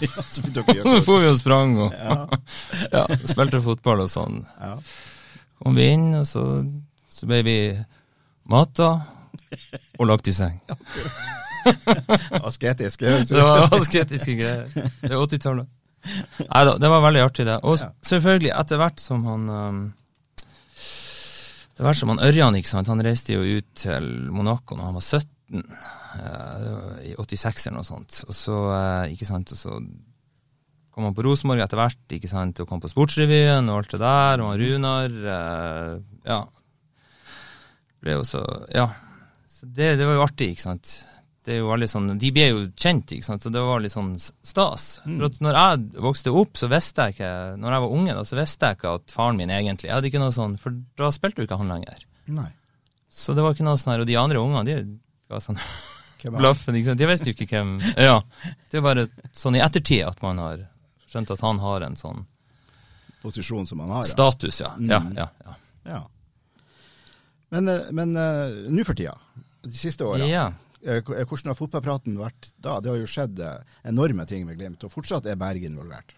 ja, 0.00 0.22
så 0.24 0.42
får 1.06 1.20
vi 1.20 1.28
og 1.28 1.36
sprang 1.36 1.74
og 1.84 1.92
ja. 1.92 2.14
ja, 2.96 3.02
spilte 3.28 3.60
fotball 3.64 4.04
og 4.06 4.12
sånn. 4.12 4.40
Ja. 4.60 4.76
Kom 5.60 5.76
vi 5.76 5.90
inn, 5.94 6.06
og 6.16 6.24
så, 6.28 6.44
så 7.08 7.28
ble 7.28 7.42
vi 7.44 7.56
mata 8.48 8.90
og 9.98 10.08
lagt 10.08 10.30
i 10.30 10.34
seng. 10.34 10.56
Asketiske. 12.40 13.18
det 13.28 13.44
var 13.44 13.68
asketiske 13.76 14.36
greier. 14.38 14.70
Det 14.72 15.10
er 15.10 15.18
80-tallet. 15.18 15.68
Nei 16.40 16.62
da, 16.64 16.76
det 16.80 16.88
var 16.88 17.02
veldig 17.04 17.24
artig, 17.26 17.44
det. 17.48 17.58
Og 17.68 17.76
selvfølgelig, 18.06 18.54
etter 18.56 18.80
hvert 18.80 19.02
som 19.02 19.26
han 19.28 19.48
um, 19.52 19.82
det 21.80 21.86
var 21.86 21.96
som 21.96 22.10
han 22.12 22.20
Ørjan, 22.20 22.56
ikke 22.58 22.68
sant, 22.68 22.90
han 22.92 23.00
reiste 23.00 23.32
jo 23.32 23.40
ut 23.56 23.68
til 23.80 24.06
Monaco 24.28 24.76
når 24.76 24.90
han 24.90 24.96
var 24.98 25.04
17, 25.06 25.62
uh, 26.20 26.98
i 27.08 27.14
86 27.16 27.70
eller 27.70 27.78
noe 27.78 27.88
sånt. 27.88 28.18
Og 28.26 28.36
så, 28.36 28.56
uh, 28.68 29.04
ikke 29.08 29.24
sant, 29.24 29.54
og 29.54 29.56
så 29.56 29.78
kom 30.92 31.06
han 31.08 31.16
på 31.16 31.24
Rosenborg 31.24 31.64
etter 31.64 31.80
hvert, 31.80 32.02
ikke 32.12 32.28
sant, 32.28 32.60
og 32.60 32.68
kom 32.68 32.82
på 32.84 32.90
Sportsrevyen 32.92 33.72
og 33.72 33.78
alt 33.78 33.94
det 33.94 34.02
der, 34.02 34.44
og 34.44 34.52
han 34.52 34.60
Runar 34.60 35.16
uh, 35.24 35.94
Ja. 36.28 36.42
Ble 38.04 38.18
jo 38.18 38.44
Ja. 38.76 38.90
Så 39.48 39.64
det, 39.64 39.94
det 39.96 40.04
var 40.04 40.18
jo 40.18 40.26
artig, 40.28 40.52
ikke 40.52 40.68
sant 40.68 40.98
det 41.50 41.56
er 41.56 41.64
jo 41.64 41.70
veldig 41.72 41.88
sånn, 41.90 42.10
De 42.22 42.28
ble 42.30 42.44
jo 42.46 42.58
kjent, 42.78 43.10
ikke 43.16 43.26
sant? 43.26 43.42
så 43.42 43.50
det 43.50 43.62
var 43.66 43.82
litt 43.82 43.90
sånn 43.90 44.12
stas. 44.20 44.84
Mm. 45.02 45.16
For 45.16 45.26
at 45.26 45.38
når 45.42 45.56
jeg 45.58 46.02
vokste 46.06 46.34
opp, 46.38 46.60
så 46.60 46.68
visste 46.70 47.06
jeg 47.08 47.16
ikke 47.16 47.30
Når 47.58 47.74
jeg 47.74 47.84
var 47.84 47.94
unge, 47.96 48.14
da, 48.14 48.22
så 48.28 48.38
visste 48.38 48.68
jeg 48.70 48.78
ikke 48.78 48.92
at 49.00 49.14
faren 49.14 49.40
min 49.40 49.50
egentlig 49.50 49.88
Jeg 49.88 49.96
hadde 49.96 50.10
ikke 50.12 50.22
noe 50.22 50.34
sånn, 50.36 50.54
For 50.62 50.76
da 51.00 51.10
spilte 51.14 51.42
jo 51.42 51.48
ikke 51.48 51.58
han 51.58 51.72
lenger. 51.74 52.04
Nei. 52.30 52.46
Så 53.10 53.34
det 53.34 53.42
var 53.42 53.56
ikke 53.56 53.66
noe 53.66 53.80
sånn 53.82 53.96
her, 53.96 54.04
Og 54.04 54.10
de 54.12 54.18
andre 54.20 54.44
ungene, 54.44 54.62
de 54.68 55.32
var 55.32 55.42
sånn 55.42 55.58
blaffen. 56.38 56.78
ikke 56.78 56.92
sant? 56.92 57.02
De 57.02 57.10
visste 57.10 57.32
jo 57.32 57.34
ikke 57.34 57.50
hvem 57.50 57.74
Ja. 57.96 58.20
Det 58.70 58.78
er 58.78 58.86
bare 58.86 59.08
sånn 59.34 59.58
i 59.58 59.64
ettertid 59.66 60.06
at 60.06 60.22
man 60.22 60.38
har 60.44 60.64
skjønt 61.10 61.34
at 61.34 61.42
han 61.48 61.58
har 61.66 61.88
en 61.88 61.98
sånn 61.98 62.24
Posisjon 63.20 63.66
som 63.68 63.82
han 63.82 63.90
har, 63.92 64.06
ja. 64.06 64.08
Status, 64.14 64.62
ja. 64.62 64.70
Mm. 64.78 64.94
Ja, 64.94 65.00
ja, 65.18 65.26
ja. 65.44 65.56
ja. 65.90 65.98
Men, 67.52 67.66
eh, 67.68 67.90
men 67.92 68.14
uh, 68.16 68.48
nå 68.72 68.86
for 68.86 68.96
tida, 68.96 69.12
de 69.66 69.76
siste 69.76 70.06
åra, 70.08 70.24
ja. 70.24 70.46
Eh, 70.80 70.96
eh, 70.96 71.26
hvordan 71.26 71.52
har 71.52 71.58
fotballpraten 71.58 72.16
vært 72.20 72.52
da? 72.56 72.78
Det 72.80 72.92
har 72.92 72.98
jo 73.00 73.08
skjedd 73.08 73.40
eh, 73.44 73.76
enorme 73.90 74.24
ting 74.28 74.46
med 74.48 74.56
Glimt, 74.60 74.84
og 74.86 74.92
fortsatt 74.92 75.28
er 75.28 75.38
Berg 75.40 75.64
involvert. 75.66 76.14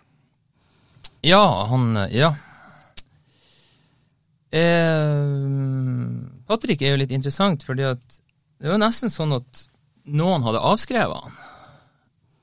Ja, 1.22 1.42
han 1.70 1.96
Ja. 2.10 2.34
Eh, 4.52 5.32
Patrick 6.46 6.82
er 6.82 6.92
jo 6.92 7.00
litt 7.00 7.14
interessant, 7.14 7.64
fordi 7.64 7.86
at 7.88 8.18
det 8.60 8.70
var 8.70 8.78
nesten 8.78 9.10
sånn 9.10 9.32
at 9.38 9.62
noen 10.04 10.44
hadde 10.44 10.60
avskrevet 10.60 11.24
han. 11.24 11.38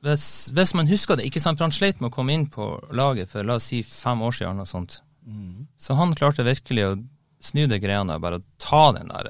Hvis, 0.04 0.50
hvis, 0.56 0.74
man 0.76 0.88
husker 0.88 1.20
det, 1.20 1.28
ikke 1.28 1.44
sant, 1.44 1.60
for 1.60 1.68
han 1.68 1.76
sleit 1.76 2.00
med 2.00 2.10
å 2.10 2.16
komme 2.16 2.34
inn 2.34 2.48
på 2.52 2.72
laget 2.96 3.30
for 3.32 3.46
la 3.46 3.60
oss 3.60 3.68
si 3.72 3.82
fem 3.84 4.22
år 4.24 4.36
siden. 4.36 4.62
Og 4.64 4.68
sånt. 4.68 5.02
Mm. 5.28 5.68
Så 5.78 5.96
han 6.00 6.16
klarte 6.16 6.48
virkelig 6.48 6.86
å 6.88 6.98
snu 7.44 7.66
det 7.68 7.82
greiene 7.84 8.16
og 8.16 8.24
bare 8.24 8.42
ta 8.64 8.90
den 8.96 9.12
der 9.12 9.30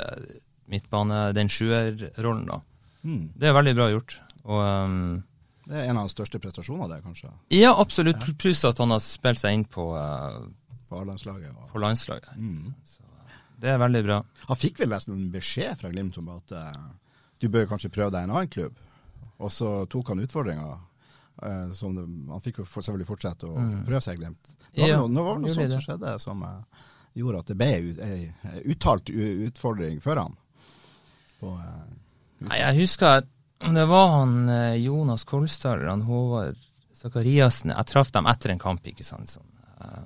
midtbane, 0.70 1.30
den 1.34 1.50
sjuerrollen, 1.50 2.46
da. 2.50 2.62
Mm. 3.04 3.32
Det 3.40 3.48
er 3.50 3.54
veldig 3.54 3.76
bra 3.76 3.90
gjort. 3.94 4.18
Og, 4.46 4.60
um, 4.64 5.24
Det 5.70 5.76
er 5.78 5.90
en 5.90 5.98
av 5.98 6.04
hans 6.08 6.14
største 6.16 6.40
prestasjoner, 6.42 6.88
det, 6.90 7.04
kanskje, 7.04 7.30
Ja, 7.54 7.76
absolutt. 7.80 8.24
Pluss 8.42 8.64
at 8.66 8.78
han 8.82 8.90
har 8.90 9.00
spilt 9.00 9.38
seg 9.40 9.54
inn 9.54 9.66
på, 9.66 9.86
uh, 9.96 10.48
på 10.90 11.02
A-landslaget. 11.02 11.52
og- 11.56 11.70
på 11.72 11.80
landslaget. 11.80 12.30
Mm. 12.38 12.74
Så 12.84 13.02
det 13.60 13.70
er 13.70 13.78
veldig 13.78 14.04
bra. 14.06 14.24
Han 14.48 14.58
fikk 14.58 14.80
vel 14.80 14.90
nesten 14.90 15.14
en 15.14 15.32
beskjed 15.32 15.78
fra 15.78 15.90
Glimt 15.92 16.18
om 16.18 16.30
at 16.30 16.52
uh, 16.52 16.90
du 17.40 17.48
bør 17.50 17.68
kanskje 17.68 17.90
prøve 17.92 18.12
deg 18.12 18.22
i 18.22 18.24
en 18.24 18.32
annen 18.32 18.48
klubb. 18.50 18.74
Og 19.40 19.52
så 19.52 19.88
tok 19.88 20.08
han 20.10 20.20
utfordringa. 20.20 20.80
Uh, 21.42 21.72
han 22.32 22.42
fikk 22.42 22.58
jo 22.58 22.66
for, 22.66 22.82
selvfølgelig 22.82 23.08
fortsette 23.08 23.48
å 23.48 23.86
prøve 23.86 24.02
seg 24.02 24.18
i 24.18 24.24
Glimt. 24.24 24.44
Det 24.74 24.82
var 24.82 24.88
Mm. 24.88 24.90
Ja, 24.90 24.98
noe, 25.08 25.34
det 25.36 25.42
noe 25.42 25.56
sånt 25.56 25.72
som 25.72 25.82
skjedde 25.82 26.20
som 26.20 26.44
uh, 26.44 26.62
gjorde 27.16 27.40
at 27.40 27.46
det 27.46 27.58
ble 27.58 27.66
ei 27.68 28.34
ei 28.44 28.62
uttalt 28.74 29.06
utfordring 29.10 30.02
for 30.02 30.16
han. 30.16 30.36
På, 31.40 31.54
eh, 31.58 31.96
Nei, 32.48 32.58
jeg 32.62 32.78
husker 32.84 33.26
det 33.60 33.86
var 33.90 34.08
han 34.14 34.36
eh, 34.50 34.76
Jonas 34.80 35.26
Kolstad 35.28 35.74
eller 35.76 35.90
han 35.92 36.06
Håvard 36.08 36.56
Sakariassen. 36.96 37.74
Jeg 37.76 37.88
traff 37.90 38.12
dem 38.16 38.28
etter 38.32 38.54
en 38.54 38.60
kamp, 38.62 38.86
ikke 38.88 39.04
sant. 39.04 39.34
Sånn. 39.34 39.48
eh, 39.84 40.06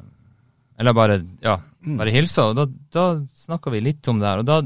Eller 0.81 0.95
bare 0.97 1.19
ja, 1.41 1.59
bare 1.99 2.13
hilsa. 2.13 2.47
Og 2.49 2.57
da, 2.57 2.65
da 2.93 3.05
snakka 3.45 3.73
vi 3.73 3.81
litt 3.85 4.07
om 4.09 4.17
det 4.21 4.27
her. 4.29 4.41
Og 4.41 4.47
da 4.49 4.57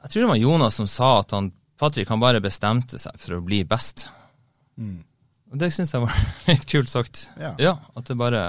Jeg 0.00 0.10
tror 0.12 0.22
det 0.22 0.30
var 0.30 0.40
Jonas 0.40 0.78
som 0.78 0.86
sa 0.88 1.10
at 1.20 1.34
han 1.36 1.50
Patrick 1.80 2.08
han 2.12 2.20
bare 2.20 2.42
bestemte 2.44 2.98
seg 3.00 3.16
for 3.18 3.38
å 3.38 3.44
bli 3.44 3.62
best. 3.64 4.08
mm. 4.76 4.98
Og 5.50 5.58
det 5.58 5.72
syns 5.74 5.90
jeg 5.96 6.02
var 6.04 6.14
litt 6.46 6.66
kult 6.70 6.88
sagt. 6.92 7.24
Ja. 7.40 7.74
at 7.96 8.06
det 8.06 8.14
bare 8.16 8.42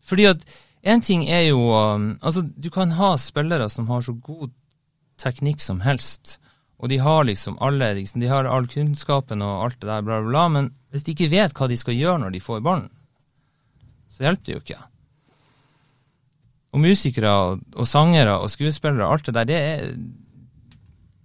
Fordi 0.00 0.26
at 0.30 0.44
en 0.82 1.00
ting 1.04 1.26
er 1.28 1.44
jo 1.50 1.60
um, 1.76 2.18
Altså, 2.22 2.42
du 2.42 2.70
kan 2.70 2.90
ha 2.96 3.12
spillere 3.20 3.68
som 3.70 3.86
har 3.92 4.02
så 4.02 4.14
god 4.16 4.50
teknikk 5.20 5.60
som 5.60 5.80
helst, 5.84 6.38
og 6.82 6.90
de 6.90 6.98
har 6.98 7.24
liksom 7.24 7.60
alle 7.62 7.92
liksom, 7.94 8.20
De 8.20 8.30
har 8.30 8.48
all 8.50 8.66
kunnskapen 8.66 9.42
og 9.46 9.66
alt 9.66 9.78
det 9.80 9.86
der, 9.86 10.02
bla, 10.02 10.18
bla, 10.20 10.30
bla, 10.30 10.46
men 10.50 10.72
hvis 10.90 11.06
de 11.06 11.14
ikke 11.14 11.30
vet 11.30 11.54
hva 11.54 11.68
de 11.70 11.78
skal 11.78 11.94
gjøre 11.94 12.24
når 12.24 12.34
de 12.34 12.42
får 12.42 12.64
ballen, 12.64 12.90
så 14.10 14.26
hjelper 14.26 14.44
det 14.48 14.56
jo 14.56 14.62
ikke. 14.64 14.80
Og 16.72 16.82
musikere 16.82 17.30
og, 17.44 17.62
og 17.78 17.88
sangere 17.88 18.34
og 18.40 18.50
skuespillere, 18.50 19.06
alt 19.06 19.28
det 19.28 19.36
der, 19.38 19.48
det 19.48 19.60
er 19.62 19.86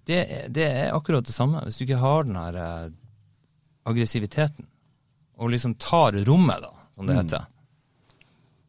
det, 0.08 0.22
det 0.56 0.64
er 0.64 0.96
akkurat 0.96 1.26
det 1.28 1.36
samme. 1.36 1.60
Hvis 1.66 1.82
du 1.82 1.84
ikke 1.84 2.00
har 2.00 2.24
den 2.24 2.38
her 2.40 2.58
eh, 2.62 2.92
aggressiviteten, 3.90 4.68
og 5.38 5.52
liksom 5.52 5.76
tar 5.82 6.16
rommet, 6.26 6.64
da, 6.64 6.72
som 6.96 7.10
det 7.10 7.18
heter. 7.18 7.50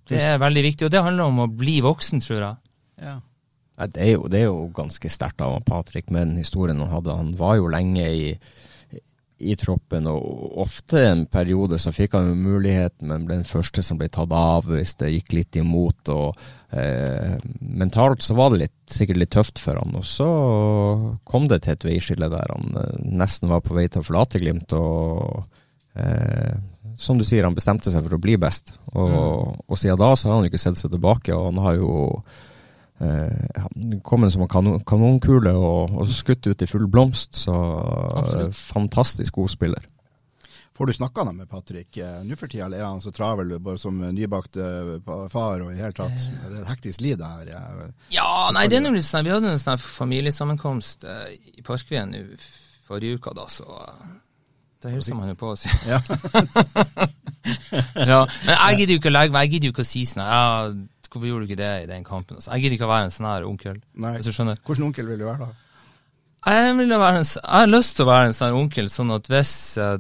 Det 0.09 0.19
er 0.25 0.41
veldig 0.41 0.65
viktig, 0.65 0.89
og 0.89 0.93
det 0.93 1.05
handler 1.05 1.31
om 1.31 1.45
å 1.45 1.49
bli 1.53 1.79
voksen, 1.85 2.21
tror 2.25 2.41
jeg. 2.41 2.57
ja. 3.05 3.19
Det, 3.79 4.03
er 4.03 4.17
jo, 4.17 4.27
det 4.31 4.41
er 4.41 4.49
jo 4.49 4.71
ganske 4.75 5.11
sterkt 5.13 5.43
av 5.45 5.61
Patrick 5.67 6.11
med 6.11 6.33
den 6.33 6.41
historien 6.43 6.81
han 6.83 6.91
hadde. 6.91 7.15
Han 7.15 7.35
var 7.39 7.59
jo 7.61 7.69
lenge 7.71 8.07
i, 8.11 8.33
i 9.39 9.55
troppen, 9.59 10.09
og 10.11 10.57
ofte 10.65 11.05
en 11.07 11.23
periode 11.31 11.79
så 11.79 11.93
fikk 11.95 12.17
han 12.19 12.33
jo 12.33 12.39
muligheten, 12.41 13.07
men 13.07 13.27
ble 13.29 13.39
den 13.39 13.47
første 13.47 13.85
som 13.87 14.01
ble 14.01 14.09
tatt 14.11 14.35
av 14.35 14.67
hvis 14.67 14.97
det 14.99 15.13
gikk 15.13 15.37
litt 15.37 15.61
imot. 15.61 16.11
og 16.11 16.35
eh, 16.75 17.37
Mentalt 17.61 18.27
så 18.27 18.35
var 18.39 18.51
det 18.51 18.65
litt, 18.65 18.79
sikkert 18.91 19.23
litt 19.23 19.35
tøft 19.37 19.63
for 19.63 19.79
han. 19.79 19.95
Og 20.01 20.07
så 20.07 20.29
kom 21.29 21.47
det 21.51 21.63
til 21.63 21.77
et 21.77 21.87
veiskille 21.87 22.31
der 22.35 22.57
han 22.57 22.83
eh, 22.83 22.99
nesten 23.23 23.53
var 23.53 23.63
på 23.63 23.79
vei 23.79 23.87
til 23.87 24.03
å 24.03 24.09
forlate 24.11 24.43
Glimt. 24.43 24.75
og 24.75 25.45
eh, 25.95 26.59
som 26.99 27.19
du 27.19 27.23
sier, 27.23 27.47
han 27.47 27.55
bestemte 27.55 27.93
seg 27.95 28.03
for 28.03 28.19
å 28.19 28.23
bli 28.23 28.35
best. 28.43 28.75
Og, 28.99 29.55
og 29.63 29.79
siden 29.79 30.01
da 30.01 30.11
så 30.19 30.33
har 30.33 30.41
han 30.41 30.49
ikke 30.49 30.59
sett 30.59 30.81
seg 30.81 30.91
tilbake, 30.91 31.31
og 31.31 31.53
han 31.53 31.61
har 31.63 31.79
jo 31.79 31.93
eh, 33.01 33.69
kommet 34.05 34.33
som 34.35 34.43
en 34.45 34.51
kanon, 34.51 34.81
kanonkule 34.87 35.53
og, 35.55 35.95
og 35.99 36.11
skutt 36.11 36.47
ut 36.49 36.63
i 36.63 36.71
full 36.71 36.89
blomst. 36.91 37.45
Så 37.45 37.55
Absolutt. 37.55 38.49
eh, 38.49 38.67
fantastisk 38.75 39.41
god 39.41 39.55
spiller. 39.55 39.89
Får 40.79 40.87
du 40.87 40.93
snakka 40.95 41.25
med 41.33 41.49
Patrick 41.51 41.97
eh, 41.97 42.21
nå 42.23 42.37
for 42.39 42.47
tida, 42.47 42.69
eller 42.69 42.79
er 42.79 42.87
han 42.87 43.01
så 43.03 43.11
travel 43.11 43.57
bare 43.59 43.81
som 43.83 43.99
nybakt 44.15 44.61
eh, 44.63 44.93
far 45.33 45.65
og 45.65 45.73
i 45.73 45.81
hele 45.81 45.97
tatt? 45.97 46.29
Er 46.45 46.53
det 46.53 46.61
et 46.61 46.71
hektisk 46.71 47.03
liv 47.03 47.19
det 47.19 47.27
her? 47.27 47.51
Ja, 48.15 48.29
nei, 48.55 48.69
det 48.71 48.79
er 48.79 48.85
noe 48.87 48.95
litt 48.95 49.09
sånn, 49.09 49.27
vi 49.27 49.35
hadde 49.35 49.51
en 49.51 49.59
sånn 49.59 49.81
familiesammenkomst 49.83 51.03
eh, 51.09 51.35
i 51.59 51.67
Parkveien 51.67 52.15
nå 52.15 52.23
forrige 52.89 53.19
uka, 53.19 53.35
da, 53.35 53.49
så 53.51 53.67
eh, 53.67 54.15
da 54.79 54.93
hilser 54.93 55.19
man 55.19 55.33
jo 55.33 55.35
på 55.41 55.51
oss. 55.57 55.67
Ja. 55.89 55.99
ja, 58.07 58.21
men 58.47 58.55
jeg 58.55 58.79
gidder 58.79 58.95
jo 58.95 59.01
ikke 59.01 59.11
å 59.11 59.17
legge 59.17 59.35
meg, 59.35 59.49
jeg 59.49 59.57
gidder 59.57 59.73
jo 59.73 59.75
ikke 59.75 59.87
å 59.87 59.91
si 59.91 60.05
sånn 60.07 60.23
her, 60.23 60.77
hvorfor 61.11 61.27
gjorde 61.31 61.47
du 61.47 61.51
ikke 61.53 61.63
det 61.63 61.73
i 61.85 61.89
den 61.91 62.05
kampen? 62.05 62.37
Altså, 62.39 62.53
jeg 62.55 62.63
gidder 62.65 62.77
ikke 62.79 62.89
å 62.89 62.93
være 62.93 63.09
en 63.09 63.15
sånn 63.15 63.29
her 63.31 63.47
onkel, 63.49 63.81
Nei. 64.05 64.13
hvis 64.19 64.29
du 64.29 64.35
skjønner. 64.37 64.61
Hvordan 64.67 64.87
onkel 64.91 65.09
vil 65.11 65.19
du 65.23 65.27
være 65.29 65.47
da? 65.49 65.51
Jeg, 66.49 66.77
vil 66.79 66.95
være 66.95 67.19
en, 67.21 67.27
jeg 67.27 67.51
har 67.59 67.67
lyst 67.73 67.97
til 67.99 68.07
å 68.07 68.09
være 68.13 68.31
en 68.31 68.37
sånn 68.37 68.49
her 68.49 68.57
onkel, 68.61 68.89
sånn 68.93 69.11
at 69.17 69.27
hvis 69.33 69.53
uh, 69.83 69.97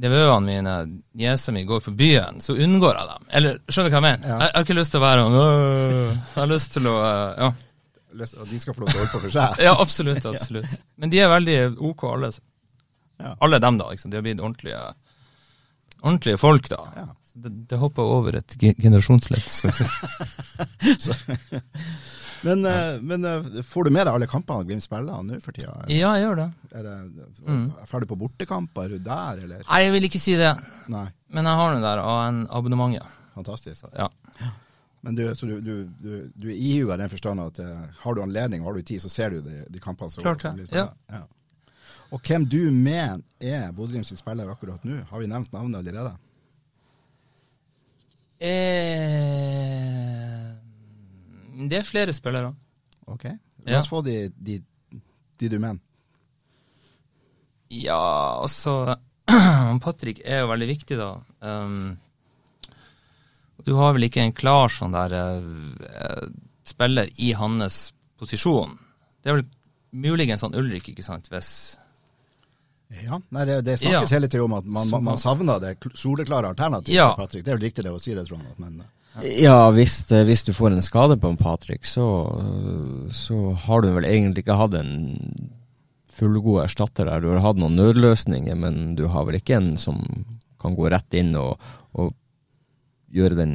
nevøene 0.00 0.46
mine, 0.46 0.74
niesa 1.20 1.52
mi, 1.54 1.64
går 1.68 1.82
på 1.86 1.94
byen, 1.96 2.40
så 2.44 2.56
unngår 2.58 2.98
jeg 3.00 3.10
dem. 3.12 3.26
Eller, 3.40 3.58
skjønner 3.68 3.90
du 3.90 3.94
hva 3.94 4.00
jeg 4.00 4.06
mener? 4.08 4.28
Ja. 4.28 4.36
Jeg, 4.36 4.48
jeg 4.50 4.56
har 4.58 4.66
ikke 4.68 4.78
lyst 4.80 4.94
til 4.94 5.00
å 5.00 5.04
være 5.06 5.26
sånn, 5.26 5.36
Jeg 5.40 6.38
har 6.40 6.50
lyst 6.54 6.76
til 6.76 6.90
å, 6.90 6.94
uh, 7.00 7.44
ja. 7.44 7.50
Lyst- 8.20 8.40
At 8.42 8.48
de 8.50 8.58
skal 8.58 8.74
få 8.74 8.82
lov 8.82 8.90
til 8.90 8.98
å 8.98 9.02
holde 9.04 9.12
på 9.14 9.22
for 9.22 9.34
seg? 9.36 9.60
Ja, 9.62 9.74
absolutt, 9.78 10.24
absolutt. 10.26 10.72
Men 10.98 11.12
de 11.12 11.20
er 11.22 11.30
veldig 11.30 11.58
ok, 11.92 12.04
alle. 12.10 12.32
Ja. 13.20 13.36
Alle 13.46 13.60
dem, 13.62 13.78
da. 13.78 13.90
Liksom. 13.92 14.10
De 14.10 14.18
har 14.18 14.24
blitt 14.26 14.40
ordentlige, 14.42 14.80
ordentlige 16.02 16.40
folk, 16.40 16.66
da. 16.72 16.80
Ja. 16.96 17.06
Så 17.30 17.38
Det, 17.44 17.50
det 17.70 17.76
hopper 17.78 18.02
over 18.02 18.34
et 18.40 18.56
ge- 18.58 18.74
generasjonsledd. 18.82 19.40
Men, 22.42 22.62
ja. 22.64 22.98
men 23.02 23.24
eh, 23.28 23.42
får 23.68 23.84
du 23.84 23.90
med 23.92 24.06
deg 24.06 24.14
alle 24.16 24.26
kampene 24.30 24.64
Glimt 24.64 24.80
spiller 24.84 25.22
nå 25.26 25.36
for 25.44 25.52
tida? 25.52 25.74
Ja, 25.92 26.14
jeg 26.16 26.24
gjør 26.24 26.36
det. 26.38 26.46
Er 26.72 26.82
det 26.86 26.94
Mm. 27.44 27.66
ferdig 27.88 28.08
på 28.08 28.16
bortekamper? 28.16 28.84
Er 28.86 28.88
du 28.88 28.98
der, 29.04 29.36
eller? 29.44 29.60
Nei, 29.68 29.80
jeg 29.84 29.92
vil 29.92 30.04
ikke 30.08 30.20
si 30.22 30.36
det. 30.40 30.54
Nei. 30.88 31.04
Men 31.28 31.44
jeg 31.44 31.54
har 31.60 31.74
nå 31.74 31.80
der 31.84 31.98
av 32.00 32.22
en 32.28 32.46
abonnement. 32.48 32.94
Ja. 32.96 33.04
Fantastisk. 33.34 33.84
Ja. 33.92 34.08
Men 35.02 35.14
du, 35.16 35.22
så 35.36 35.46
du, 35.48 35.60
du, 35.60 36.30
du, 36.34 36.48
er 36.48 36.56
ihuga 36.56 36.94
i 36.96 37.02
den 37.04 37.08
forstand 37.12 37.40
at 37.44 37.58
eh, 37.60 37.84
har 38.02 38.14
du 38.16 38.22
anledning 38.24 38.62
og 38.64 38.72
har 38.72 38.80
du 38.80 38.88
tid, 38.88 39.00
så 39.04 39.08
ser 39.12 39.30
du 39.36 39.40
de, 39.44 39.60
de 39.68 39.78
kampene 39.80 40.10
Så, 40.10 40.22
Klart 40.24 40.42
det, 40.56 40.64
Ja. 40.72 40.88
ja. 41.12 41.22
Og 42.10 42.20
hvem 42.26 42.48
du 42.48 42.70
mener 42.72 43.20
er 43.40 43.68
Bodø-Glimt 43.72 44.06
sin 44.08 44.16
spiller 44.18 44.48
akkurat 44.50 44.80
nå? 44.84 45.02
Har 45.12 45.20
vi 45.20 45.26
nevnt 45.30 45.52
navnet 45.52 45.78
allerede? 45.84 46.16
Eh, 48.40 48.48
det 51.68 51.78
er 51.80 51.84
flere 51.86 52.12
spillere. 52.16 52.54
Ok. 53.06 53.24
La 53.66 53.72
Ja. 53.78 53.82
få 53.84 54.00
de, 54.02 54.30
de, 54.36 54.62
de 55.38 55.48
du 55.48 55.58
mener. 55.58 55.78
Ja, 57.68 58.40
altså 58.42 58.96
Patrick 59.84 60.20
er 60.24 60.40
jo 60.42 60.48
veldig 60.50 60.68
viktig, 60.72 60.96
da. 60.98 61.10
Um, 61.40 61.98
du 63.64 63.74
har 63.76 63.92
vel 63.94 64.02
ikke 64.08 64.22
en 64.24 64.32
klar 64.34 64.68
sånn 64.72 64.92
der 64.96 65.12
uh, 65.14 66.26
spiller 66.66 67.06
i 67.20 67.32
hans 67.36 67.92
posisjon. 68.18 68.78
Det 69.22 69.30
er 69.30 69.34
vel 69.38 69.46
muligens 69.92 70.42
han 70.46 70.54
Ulrik, 70.56 70.88
ikke 70.90 71.02
sant, 71.04 71.28
hvis 71.30 71.76
Ja, 72.90 73.20
Nei, 73.30 73.44
det, 73.46 73.60
det 73.64 73.76
snakkes 73.78 74.10
Ja. 74.10 74.16
hele 74.18 74.28
tida 74.28 74.42
om 74.44 74.54
at 74.58 74.64
man, 74.66 74.88
man, 74.90 75.04
man 75.12 75.18
savner 75.20 75.60
det 75.62 75.76
soleklare 75.94 76.48
alternativet 76.50 76.96
Ja. 76.96 77.12
Patrick. 77.16 77.44
Det 77.46 77.52
er 77.52 77.58
vel 77.60 77.68
riktig 77.68 77.84
det 77.86 77.92
å 77.94 78.00
si 78.02 78.14
det, 78.16 78.24
tror 78.26 78.40
jeg. 78.42 78.56
Men 78.58 78.80
ja, 78.82 79.30
Ja, 79.44 79.70
hvis, 79.74 80.00
hvis 80.10 80.44
du 80.46 80.52
får 80.54 80.72
en 80.74 80.82
skade 80.82 81.16
på 81.22 81.30
en 81.30 81.36
Patrick, 81.38 81.84
så, 81.86 82.06
så 83.14 83.52
har 83.66 83.82
du 83.82 83.90
vel 83.94 84.06
egentlig 84.08 84.44
ikke 84.44 84.58
hatt 84.58 84.74
en 84.78 84.92
fullgod 86.10 86.64
erstatter 86.64 87.06
der. 87.08 87.20
Du 87.22 87.28
har 87.32 87.40
hatt 87.44 87.58
noen 87.62 87.76
nødløsninger, 87.78 88.54
men 88.58 88.94
du 88.98 89.06
har 89.08 89.24
vel 89.28 89.38
ikke 89.38 89.56
en 89.60 89.70
som 89.80 90.02
kan 90.60 90.74
gå 90.76 90.90
rett 90.92 91.14
inn 91.16 91.30
og, 91.40 91.62
og 91.96 92.10
gjøre 93.14 93.38
den 93.38 93.54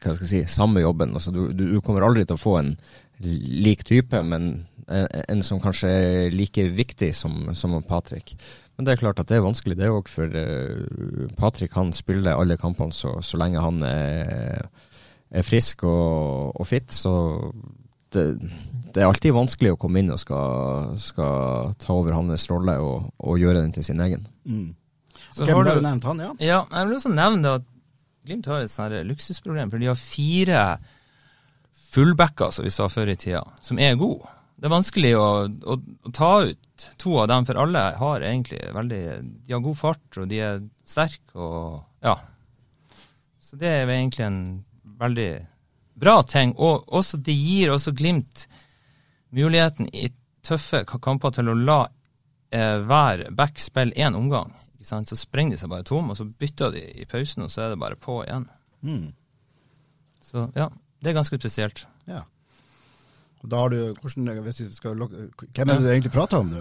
hva 0.00 0.14
skal 0.14 0.26
jeg 0.28 0.46
si, 0.46 0.54
samme 0.54 0.80
jobben. 0.84 1.14
Altså, 1.18 1.32
du, 1.34 1.48
du, 1.56 1.64
du 1.74 1.80
kommer 1.82 2.04
aldri 2.06 2.22
til 2.28 2.36
å 2.38 2.40
få 2.40 2.56
en 2.60 2.72
lik 3.18 3.82
type, 3.88 4.20
men 4.22 4.66
en, 4.88 5.06
en 5.28 5.42
som 5.46 5.60
kanskje 5.62 5.90
er 5.90 6.34
like 6.34 6.62
viktig 6.76 7.12
som, 7.16 7.54
som 7.54 7.76
Patrick. 7.86 8.36
Men 8.76 8.86
det 8.86 8.94
er 8.94 9.00
klart 9.00 9.20
at 9.22 9.30
det 9.30 9.38
er 9.38 9.46
vanskelig, 9.46 9.78
det 9.78 9.90
òg, 9.90 10.08
for 10.12 10.36
eh, 10.36 11.28
Patrick 11.38 11.76
han 11.78 11.94
spiller 11.96 12.36
alle 12.36 12.58
kampene 12.60 12.94
så, 12.94 13.16
så 13.24 13.40
lenge 13.40 13.62
han 13.62 13.82
er, 13.88 14.66
er 15.30 15.46
frisk 15.46 15.86
og, 15.88 16.56
og 16.56 16.68
fit. 16.68 16.92
Så 16.92 17.12
det, 18.12 18.26
det 18.92 19.02
er 19.02 19.08
alltid 19.08 19.36
vanskelig 19.36 19.74
å 19.74 19.78
komme 19.80 20.02
inn 20.02 20.12
og 20.14 20.20
skal, 20.20 20.92
skal 21.00 21.72
ta 21.80 21.94
over 21.96 22.18
hans 22.18 22.48
rolle 22.52 22.76
og, 22.84 23.08
og 23.18 23.40
gjøre 23.40 23.62
den 23.64 23.72
til 23.76 23.86
sin 23.86 24.02
egen. 24.04 24.26
mm. 24.44 24.74
Så 25.36 25.44
har 25.44 25.64
du 25.64 25.68
du 25.68 25.84
nevnt 25.84 26.04
han, 26.04 26.20
ja? 26.20 26.28
Ja, 26.40 26.58
jeg 26.70 26.88
vil 26.88 26.96
også 26.96 27.10
nevne 27.12 27.42
det 27.44 27.50
at 27.58 27.64
Glimt 28.26 28.48
har 28.50 28.64
et 28.64 28.72
sånt 28.72 28.94
luksusproblem, 29.06 29.70
for 29.70 29.78
de 29.78 29.86
har 29.86 29.98
fire 30.00 30.62
fullbacker, 31.92 32.50
som 32.50 32.66
vi 32.66 32.72
sa 32.74 32.88
før 32.90 33.12
i 33.12 33.14
tida, 33.20 33.44
som 33.62 33.78
er 33.78 33.94
gode. 34.00 34.26
Det 34.56 34.68
er 34.68 34.72
vanskelig 34.72 35.10
å, 35.20 35.26
å, 35.46 35.74
å 35.76 36.12
ta 36.16 36.30
ut 36.48 36.86
to 37.00 37.18
av 37.20 37.28
dem, 37.28 37.44
for 37.48 37.58
alle 37.60 37.82
har 37.98 38.24
egentlig 38.24 38.60
veldig 38.72 39.02
De 39.44 39.52
har 39.52 39.64
god 39.64 39.78
fart, 39.78 40.06
og 40.16 40.30
de 40.30 40.40
er 40.40 40.62
sterke, 40.88 41.34
og 41.36 41.82
ja. 42.04 42.16
Så 43.40 43.58
det 43.60 43.68
er 43.68 43.92
egentlig 43.92 44.24
en 44.26 44.40
veldig 44.98 45.30
bra 46.00 46.22
ting. 46.26 46.54
Og 46.56 46.88
også, 46.88 47.20
det 47.20 47.36
gir 47.36 47.74
også 47.74 47.92
Glimt 47.96 48.46
muligheten 49.36 49.90
i 49.92 50.08
tøffe 50.46 50.84
kamper 50.86 51.34
til 51.34 51.50
å 51.50 51.58
la 51.58 51.80
eh, 52.54 52.78
hver 52.86 53.26
back 53.36 53.60
spille 53.60 53.94
én 53.96 54.16
omgang. 54.16 54.54
Så 54.80 55.18
sprenger 55.18 55.56
de 55.56 55.60
seg 55.60 55.70
bare 55.72 55.86
tom, 55.86 56.12
og 56.12 56.18
så 56.18 56.24
bytter 56.24 56.72
de 56.76 56.82
i 57.02 57.06
pausen, 57.10 57.44
og 57.44 57.50
så 57.50 57.64
er 57.64 57.72
det 57.74 57.80
bare 57.82 57.98
på 57.98 58.20
igjen. 58.22 58.46
Mm. 58.86 59.08
Så 60.22 60.46
ja, 60.54 60.68
det 61.02 61.10
er 61.10 61.18
ganske 61.18 61.38
spesielt. 61.40 61.86
Ja. 62.06 62.22
Da 63.46 63.62
har 63.62 63.70
du, 63.70 63.78
hvordan, 64.00 64.42
hvis 64.42 64.60
vi 64.64 64.66
skal, 64.74 64.98
Hvem 64.98 65.70
er 65.70 65.78
det 65.78 65.84
du 65.84 65.90
egentlig 65.92 66.12
prater 66.14 66.42
om, 66.42 66.50
du? 66.50 66.60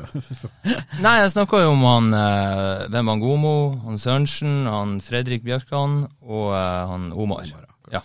Nei, 1.05 1.15
jeg 1.23 1.33
snakker 1.33 1.63
jo 1.63 1.73
om 1.73 1.85
han 1.87 2.13
eh, 2.13 2.85
Hvem 2.93 3.09
han 3.13 3.97
Sørensen, 4.01 4.65
han 4.69 4.99
Fredrik 5.01 5.45
Bjørkan 5.45 6.03
og 6.21 6.53
eh, 6.53 6.81
han 6.91 7.09
Omar. 7.13 7.49
Ja, 7.93 8.03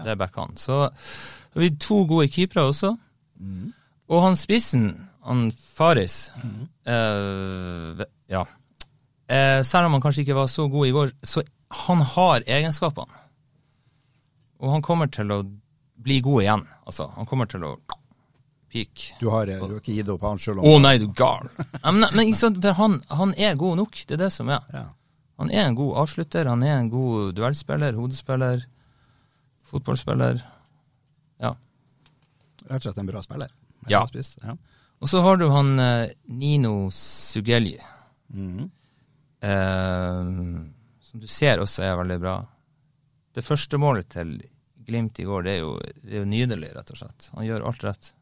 det 0.00 0.14
er 0.14 0.20
backene. 0.20 0.56
Så 0.56 0.86
så 1.52 1.58
har 1.58 1.66
vi 1.66 1.76
to 1.76 2.04
gode 2.08 2.30
keepere 2.32 2.64
også. 2.64 2.94
Og 4.08 4.22
han 4.24 4.36
spissen, 4.40 4.86
han 5.24 5.50
Faris 5.52 6.32
eh, 6.88 8.04
Ja. 8.32 8.46
Eh, 9.28 9.60
selv 9.64 9.86
om 9.86 9.92
han 9.92 10.00
kanskje 10.00 10.24
ikke 10.24 10.36
var 10.36 10.48
så 10.48 10.64
god 10.68 10.86
i 10.86 10.94
går, 10.96 11.12
så 11.22 11.42
han 11.84 12.00
har 12.00 12.42
egenskapene. 12.46 13.20
Og 14.60 14.72
han 14.72 14.82
kommer 14.82 15.06
til 15.12 15.30
å 15.32 15.42
bli 16.02 16.20
god 16.20 16.42
igjen. 16.42 16.64
Altså, 16.86 17.10
han 17.16 17.28
kommer 17.28 17.46
til 17.46 17.64
å 17.64 17.76
peak. 18.72 19.04
Du 19.20 19.28
har, 19.28 19.46
eh, 19.46 19.60
du 19.60 19.74
har 19.74 19.80
ikke 19.80 19.94
gitt 19.98 20.10
opp 20.12 20.24
han 20.26 20.40
sjøl 20.40 20.62
Å 20.64 20.74
nei, 20.82 20.96
du 21.02 21.08
gal. 21.16 21.48
Men, 21.84 22.06
men 22.16 22.32
han, 22.78 22.98
han 23.12 23.34
er 23.36 23.56
god 23.60 23.80
nok, 23.82 24.02
det 24.08 24.16
er 24.16 24.24
det 24.24 24.32
som 24.34 24.50
er. 24.52 24.64
Ja. 24.72 24.86
Han 25.42 25.50
er 25.50 25.66
en 25.66 25.78
god 25.78 25.96
avslutter, 26.04 26.48
han 26.48 26.62
er 26.62 26.76
en 26.78 26.90
god 26.92 27.32
duellspiller, 27.36 27.96
hodespiller, 27.98 28.64
fotballspiller. 29.68 30.42
Ja. 31.42 31.54
Rett 32.68 32.78
og 32.78 32.86
slett 32.86 33.00
en 33.02 33.10
bra 33.10 33.24
spiller. 33.24 33.50
En 33.82 33.90
Ja. 33.90 34.04
bra 34.06 34.22
ja. 34.22 34.56
Og 35.02 35.10
så 35.10 35.20
har 35.24 35.40
du 35.40 35.48
han 35.50 35.78
eh, 35.82 36.12
Nino 36.30 36.90
Sugelji, 36.90 37.80
-hmm. 38.32 38.70
eh, 39.40 40.70
som 41.00 41.20
du 41.20 41.26
ser 41.26 41.58
også 41.58 41.82
er 41.82 41.96
veldig 41.96 42.20
bra. 42.20 42.46
Det 43.34 43.42
første 43.44 43.78
målet 43.78 44.08
til 44.08 44.40
Glimt 44.86 45.18
i 45.20 45.24
går, 45.24 45.42
det 45.42 45.50
er 45.50 45.58
jo, 45.58 45.78
det 46.02 46.14
er 46.14 46.18
jo 46.18 46.24
nydelig, 46.24 46.72
rett 46.74 46.90
og 46.90 46.98
slett. 46.98 47.30
Han 47.34 47.46
gjør 47.46 47.66
alt 47.68 47.84
rett. 47.84 48.14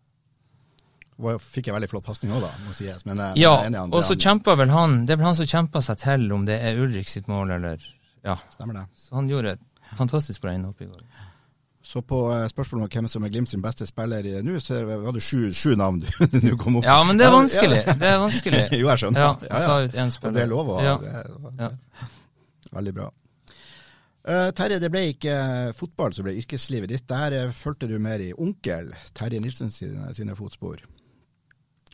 Jeg 1.21 1.41
fikk 1.45 1.69
en 1.69 1.75
veldig 1.77 1.89
flott 1.93 2.05
pasning 2.07 2.33
òg, 2.33 2.41
da, 2.47 2.51
må 2.67 2.73
sies. 2.77 3.05
Men 3.07 3.19
eh, 3.21 3.33
Ja, 3.43 3.55
jeg 3.63 3.73
er 3.73 3.81
enig 3.83 3.95
og 3.95 4.05
så 4.07 4.17
kjempa 4.17 4.55
vel 4.57 4.71
han 4.73 5.05
Det 5.07 5.13
er 5.15 5.21
vel 5.21 5.27
han 5.31 5.37
som 5.37 5.47
kjemper 5.51 5.85
seg 5.85 5.99
til 6.01 6.31
om 6.33 6.47
det 6.49 6.57
er 6.65 6.79
Ulrik 6.81 7.09
sitt 7.09 7.29
mål, 7.29 7.51
eller 7.59 7.79
Ja. 8.25 8.37
Stemmer 8.55 8.75
det. 8.81 8.87
Så 8.97 9.15
han 9.19 9.29
gjorde 9.29 9.53
et 9.59 9.67
fantastisk 9.97 10.41
bra 10.43 10.53
innhopp 10.55 10.81
i 10.81 10.89
går. 10.89 11.03
Så 11.83 12.03
på 12.07 12.19
eh, 12.33 12.45
spørsmålet 12.49 12.85
om 12.85 12.91
hvem 12.93 13.09
som 13.09 13.25
er 13.25 13.31
Glimt 13.33 13.49
sin 13.49 13.63
beste 13.65 13.87
spiller 13.89 14.27
i- 14.27 14.43
nå, 14.45 14.59
så 14.61 14.83
var 14.87 15.13
det 15.17 15.23
sju, 15.25 15.49
sju 15.53 15.73
navn 15.77 16.01
du 16.01 16.07
du, 16.51 16.57
kom 16.61 16.77
opp 16.77 16.85
Ja, 16.85 16.99
men 17.05 17.17
det 17.19 17.27
er 17.27 17.33
vanskelig. 17.35 17.81
ja. 17.87 17.95
Det 17.99 18.11
er 18.15 18.19
vanskelig. 18.21 18.61
jo, 18.81 18.87
jeg 18.87 18.99
skjønner. 19.03 19.21
Ja, 19.21 19.33
ja, 19.49 19.63
ta 19.67 19.79
ut 19.85 19.95
en 19.95 20.13
spiller. 20.15 20.35
det 20.37 20.43
er 20.45 20.53
lov 20.53 20.69
å 20.71 20.77
ha. 20.79 20.85
Ja. 20.85 21.25
Ja. 21.59 21.71
Veldig 22.77 22.95
bra. 22.95 23.09
Uh, 24.21 24.51
Terje, 24.53 24.77
det 24.79 24.91
ble 24.93 25.01
ikke 25.15 25.35
fotball 25.75 26.13
som 26.13 26.27
ble 26.27 26.35
yrkeslivet 26.37 26.91
ditt. 26.93 27.07
Der 27.09 27.49
uh, 27.49 27.53
fulgte 27.57 27.89
du 27.89 27.97
mer 27.99 28.21
i 28.21 28.29
onkel 28.37 28.93
Terje 29.17 29.41
Nilsen 29.41 29.73
sine, 29.73 30.11
sine 30.15 30.37
fotspor. 30.39 30.83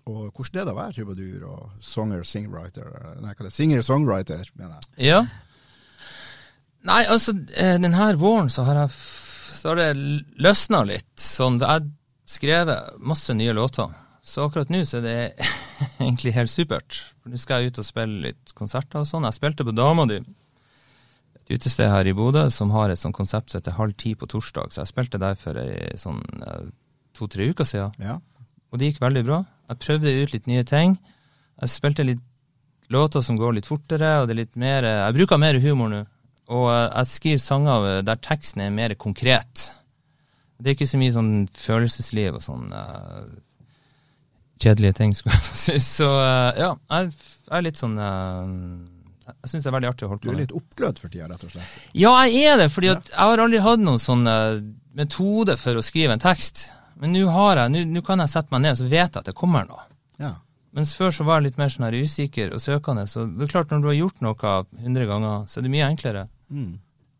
Og 0.06 0.30
hvordan 0.30 0.60
er 0.60 0.68
det 0.68 0.72
å 0.72 0.78
være 0.78 0.94
trubadur 0.94 1.46
og 1.50 1.82
songer, 1.82 2.22
singwriter 2.22 2.92
Nei, 3.18 3.32
hva 3.34 3.46
det? 3.48 3.54
Singer-songwriter, 3.56 4.52
mener 4.54 4.76
jeg. 4.76 5.08
Ja. 5.08 5.20
Nei, 6.86 7.02
altså, 7.10 7.34
eh, 7.58 7.74
denne 7.82 8.12
våren 8.20 8.50
så 8.52 8.62
har 8.68 8.84
jeg 8.84 8.94
så 9.56 9.72
har 9.72 9.80
det 9.80 9.94
løsna 10.38 10.84
litt. 10.86 11.08
Sånn, 11.18 11.56
jeg 11.58 11.88
skrevet 12.30 12.98
masse 13.02 13.34
nye 13.34 13.54
låter. 13.56 13.90
Så 14.22 14.44
akkurat 14.46 14.70
nå 14.70 14.84
så 14.86 15.00
er 15.00 15.06
det 15.06 15.46
egentlig 16.04 16.34
helt 16.36 16.52
supert. 16.52 17.00
For 17.22 17.32
nå 17.32 17.40
skal 17.42 17.64
jeg 17.64 17.72
ut 17.72 17.80
og 17.82 17.88
spille 17.88 18.28
litt 18.28 18.54
konserter 18.58 19.02
og 19.02 19.08
sånn. 19.10 19.26
Jeg 19.26 19.38
spilte 19.40 19.66
på 19.66 19.74
Dama 19.74 20.06
di, 20.10 20.20
et 21.40 21.50
utested 21.56 21.90
her 21.90 22.06
i 22.06 22.14
Bodø 22.14 22.44
som 22.54 22.70
har 22.74 22.94
et 22.94 23.02
sånt 23.02 23.16
konsept 23.16 23.50
som 23.50 23.58
heter 23.58 23.74
Halv 23.78 23.96
ti 23.98 24.14
på 24.18 24.28
torsdag. 24.30 24.70
Så 24.70 24.84
jeg 24.84 24.92
spilte 24.92 25.22
der 25.22 25.34
for 25.40 25.58
ei 25.58 25.98
sånn 25.98 26.22
eh, 26.46 26.70
to-tre 27.18 27.50
uker 27.50 27.66
siden. 27.66 27.94
Ja. 28.02 28.20
Og 28.70 28.78
det 28.78 28.92
gikk 28.92 29.02
veldig 29.02 29.26
bra. 29.26 29.42
Jeg 29.66 29.82
prøvde 29.82 30.16
ut 30.22 30.34
litt 30.34 30.50
nye 30.50 30.64
ting. 30.66 30.98
Jeg 31.62 31.72
spilte 31.72 32.06
litt 32.06 32.22
låter 32.92 33.24
som 33.24 33.38
går 33.38 33.56
litt 33.56 33.66
fortere, 33.66 34.20
og 34.20 34.28
det 34.28 34.36
er 34.36 34.42
litt 34.44 34.60
mer 34.60 34.86
Jeg 34.86 35.16
bruker 35.16 35.40
mer 35.42 35.58
humor 35.62 35.90
nå. 35.90 36.04
Og 36.54 36.68
eh, 36.70 36.84
jeg 36.92 37.10
skriver 37.10 37.42
sanger 37.42 37.88
der 38.06 38.20
teksten 38.22 38.62
er 38.62 38.74
mer 38.74 38.94
konkret. 38.94 39.70
Det 40.56 40.70
er 40.70 40.76
ikke 40.76 40.88
så 40.88 41.00
mye 41.00 41.12
sånn 41.12 41.32
følelsesliv 41.52 42.38
og 42.38 42.44
sånn 42.44 42.70
uh, 42.72 43.26
kjedelige 44.62 44.96
ting, 45.02 45.14
skulle 45.16 45.36
jeg 45.36 45.58
si. 45.60 45.74
Så 45.84 46.08
uh, 46.08 46.52
ja, 46.56 46.70
jeg, 46.94 47.10
jeg 47.44 47.58
er 47.58 47.66
litt 47.66 47.80
sånn 47.80 47.98
uh, 48.00 48.46
Jeg 49.26 49.52
syns 49.52 49.66
det 49.66 49.68
er 49.68 49.76
veldig 49.76 49.90
artig 49.90 50.06
å 50.06 50.14
holde 50.14 50.22
på. 50.22 50.30
Du 50.30 50.32
er 50.32 50.44
litt 50.46 50.56
oppglødd 50.56 51.02
for 51.02 51.12
tida, 51.12 51.28
rett 51.32 51.44
og 51.44 51.52
slett. 51.52 51.76
Ja, 51.92 52.14
jeg 52.30 52.54
er 52.54 52.62
det, 52.62 52.70
fordi 52.72 52.92
ja. 52.92 52.96
jeg 53.10 53.20
har 53.20 53.44
aldri 53.44 53.60
hatt 53.66 53.82
noen 53.82 54.00
sånn 54.00 54.24
eh, 54.30 54.62
metode 54.96 55.58
for 55.60 55.76
å 55.76 55.84
skrive 55.84 56.16
en 56.16 56.22
tekst. 56.22 56.68
Men 57.00 57.12
nå 57.12 57.26
har 57.30 57.56
jeg, 57.60 57.86
nå- 57.92 58.02
kan 58.06 58.18
jeg 58.24 58.28
sette 58.32 58.52
meg 58.54 58.62
ned, 58.64 58.76
så 58.78 58.86
vet 58.88 59.10
jeg 59.12 59.20
at 59.20 59.24
det 59.28 59.34
kommer 59.36 59.66
noe. 59.68 59.82
Ja. 60.18 60.34
Mens 60.76 60.94
før 60.96 61.10
så 61.12 61.24
var 61.24 61.40
jeg 61.40 61.50
litt 61.50 61.58
mer 61.60 61.68
sånn 61.72 61.86
her 61.88 61.96
usikker 61.96 62.52
og 62.56 62.60
søkende. 62.60 63.06
Så 63.08 63.26
det 63.28 63.46
er 63.46 63.52
klart, 63.52 63.70
når 63.72 63.80
du 63.84 63.88
har 63.88 63.98
gjort 64.00 64.20
noe 64.24 64.56
100 64.80 65.06
ganger, 65.08 65.46
så 65.48 65.58
er 65.60 65.66
det 65.66 65.72
mye 65.72 65.86
enklere. 65.90 66.26
Mm. 66.52 66.74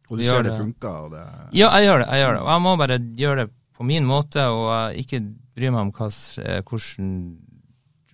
Og 0.08 0.18
du 0.18 0.22
du 0.22 0.28
ser 0.28 0.42
det 0.46 0.52
det. 0.52 0.58
funker, 0.60 1.08
det 1.10 1.22
Ja, 1.58 1.70
jeg 1.78 1.88
gjør 1.88 1.98
det. 2.04 2.08
jeg 2.12 2.20
gjør 2.24 2.34
det. 2.36 2.42
Og 2.42 2.50
jeg 2.52 2.62
må 2.66 2.76
bare 2.78 2.98
gjøre 3.22 3.36
det 3.44 3.50
på 3.76 3.84
min 3.84 4.04
måte, 4.08 4.44
og 4.48 4.66
jeg 4.94 5.04
ikke 5.06 5.20
bry 5.56 5.70
meg 5.72 5.80
om 5.80 5.92
hva, 5.92 6.06
eh, 6.44 6.60
hvordan 6.62 7.10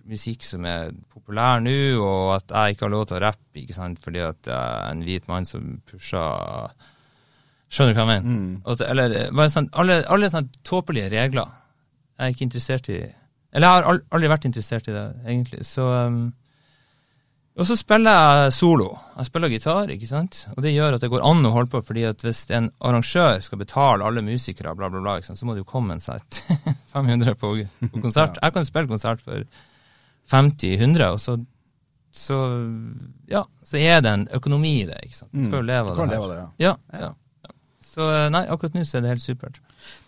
musikk 0.05 0.43
som 0.43 0.65
er 0.67 0.89
populær 1.13 1.61
nå, 1.63 1.75
og 2.03 2.33
at 2.35 2.49
jeg 2.51 2.75
ikke 2.75 2.85
har 2.87 2.91
lov 2.91 3.05
til 3.07 3.17
å 3.17 3.21
rappe, 3.23 3.61
ikke 3.61 3.73
sant, 3.77 3.99
fordi 4.03 4.19
at 4.19 4.49
jeg 4.49 4.55
er 4.57 4.89
en 4.91 5.03
hvit 5.05 5.27
mann 5.31 5.45
som 5.47 5.81
pusher 5.87 6.73
Skjønner 7.73 7.95
du 7.95 7.97
hva 7.97 8.05
jeg 8.05 8.21
mener? 8.21 8.37
Mm. 8.37 8.53
At, 8.69 8.85
eller 8.85 9.17
eh, 9.17 9.49
sånn, 9.49 9.67
alle, 9.81 9.97
alle 10.13 10.29
sånne 10.29 10.61
tåpelige 10.67 11.09
regler. 11.13 11.49
Jeg 12.13 12.27
er 12.27 12.35
ikke 12.35 12.45
interessert 12.45 12.89
i 12.93 12.99
Eller 13.01 13.65
jeg 13.65 13.73
har 13.73 14.01
aldri 14.13 14.29
vært 14.29 14.47
interessert 14.49 14.89
i 14.89 14.93
det, 14.93 15.05
egentlig. 15.25 15.65
Så 15.65 15.87
um, 15.89 16.19
Og 17.57 17.67
så 17.69 17.77
spiller 17.77 18.17
jeg 18.17 18.53
solo. 18.57 18.91
Jeg 19.17 19.29
spiller 19.29 19.53
gitar, 19.53 19.89
ikke 19.93 20.09
sant. 20.09 20.43
Og 20.53 20.61
det 20.65 20.73
gjør 20.73 20.97
at 20.97 21.05
det 21.05 21.09
går 21.13 21.25
an 21.25 21.49
å 21.49 21.53
holde 21.53 21.73
på, 21.73 21.81
fordi 21.85 22.05
at 22.09 22.21
hvis 22.25 22.43
en 22.53 22.69
arrangør 22.81 23.41
skal 23.45 23.61
betale 23.61 24.05
alle 24.05 24.25
musikere, 24.25 24.75
bla, 24.77 24.89
bla, 24.93 25.01
bla, 25.01 25.17
ikke 25.17 25.31
sant, 25.31 25.41
så 25.41 25.49
må 25.49 25.57
det 25.57 25.65
jo 25.65 25.71
komme 25.73 25.97
en 25.97 26.01
sett 26.03 26.43
500 26.93 27.37
på, 27.41 27.55
på 27.89 28.03
konsert. 28.05 28.37
Jeg 28.41 28.57
kan 28.57 28.69
spille 28.69 28.89
konsert 28.89 29.21
for 29.25 29.45
50-100, 30.33 31.09
og 31.09 31.19
så 31.21 31.39
så 32.13 32.35
ja, 33.25 33.39
så 33.65 33.79
er 33.81 34.01
det 34.05 34.11
en 34.13 34.27
økonomi 34.37 34.83
i 34.83 34.85
det. 34.85 34.99
ikke 35.07 35.17
sant? 35.17 35.31
Du 35.33 35.47
skal 35.47 35.63
jo 35.63 35.65
leve 35.65 35.93
av 35.93 35.97
kan 35.97 36.11
det. 36.11 36.13
her. 36.13 36.21
leve 36.21 36.27
av 36.27 36.33
det. 36.37 36.43
Ja, 36.61 36.73
ja, 36.93 36.99
ja. 37.07 37.11
Så 37.93 38.07
eh, 38.09 38.27
nei, 38.33 38.43
akkurat 38.49 38.73
nå 38.73 38.83
så 38.87 38.97
er 38.97 39.05
det 39.05 39.11
helt 39.13 39.23
supert. 39.23 39.59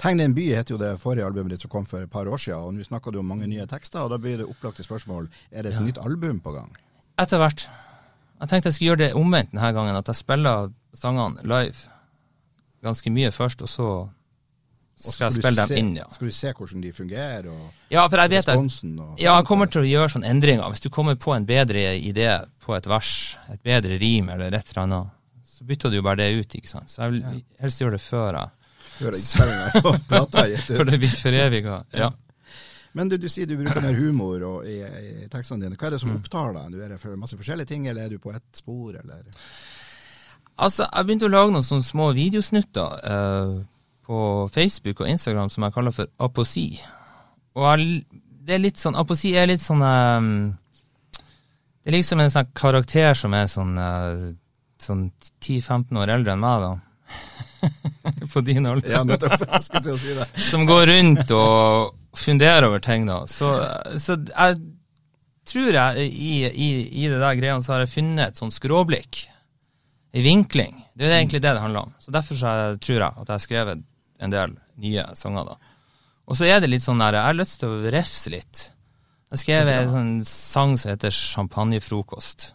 Tegn 0.01 0.21
din 0.23 0.33
by 0.37 0.45
heter 0.57 0.73
jo 0.73 0.81
det 0.81 0.93
forrige 1.01 1.27
albumet 1.27 1.53
ditt 1.53 1.61
som 1.65 1.71
kom 1.73 1.85
for 1.85 2.01
et 2.01 2.11
par 2.11 2.25
år 2.25 2.41
siden, 2.41 2.63
og 2.65 2.73
nå 2.73 2.85
snakker 2.87 3.13
du 3.13 3.19
om 3.21 3.27
mange 3.29 3.45
nye 3.51 3.67
tekster, 3.69 4.01
og 4.05 4.13
da 4.15 4.17
blir 4.21 4.39
det 4.41 4.47
opplagte 4.49 4.85
spørsmål 4.85 5.27
er 5.51 5.67
det 5.67 5.75
et 5.75 5.85
nytt 5.85 6.01
album 6.01 6.39
på 6.41 6.55
gang. 6.55 6.71
Etter 7.21 7.41
hvert. 7.41 7.67
Jeg 8.41 8.51
tenkte 8.51 8.71
jeg 8.71 8.75
skulle 8.77 8.89
gjøre 8.93 9.03
det 9.05 9.13
omvendt 9.15 9.53
denne 9.53 9.71
gangen, 9.77 9.95
at 9.95 10.09
jeg 10.11 10.19
spiller 10.19 10.71
sangene 10.97 11.45
live 11.47 11.85
ganske 12.85 13.11
mye 13.13 13.31
først, 13.33 13.61
og 13.65 13.69
så 13.71 13.87
Og 15.05 15.11
skal 15.11 15.25
jeg 15.27 15.41
spille 15.41 15.59
se, 15.59 15.67
dem 15.75 15.77
inn, 15.81 15.95
ja. 15.99 16.05
Skal 16.13 16.29
du 16.29 16.35
se 16.35 16.51
hvordan 16.55 16.83
de 16.83 16.91
fungerer, 16.95 17.47
og 17.51 17.91
Ja, 17.91 18.05
for 18.07 18.21
jeg 18.21 18.31
vet 18.31 18.47
responsen 18.47 18.93
og 18.99 19.19
ja, 19.19 19.33
jeg 19.35 19.45
kommer 19.49 19.67
til 19.71 19.81
å 19.83 19.89
gjøre 19.89 20.13
sånne 20.13 20.29
endringer. 20.31 20.69
Hvis 20.71 20.85
du 20.85 20.89
kommer 20.89 21.17
på 21.19 21.33
en 21.35 21.45
bedre 21.45 21.83
idé 21.99 22.29
på 22.63 22.75
et 22.77 22.87
vers, 22.87 23.11
et 23.51 23.61
bedre 23.61 23.99
rim 23.99 24.29
eller 24.31 24.55
et 24.55 24.71
eller 24.71 24.83
annet, 24.85 25.14
så 25.55 25.63
bytter 25.67 25.91
du 25.93 25.97
jo 26.01 26.03
bare 26.05 26.19
det 26.23 26.29
ut, 26.41 26.55
ikke 26.59 26.69
sant. 26.71 26.91
Så 26.91 27.01
jeg 27.05 27.15
vil 27.15 27.41
helst 27.63 27.81
gjøre 27.81 27.95
det 27.97 28.03
før 28.03 28.39
jeg 28.41 28.53
før 28.95 29.15
innspillinga 29.17 29.81
på 29.83 29.91
plata 30.07 30.43
gitt 30.51 30.69
Før 30.69 30.85
ut. 30.87 30.91
det 30.93 30.99
blir 31.01 31.15
foreviga. 31.19 31.77
Ja. 31.99 32.09
Men 32.95 33.09
du, 33.11 33.17
du 33.19 33.25
sier 33.27 33.47
du 33.49 33.57
bruker 33.59 33.81
mer 33.83 33.97
humor 33.97 34.43
og, 34.47 34.67
i, 34.71 34.77
i 34.79 35.25
tekstene 35.31 35.65
dine. 35.65 35.75
Hva 35.79 35.89
er 35.89 35.95
det 35.97 35.99
som 36.03 36.13
Mm. 36.13 36.19
opptar 36.21 36.53
deg? 36.55 36.77
Er 36.85 36.93
det 36.93 36.99
for 37.01 37.17
masse 37.19 37.35
forskjellige 37.39 37.67
ting, 37.73 37.87
eller 37.91 38.05
er 38.05 38.13
du 38.15 38.19
på 38.23 38.31
ett 38.31 38.45
spor, 38.55 38.95
eller? 39.01 39.25
Altså, 40.55 40.85
jeg 40.87 41.05
begynte 41.09 41.27
å 41.27 41.33
lage 41.33 41.51
noen 41.51 41.65
sånne 41.67 41.83
små 41.83 42.05
videosnutter 42.15 42.93
eh, 43.11 43.55
på 44.07 44.19
Facebook 44.55 45.01
og 45.03 45.09
Instagram 45.11 45.49
som 45.51 45.65
jeg 45.67 45.75
kaller 45.75 45.95
for 45.97 46.07
aposi. 46.23 46.67
Og 47.59 47.65
jeg, 47.67 48.05
det 48.47 48.55
er 48.55 48.63
litt 48.63 48.79
sånn, 48.79 48.95
aposi 48.95 49.33
er 49.35 49.49
litt 49.51 49.63
sånn 49.63 49.83
um, 49.83 50.29
Det 51.83 51.91
er 51.91 51.97
liksom 51.97 52.23
en 52.23 52.31
sånn 52.31 52.47
karakter 52.55 53.11
som 53.19 53.35
er 53.35 53.51
sånn, 53.51 53.75
eh, 53.77 54.23
sånn 54.85 55.09
10-15 55.43 55.99
år 56.01 56.13
eldre 56.15 56.35
enn 56.35 56.43
meg, 56.43 56.65
da. 56.65 56.73
på 58.33 58.41
din 58.45 58.65
alder. 58.69 58.91
Ja, 58.97 59.03
nettopp. 59.07 59.41
Jeg 59.41 59.65
skulle 59.65 59.83
til 59.87 59.95
å 59.95 59.99
si 60.01 60.15
det. 60.17 60.27
som 60.47 60.65
går 60.69 60.87
rundt 60.91 61.31
og 61.35 61.95
funderer 62.15 62.69
over 62.69 62.83
ting, 62.83 63.07
da. 63.09 63.23
Så, 63.29 63.51
så 64.01 64.17
jeg 64.29 64.59
tror 65.45 65.77
jeg 65.77 66.09
i, 66.09 66.33
i, 66.49 66.69
i 67.03 67.07
det 67.11 67.21
der 67.21 67.37
greia 67.37 67.57
så 67.61 67.75
har 67.75 67.85
jeg 67.85 67.93
funnet 67.93 68.31
et 68.31 68.41
sånn 68.41 68.53
skråblikk. 68.53 69.25
i 70.15 70.21
vinkling. 70.23 70.77
Det 70.95 71.09
er 71.09 71.17
egentlig 71.17 71.41
det 71.43 71.51
det 71.51 71.61
handler 71.61 71.89
om. 71.89 71.93
Så 71.99 72.11
Derfor 72.15 72.39
så 72.39 72.53
jeg, 72.55 72.79
tror 72.85 73.01
jeg 73.01 73.09
at 73.09 73.27
jeg 73.27 73.33
har 73.33 73.43
skrevet 73.43 73.81
en 74.23 74.31
del 74.31 74.53
nye 74.79 75.03
sanger. 75.13 75.51
da. 75.51 75.73
Og 76.25 76.37
så 76.39 76.47
er 76.47 76.61
det 76.63 76.71
litt 76.71 76.85
sånn 76.85 77.03
der, 77.03 77.19
jeg 77.19 77.27
har 77.27 77.37
lyst 77.37 77.59
til 77.61 77.73
å 77.73 77.91
refse 77.93 78.31
litt. 78.31 78.69
Jeg 79.33 79.41
skrev 79.41 79.69
en 79.69 79.91
sånn 79.91 80.13
sang 80.23 80.77
som 80.79 80.93
heter 80.93 81.11
'Champagnefrokost'. 81.11 82.53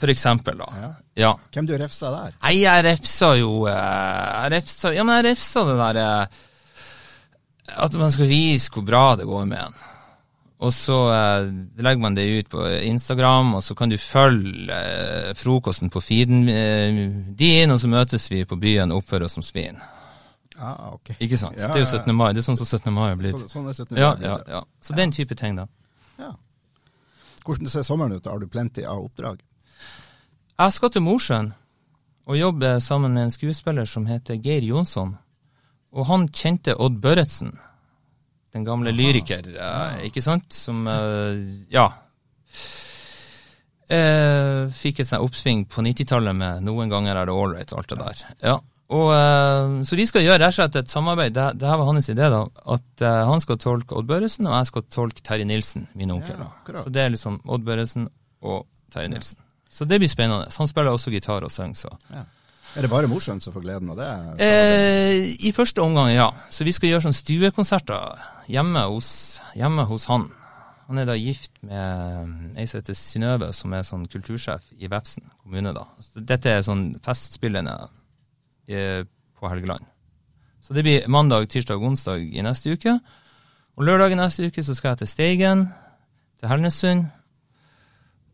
For 0.00 0.12
eksempel, 0.12 0.58
da. 0.60 0.68
Ja. 0.82 0.92
Ja. 1.16 1.32
Hvem 1.54 1.66
du 1.68 1.74
refsa 1.80 2.10
der? 2.12 2.36
Nei, 2.42 2.54
jeg 2.60 2.84
refsa 2.84 3.30
jo 3.40 3.64
eh, 3.70 3.74
Jeg 3.74 4.50
refsa, 4.52 4.90
Ja, 4.92 5.04
men 5.08 5.16
jeg 5.16 5.30
refsa 5.30 5.62
det 5.64 5.76
der 5.80 6.00
eh, 6.02 6.40
At 7.86 7.96
man 7.96 8.12
skal 8.12 8.28
vise 8.28 8.68
hvor 8.74 8.84
bra 8.84 9.04
det 9.16 9.24
går 9.28 9.46
med 9.48 9.62
en. 9.62 9.78
Og 10.64 10.72
så 10.72 10.98
eh, 11.12 11.48
legger 11.84 12.00
man 12.00 12.14
det 12.16 12.24
ut 12.28 12.52
på 12.52 12.62
Instagram, 12.88 13.54
og 13.58 13.64
så 13.64 13.74
kan 13.76 13.92
du 13.92 13.96
følge 14.00 14.76
eh, 14.76 15.32
frokosten 15.36 15.92
på 15.92 16.00
feeden 16.00 16.48
eh, 16.48 17.00
din, 17.36 17.72
og 17.74 17.80
så 17.80 17.90
møtes 17.92 18.30
vi 18.32 18.44
på 18.48 18.56
byen 18.60 18.92
og 18.92 19.02
oppfører 19.02 19.28
oss 19.28 19.36
som 19.36 19.44
svin. 19.44 19.76
Ah, 20.56 20.94
ok. 20.94 21.10
Ikke 21.20 21.36
sant? 21.36 21.58
Ja, 21.60 21.68
det 21.68 21.82
er 21.82 21.84
jo 21.84 21.90
ja, 21.90 21.98
ja. 21.98 22.04
17. 22.06 22.16
mai. 22.16 22.30
Det 22.32 22.40
er 22.40 22.46
sånn 22.48 22.60
som 22.60 22.68
17. 22.68 22.88
mai 22.94 23.10
har 23.10 23.18
blitt. 23.20 23.36
Sånn, 23.36 23.52
sånn 23.52 23.68
er 23.68 23.76
17. 23.76 24.00
Ja, 24.00 24.14
mai. 24.14 24.24
ja, 24.24 24.38
ja. 24.54 24.62
Så 24.80 24.96
den 24.96 25.12
type 25.12 25.36
ting, 25.36 25.58
da. 25.60 25.66
Ja. 26.20 26.32
Hvordan 27.44 27.68
ser 27.68 27.84
sommeren 27.84 28.16
ut? 28.16 28.26
Har 28.26 28.40
du 28.40 28.48
plenty 28.48 28.86
av 28.88 29.04
oppdrag? 29.04 29.44
Jeg 30.56 30.72
skal 30.72 30.92
til 30.92 31.04
Mosjøen 31.04 31.52
og 32.26 32.38
jobbe 32.38 32.78
sammen 32.80 33.12
med 33.12 33.26
en 33.26 33.34
skuespiller 33.34 33.86
som 33.88 34.06
heter 34.08 34.38
Geir 34.40 34.64
Jonsson. 34.64 35.12
Og 35.92 36.08
han 36.08 36.26
kjente 36.32 36.74
Odd 36.80 36.96
Børretzen, 37.02 37.52
den 38.56 38.64
gamle 38.64 38.92
lyriker, 38.92 39.46
eh, 39.52 40.06
ikke 40.08 40.22
sant? 40.24 40.52
Som, 40.52 40.86
eh, 40.88 41.44
ja 41.72 41.90
eh, 43.90 44.66
Fikk 44.72 45.00
et 45.00 45.10
sånt 45.10 45.22
oppsving 45.22 45.66
på 45.70 45.84
90-tallet 45.84 46.34
med 46.36 46.64
'Noen 46.64 46.90
ganger 46.90 47.16
er 47.16 47.26
det 47.26 47.36
ålreit' 47.36 47.72
og 47.72 47.78
alt 47.78 47.88
det 47.92 47.98
der. 47.98 48.24
Ja. 48.42 48.58
Og, 48.88 49.08
eh, 49.12 49.84
så 49.84 49.96
vi 49.96 50.06
skal 50.06 50.22
gjøre 50.22 50.40
rett 50.40 50.54
og 50.54 50.58
slett 50.60 50.76
et 50.76 50.90
samarbeid. 50.90 51.34
Det, 51.34 51.58
det 51.58 51.68
her 51.68 51.76
var 51.76 51.92
hans 51.92 52.08
idé, 52.08 52.30
da. 52.30 52.46
At 52.66 53.02
eh, 53.02 53.24
han 53.30 53.40
skal 53.40 53.58
tolke 53.58 53.96
Odd 53.96 54.06
Børresen, 54.06 54.46
og 54.46 54.56
jeg 54.56 54.66
skal 54.72 54.82
tolke 54.82 55.22
Terje 55.22 55.44
Nilsen, 55.44 55.88
min 55.94 56.10
onkel. 56.10 56.38
Ja, 56.38 56.82
så 56.82 56.88
det 56.90 57.02
er 57.02 57.10
liksom 57.10 57.40
Odd 57.44 57.66
Børresen 57.66 58.08
og 58.42 58.66
Terje 58.90 59.10
Nilsen. 59.10 59.42
Så 59.76 59.84
det 59.84 59.98
blir 60.00 60.08
spennende. 60.08 60.48
Han 60.56 60.68
spiller 60.70 60.94
også 60.96 61.12
gitar 61.12 61.44
og 61.44 61.52
synger, 61.52 61.76
så. 61.76 62.24
Er 62.76 62.84
det 62.84 62.90
bare 62.92 63.08
Mosjøen 63.08 63.40
som 63.44 63.52
får 63.54 63.64
gleden 63.64 63.90
av 63.92 63.98
det? 64.00 64.08
Eh, 64.44 65.36
I 65.48 65.52
første 65.56 65.84
omgang, 65.84 66.10
ja. 66.14 66.30
Så 66.52 66.64
vi 66.64 66.72
skal 66.76 66.90
gjøre 66.90 67.04
sånn 67.06 67.16
stuekonserter 67.16 68.24
hjemme 68.52 68.82
hos, 68.88 69.08
hjemme 69.56 69.84
hos 69.88 70.08
han. 70.10 70.26
Han 70.86 71.00
er 71.02 71.08
da 71.08 71.16
gift 71.18 71.50
med 71.66 72.56
ei 72.56 72.66
som 72.68 72.78
heter 72.80 72.94
Synnøve, 72.96 73.48
som 73.56 73.72
er 73.74 73.84
sånn 73.86 74.04
kultursjef 74.08 74.68
i 74.78 74.88
Vefsn 74.92 75.24
kommune. 75.42 75.72
da. 75.74 75.84
Så 76.04 76.22
dette 76.22 76.52
er 76.52 76.62
sånn 76.62 76.84
festspillende 77.02 77.74
eh, 78.68 79.02
på 79.36 79.50
Helgeland. 79.50 79.84
Så 80.62 80.74
det 80.74 80.84
blir 80.86 81.08
mandag, 81.08 81.48
tirsdag 81.50 81.82
onsdag 81.82 82.22
i 82.22 82.42
neste 82.42 82.72
uke. 82.76 82.96
Og 83.76 83.84
lørdag 83.84 84.14
i 84.14 84.20
neste 84.20 84.48
uke 84.48 84.62
så 84.64 84.74
skal 84.74 84.94
jeg 84.94 85.04
til 85.04 85.10
Steigen, 85.10 85.66
til 86.40 86.48
Helnesund. 86.50 87.06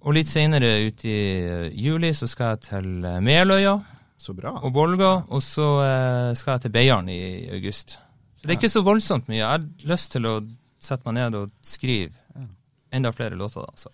Og 0.03 0.16
litt 0.16 0.30
senere 0.30 0.70
uti 0.88 1.11
i 1.11 1.26
eh, 1.46 1.66
juli 1.78 2.11
så 2.16 2.26
skal 2.30 2.57
jeg 2.57 2.64
til 2.66 3.05
eh, 3.07 3.20
Meløya 3.22 3.76
Så 4.18 4.34
bra. 4.34 4.57
og 4.59 4.72
Bolga, 4.74 5.12
og 5.30 5.42
så 5.44 5.68
eh, 5.84 6.32
skal 6.38 6.57
jeg 6.57 6.64
til 6.66 6.74
Beiarn 6.74 7.11
i 7.12 7.20
august. 7.55 7.98
Så 8.34 8.46
det 8.46 8.57
er 8.57 8.59
ikke 8.59 8.72
så 8.72 8.82
voldsomt 8.82 9.30
mye. 9.30 9.38
Jeg 9.38 9.48
har 9.53 9.66
lyst 9.86 10.12
til 10.16 10.26
å 10.26 10.36
sette 10.82 11.07
meg 11.07 11.20
ned 11.20 11.38
og 11.38 11.53
skrive 11.62 12.18
enda 12.92 13.12
flere 13.14 13.38
låter. 13.38 13.62
da. 13.62 13.78
Så. 13.78 13.92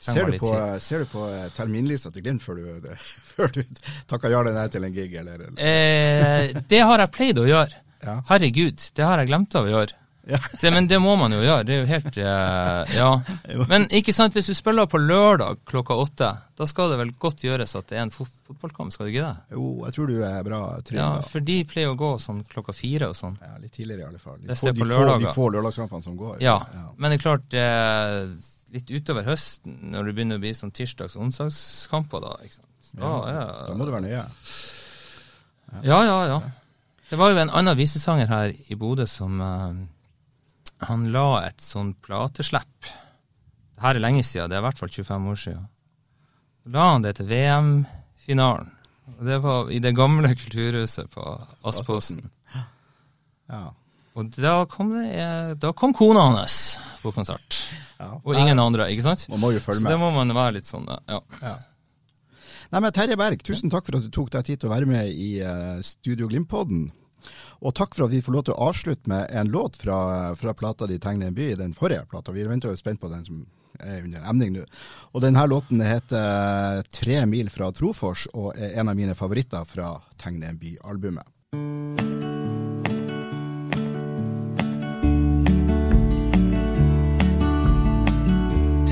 Ser 0.00 0.30
du, 0.30 0.36
på, 0.40 0.52
ser 0.80 1.02
du 1.04 1.08
på 1.12 1.24
terminlista 1.56 2.12
til 2.12 2.24
Glimt 2.24 2.44
før 2.44 2.60
du, 2.60 2.92
før 3.32 3.50
du 3.52 3.62
takker 4.08 4.32
ja 4.32 4.40
eller 4.40 4.56
nei 4.56 4.68
til 4.72 4.84
en 4.86 4.94
gig, 4.96 5.16
eller? 5.20 5.40
eller? 5.48 5.56
Eh, 5.60 6.60
det 6.68 6.80
har 6.84 7.04
jeg 7.04 7.12
pleid 7.16 7.40
å 7.40 7.48
gjøre. 7.48 7.80
Ja. 8.00 8.14
Herregud, 8.30 8.80
det 8.96 9.04
har 9.04 9.20
jeg 9.20 9.28
glemt 9.28 9.56
av 9.60 9.68
å 9.68 9.72
gjøre. 9.74 9.96
Ja. 10.28 10.38
Det, 10.60 10.70
men 10.74 10.86
det 10.86 10.98
må 11.00 11.14
man 11.16 11.32
jo 11.32 11.40
gjøre. 11.40 11.64
Det 11.64 11.74
er 11.74 11.80
jo 11.80 11.86
helt 11.88 12.18
eh, 12.20 12.92
Ja. 12.96 13.08
Men 13.70 13.86
ikke 13.88 14.12
sant, 14.12 14.34
hvis 14.36 14.50
du 14.50 14.54
spiller 14.54 14.86
på 14.90 15.00
lørdag 15.00 15.62
klokka 15.68 15.96
åtte, 15.96 16.28
da 16.60 16.66
skal 16.68 16.92
det 16.92 16.98
vel 17.00 17.12
godt 17.18 17.40
gjøres 17.46 17.72
at 17.78 17.88
det 17.88 17.96
er 17.98 18.04
en 18.04 18.12
fot 18.14 18.28
fotballkamp, 18.50 18.92
skal 18.92 19.06
det 19.06 19.14
ikke 19.14 19.26
det? 19.28 19.56
Jo, 19.56 19.64
jeg 19.86 19.94
tror 19.96 20.08
du 20.10 20.16
er 20.26 20.40
bra 20.46 20.60
trygg 20.82 20.98
Ja, 20.98 21.08
for 21.22 21.44
de 21.46 21.56
pleier 21.70 21.92
å 21.92 21.98
gå 21.98 22.10
sånn 22.22 22.40
klokka 22.50 22.74
fire 22.74 23.08
og 23.12 23.16
sånn. 23.16 23.36
Ja, 23.40 23.52
litt 23.62 23.72
tidligere 23.76 24.02
i 24.02 24.08
alle 24.10 24.22
fall. 24.22 24.40
De 24.42 24.56
får, 24.58 24.72
de 24.74 24.88
får, 24.90 25.12
de 25.24 25.34
får 25.36 25.52
lørdagskampene 25.56 26.02
som 26.04 26.16
går. 26.18 26.40
Ja, 26.42 26.56
men 26.98 27.14
det 27.14 27.20
er 27.20 27.22
klart 27.24 27.54
eh, 27.56 28.50
litt 28.74 28.90
utover 28.90 29.26
høsten, 29.30 29.78
når 29.94 30.10
det 30.10 30.16
begynner 30.18 30.40
å 30.40 30.42
bli 30.42 30.52
sånn 30.58 30.74
tirsdags- 30.74 31.16
og 31.16 31.28
onsdagskamper, 31.28 32.26
da. 32.26 32.34
ikke 32.44 32.58
sant? 32.58 32.66
Da, 32.90 33.14
Ja, 33.30 33.46
Da 33.70 33.78
må 33.78 33.86
du 33.86 33.94
være 33.94 34.04
nøye. 34.08 34.24
Ja, 35.86 36.02
ja, 36.02 36.18
ja. 36.26 36.40
Det 37.10 37.18
var 37.18 37.30
jo 37.32 37.38
en 37.42 37.50
annen 37.54 37.78
visesanger 37.78 38.26
her 38.30 38.52
i 38.70 38.76
Bodø 38.78 39.06
som 39.10 39.40
eh, 39.42 39.80
Han 40.88 41.08
la 41.12 41.42
et 41.44 41.60
sånn 41.60 41.92
plateslepp. 42.04 42.88
Det 42.88 43.84
her 43.84 43.98
er 43.98 44.04
lenge 44.04 44.24
siden, 44.24 44.50
det 44.50 44.58
er 44.58 44.62
i 44.62 44.66
hvert 44.68 44.80
fall 44.80 44.92
25 44.92 45.28
år 45.32 45.40
siden. 45.44 45.66
Så 46.60 46.72
la 46.74 46.86
han 46.92 47.04
det 47.04 47.14
til 47.18 47.28
VM-finalen. 47.30 48.70
Det 49.20 49.38
var 49.42 49.70
i 49.72 49.80
det 49.82 49.92
gamle 49.96 50.32
kulturhuset 50.40 51.10
på 51.12 51.26
Aspåsen. 51.66 52.22
Ja. 53.50 53.64
Og 54.18 54.30
da 54.36 54.54
kom, 54.70 54.92
det, 54.98 55.26
da 55.62 55.72
kom 55.76 55.94
kona 55.96 56.28
hans 56.34 56.78
på 57.02 57.12
konsert. 57.14 57.58
Ja. 58.00 58.14
Og 58.24 58.36
ingen 58.36 58.58
andre, 58.58 58.88
ikke 58.92 59.04
sant? 59.06 59.26
Man 59.32 59.42
må 59.42 59.52
jo 59.54 59.62
følge 59.62 59.84
med. 59.84 59.90
Så 59.90 59.94
det 59.94 60.00
må 60.00 60.10
man 60.14 60.34
være 60.36 60.58
litt 60.58 60.68
sånn, 60.68 60.88
ja. 60.88 61.20
Nei, 62.70 62.78
men 62.78 62.92
Terje 62.94 63.16
Berg, 63.18 63.40
tusen 63.42 63.72
takk 63.72 63.88
for 63.88 63.98
at 63.98 64.04
du 64.06 64.12
tok 64.14 64.30
deg 64.30 64.46
tid 64.46 64.60
til 64.62 64.70
å 64.70 64.74
være 64.74 64.86
med 64.86 65.10
i 65.10 65.30
uh, 65.42 65.80
Studio 65.82 66.28
Glimt-podden. 66.30 66.84
Og 67.60 67.74
takk 67.74 67.94
for 67.94 68.06
at 68.06 68.14
vi 68.14 68.22
får 68.24 68.36
lov 68.36 68.44
til 68.48 68.56
å 68.56 68.68
avslutte 68.70 69.10
med 69.10 69.26
en 69.30 69.50
låt 69.52 69.76
fra, 69.80 70.34
fra 70.36 70.54
plata 70.54 70.86
di 70.86 70.98
'Tegne 70.98 71.26
en 71.26 71.34
by', 71.34 71.56
den 71.56 71.74
forrige 71.74 72.06
plata. 72.10 72.32
Vi 72.32 72.44
venter 72.44 72.70
jo 72.70 72.76
spent 72.76 73.00
på 73.00 73.08
den 73.08 73.24
som 73.24 73.46
er 73.80 74.02
under 74.04 74.24
emning 74.28 74.52
nå. 74.52 74.64
Og 75.14 75.22
denne 75.22 75.46
låten 75.46 75.80
heter 75.80 76.82
'Tre 76.82 77.26
mil 77.26 77.50
fra 77.50 77.70
Trofors' 77.70 78.28
og 78.34 78.54
er 78.56 78.80
en 78.80 78.88
av 78.88 78.96
mine 78.96 79.14
favoritter 79.14 79.64
fra 79.64 80.00
'Tegne 80.18 80.48
en 80.48 80.58
by'-albumet. 80.58 81.26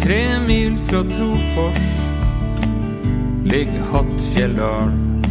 Tre 0.09 0.41
mil 0.41 0.79
fra 0.89 1.03
Trofors 1.03 1.89
ligger 3.45 3.83
Hattfjelldal. 3.93 5.28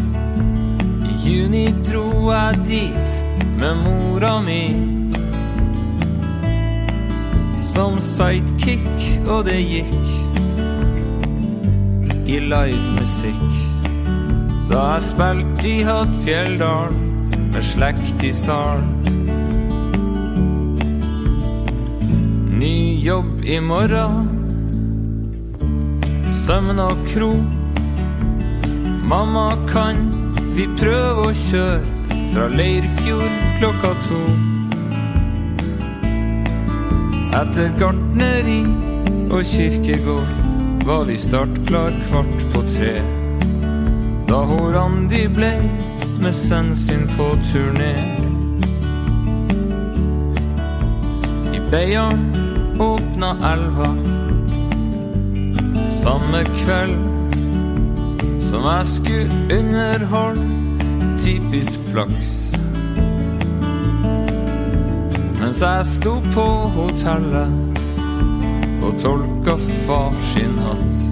Juni 1.28 1.66
dro 1.84 2.32
jeg 2.32 2.60
dit 2.68 3.16
med 3.60 3.76
mora 3.84 4.38
mi. 4.40 4.64
Som 7.60 7.98
sidekick, 8.00 8.88
og 9.28 9.44
det 9.50 9.58
gikk 9.60 10.08
i 12.32 12.40
livemusikk. 12.40 13.58
Da 14.72 14.86
jeg 14.94 15.04
spilte 15.10 15.68
i 15.68 15.84
Hattfjelldal 15.88 16.96
med 17.52 17.64
slekt 17.74 18.24
i 18.24 18.32
salen. 18.36 18.94
Ny 22.58 22.78
jobb 23.04 23.44
i 23.44 23.60
morgen 23.60 24.32
Søvn 26.46 26.80
og 26.80 27.04
kro. 27.12 27.34
Mamma, 29.08 29.50
kan 29.68 30.27
vi 30.58 30.66
prøver 30.80 31.20
å 31.22 31.34
kjøre 31.38 32.16
fra 32.34 32.46
Leirfjord 32.50 33.34
klokka 33.60 33.92
to? 34.08 34.22
Etter 37.38 37.76
gartneri 37.78 38.64
og 39.30 39.44
kirkegård 39.46 40.32
var 40.88 41.04
vi 41.10 41.18
startklar 41.22 41.94
kvart 42.08 42.46
på 42.56 42.64
tre. 42.72 42.96
Da 44.30 44.40
hun 44.50 44.64
Randi 44.74 45.28
ble 45.36 45.52
med 46.24 46.34
sønnen 46.34 46.74
sin 46.80 47.06
på 47.14 47.28
turné. 47.52 47.92
I 51.54 51.62
Beiarn 51.70 52.26
åpna 52.82 53.36
elva 53.52 53.92
samme 56.00 56.42
kveld 56.56 57.17
som 58.50 58.64
jeg 58.64 58.86
skulle 58.86 59.60
underholde 59.60 60.46
typisk 61.20 61.80
flaks. 61.92 62.54
Mens 65.40 65.62
jeg 65.62 65.86
sto 65.86 66.14
på 66.34 66.46
hotellet 66.76 67.52
og 68.84 68.94
tolka 69.02 69.58
far 69.88 70.16
sin 70.32 70.56
hatt, 70.64 71.04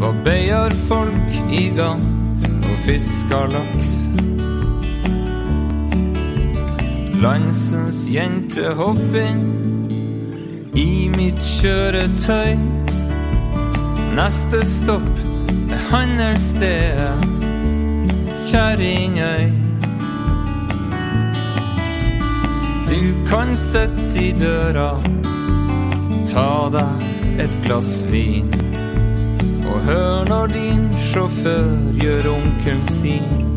var 0.00 0.20
Beiarfolk 0.24 1.40
i 1.52 1.64
gang 1.76 2.04
og 2.44 2.76
fiska 2.84 3.40
laks. 3.54 3.96
Landsens 7.20 8.04
jente 8.12 8.74
hopp 8.76 9.16
inn 9.24 9.42
i 10.76 11.08
mitt 11.16 11.40
kjøretøy. 11.60 12.56
Neste 14.16 14.64
stopp 14.68 15.39
handelsstedet 15.90 17.18
Kjerringøy. 18.50 19.50
Du 22.90 23.26
kan 23.30 23.56
sitte 23.56 24.22
i 24.22 24.32
døra, 24.34 24.90
ta 26.30 26.48
deg 26.74 27.06
et 27.40 27.54
glass 27.64 28.02
vin 28.10 28.50
Og 29.70 29.78
hør 29.86 30.26
når 30.28 30.50
din 30.54 30.88
sjåfør 31.10 31.70
gjør 32.02 32.34
onkelen 32.34 32.86
sin. 32.88 33.49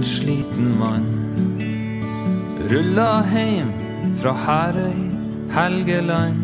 En 0.00 0.04
sliten 0.04 0.78
mann 0.78 1.06
rulla 2.70 3.22
heim 3.22 3.72
fra 4.16 4.32
Herøy, 4.32 5.00
Helgeland. 5.52 6.40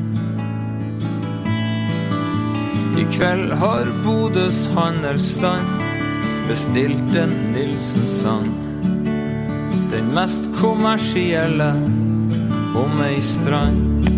I 3.01 3.05
kveld 3.17 3.55
har 3.57 3.89
Bodøs 4.05 4.67
handelsstand 4.77 5.81
bestilt 6.49 7.17
en 7.17 7.33
Nilsen-sang. 7.55 8.53
Den 9.91 10.13
mest 10.15 10.51
kommersielle 10.61 11.73
om 12.77 13.01
ei 13.09 13.21
strand. 13.25 14.11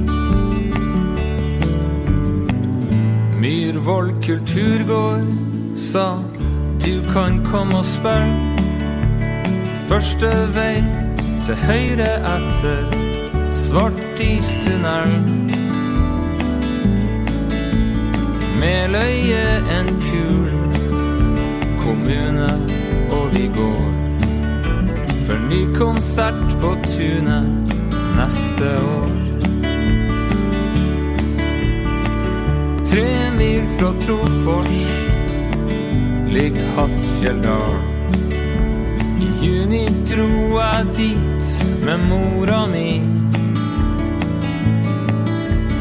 Myrvoll 3.39 4.17
kulturgård 4.27 5.35
sa 5.77 6.09
du 6.83 6.95
kan 7.13 7.45
komme 7.47 7.85
og 7.85 7.87
spille. 7.87 8.68
Første 9.89 10.29
vei 10.53 10.83
til 11.41 11.57
høyre 11.57 12.09
etter 12.29 12.91
Svartistunnelen. 13.57 15.49
Meløye 18.61 19.47
en 19.79 19.89
kul 20.05 20.51
kommune, 21.81 22.51
og 23.17 23.33
vi 23.33 23.49
går 23.57 23.89
for 25.27 25.49
ny 25.49 25.65
konsert 25.81 26.57
på 26.61 26.77
tunet 26.85 27.49
neste 28.21 28.73
år. 28.93 29.13
Tre 32.87 33.11
mil 33.39 33.63
fra 33.79 33.95
Trofors 34.05 34.91
ligger 36.29 36.75
Hattfjelldal. 36.77 37.98
Juni 39.39 39.85
dro 40.03 40.59
jeg 40.59 40.87
dit 40.97 41.51
med 41.87 41.99
mora 42.09 42.67
mi. 42.67 43.03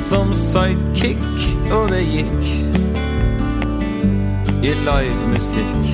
Som 0.08 0.34
sidekick, 0.38 1.26
og 1.74 1.90
det 1.90 2.04
gikk 2.06 2.52
i 4.62 4.74
livemusikk. 4.86 5.90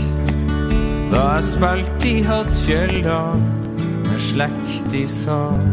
Da 1.14 1.24
jeg 1.36 1.48
spilte 1.54 2.10
i 2.12 2.26
Hattfjelldal 2.28 3.40
med 4.10 4.20
slekt 4.28 5.00
i 5.00 5.06
salen. 5.08 5.73